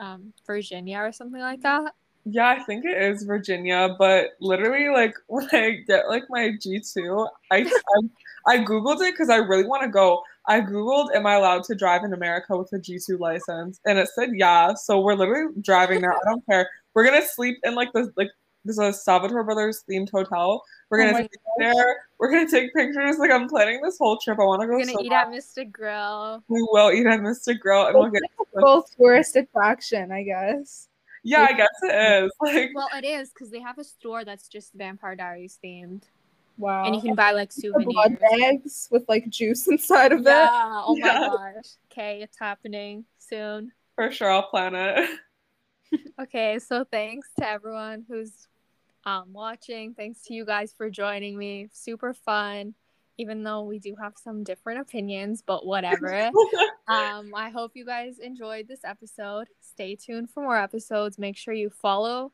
um, 0.00 0.32
Virginia 0.46 0.98
or 0.98 1.12
something 1.12 1.40
like 1.40 1.62
that? 1.62 1.94
Yeah, 2.24 2.48
I 2.48 2.62
think 2.64 2.84
it 2.84 3.00
is 3.00 3.22
Virginia, 3.22 3.94
but 3.98 4.30
literally, 4.40 4.88
like 4.88 5.14
when 5.28 5.48
I 5.52 5.82
get 5.86 6.08
like 6.08 6.24
my 6.28 6.52
G 6.60 6.80
two, 6.80 7.26
I, 7.50 7.58
I 8.46 8.54
I 8.54 8.58
googled 8.58 9.00
it 9.00 9.12
because 9.12 9.30
I 9.30 9.36
really 9.36 9.66
want 9.66 9.82
to 9.82 9.88
go. 9.88 10.22
I 10.46 10.60
googled, 10.60 11.14
"Am 11.14 11.26
I 11.26 11.34
allowed 11.34 11.64
to 11.64 11.74
drive 11.74 12.04
in 12.04 12.12
America 12.12 12.56
with 12.56 12.72
a 12.72 12.78
G 12.78 12.98
two 13.04 13.18
license?" 13.18 13.80
And 13.84 13.98
it 13.98 14.08
said 14.14 14.30
yeah. 14.34 14.74
So 14.74 15.00
we're 15.00 15.14
literally 15.14 15.54
driving 15.60 16.00
there. 16.00 16.12
I 16.12 16.20
don't 16.24 16.44
care. 16.46 16.68
We're 16.94 17.04
gonna 17.04 17.26
sleep 17.26 17.58
in 17.62 17.74
like 17.74 17.92
the 17.92 18.12
like 18.16 18.30
there's 18.64 18.78
a 18.78 18.92
Salvatore 18.92 19.44
Brothers 19.44 19.84
themed 19.88 20.10
hotel. 20.10 20.62
We're 20.90 20.98
Oh 21.00 21.04
gonna 21.04 21.12
my 21.12 21.18
sleep 21.20 21.30
there. 21.58 21.96
We're 22.18 22.30
gonna 22.30 22.50
take 22.50 22.74
pictures. 22.74 23.18
Like 23.18 23.30
I'm 23.30 23.48
planning 23.48 23.80
this 23.82 23.98
whole 23.98 24.18
trip. 24.18 24.38
I 24.38 24.44
want 24.44 24.60
to 24.62 24.66
go. 24.66 24.72
We're 24.74 24.80
gonna 24.80 24.92
so 24.92 25.02
eat 25.02 25.10
bad. 25.10 25.26
at 25.26 25.30
Mystic 25.30 25.72
Grill. 25.72 26.42
We 26.48 26.62
will 26.70 26.90
eat 26.92 27.06
at 27.06 27.20
Mystic 27.22 27.60
Grill, 27.60 27.86
and 27.86 27.98
we'll 27.98 28.10
get. 28.10 28.22
Full 28.60 28.86
tourist 28.98 29.36
attraction, 29.36 30.10
I 30.12 30.22
guess. 30.24 30.88
Yeah, 31.22 31.46
I 31.48 31.52
guess 31.52 31.68
it 31.82 32.24
is. 32.24 32.30
Like 32.40 32.70
Well, 32.74 32.88
it 32.96 33.04
is 33.04 33.30
because 33.30 33.50
they 33.50 33.60
have 33.60 33.78
a 33.78 33.84
store 33.84 34.24
that's 34.24 34.48
just 34.48 34.72
Vampire 34.74 35.14
Diaries 35.14 35.58
themed. 35.64 36.02
Wow. 36.58 36.84
and 36.84 36.94
you 36.94 37.00
can 37.00 37.14
buy 37.14 37.30
like 37.30 37.54
The 37.54 37.70
blood 37.72 38.18
souvenirs. 38.18 38.40
bags 38.40 38.88
with 38.90 39.04
like 39.08 39.28
juice 39.30 39.66
inside 39.68 40.12
of 40.12 40.22
Yeah. 40.22 40.44
it. 40.44 40.82
Oh 40.86 40.96
my 40.98 41.06
Yeah. 41.06 41.28
gosh. 41.28 41.70
Okay, 41.90 42.20
it's 42.22 42.38
happening 42.38 43.04
soon. 43.18 43.72
For 43.94 44.10
sure, 44.10 44.30
I'll 44.30 44.42
plan 44.42 44.74
it. 44.74 45.08
Okay, 46.20 46.58
so 46.60 46.84
thanks 46.84 47.28
to 47.38 47.48
everyone 47.48 48.04
who's 48.08 48.46
um 49.04 49.32
watching. 49.32 49.94
Thanks 49.94 50.22
to 50.22 50.34
you 50.34 50.44
guys 50.44 50.72
for 50.76 50.90
joining 50.90 51.36
me. 51.36 51.68
Super 51.72 52.14
fun. 52.14 52.74
Even 53.18 53.42
though 53.42 53.62
we 53.64 53.78
do 53.78 53.94
have 54.00 54.14
some 54.16 54.44
different 54.44 54.80
opinions, 54.80 55.42
but 55.44 55.66
whatever. 55.66 56.30
um, 56.88 57.34
I 57.34 57.50
hope 57.50 57.72
you 57.74 57.84
guys 57.84 58.18
enjoyed 58.18 58.66
this 58.66 58.80
episode. 58.82 59.48
Stay 59.60 59.94
tuned 59.94 60.30
for 60.30 60.42
more 60.42 60.56
episodes. 60.56 61.18
Make 61.18 61.36
sure 61.36 61.52
you 61.52 61.68
follow 61.68 62.32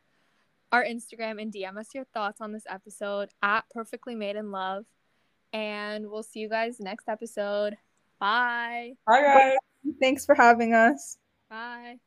our 0.71 0.85
Instagram 0.85 1.41
and 1.41 1.53
DM 1.53 1.77
us 1.77 1.95
your 1.95 2.05
thoughts 2.05 2.41
on 2.41 2.53
this 2.53 2.65
episode 2.69 3.31
at 3.43 3.65
Perfectly 3.71 4.15
Made 4.15 4.37
in 4.37 4.51
Love. 4.53 4.85
And 5.53 6.09
we'll 6.09 6.23
see 6.23 6.41
you 6.41 6.49
guys 6.49 6.79
next 6.79 7.09
episode. 7.09 7.77
Bye. 8.21 8.93
Bye, 9.07 9.23
guys. 9.23 9.57
Thanks 10.01 10.27
for 10.27 10.35
having 10.35 10.75
us. 10.75 11.19
Bye. 11.51 11.99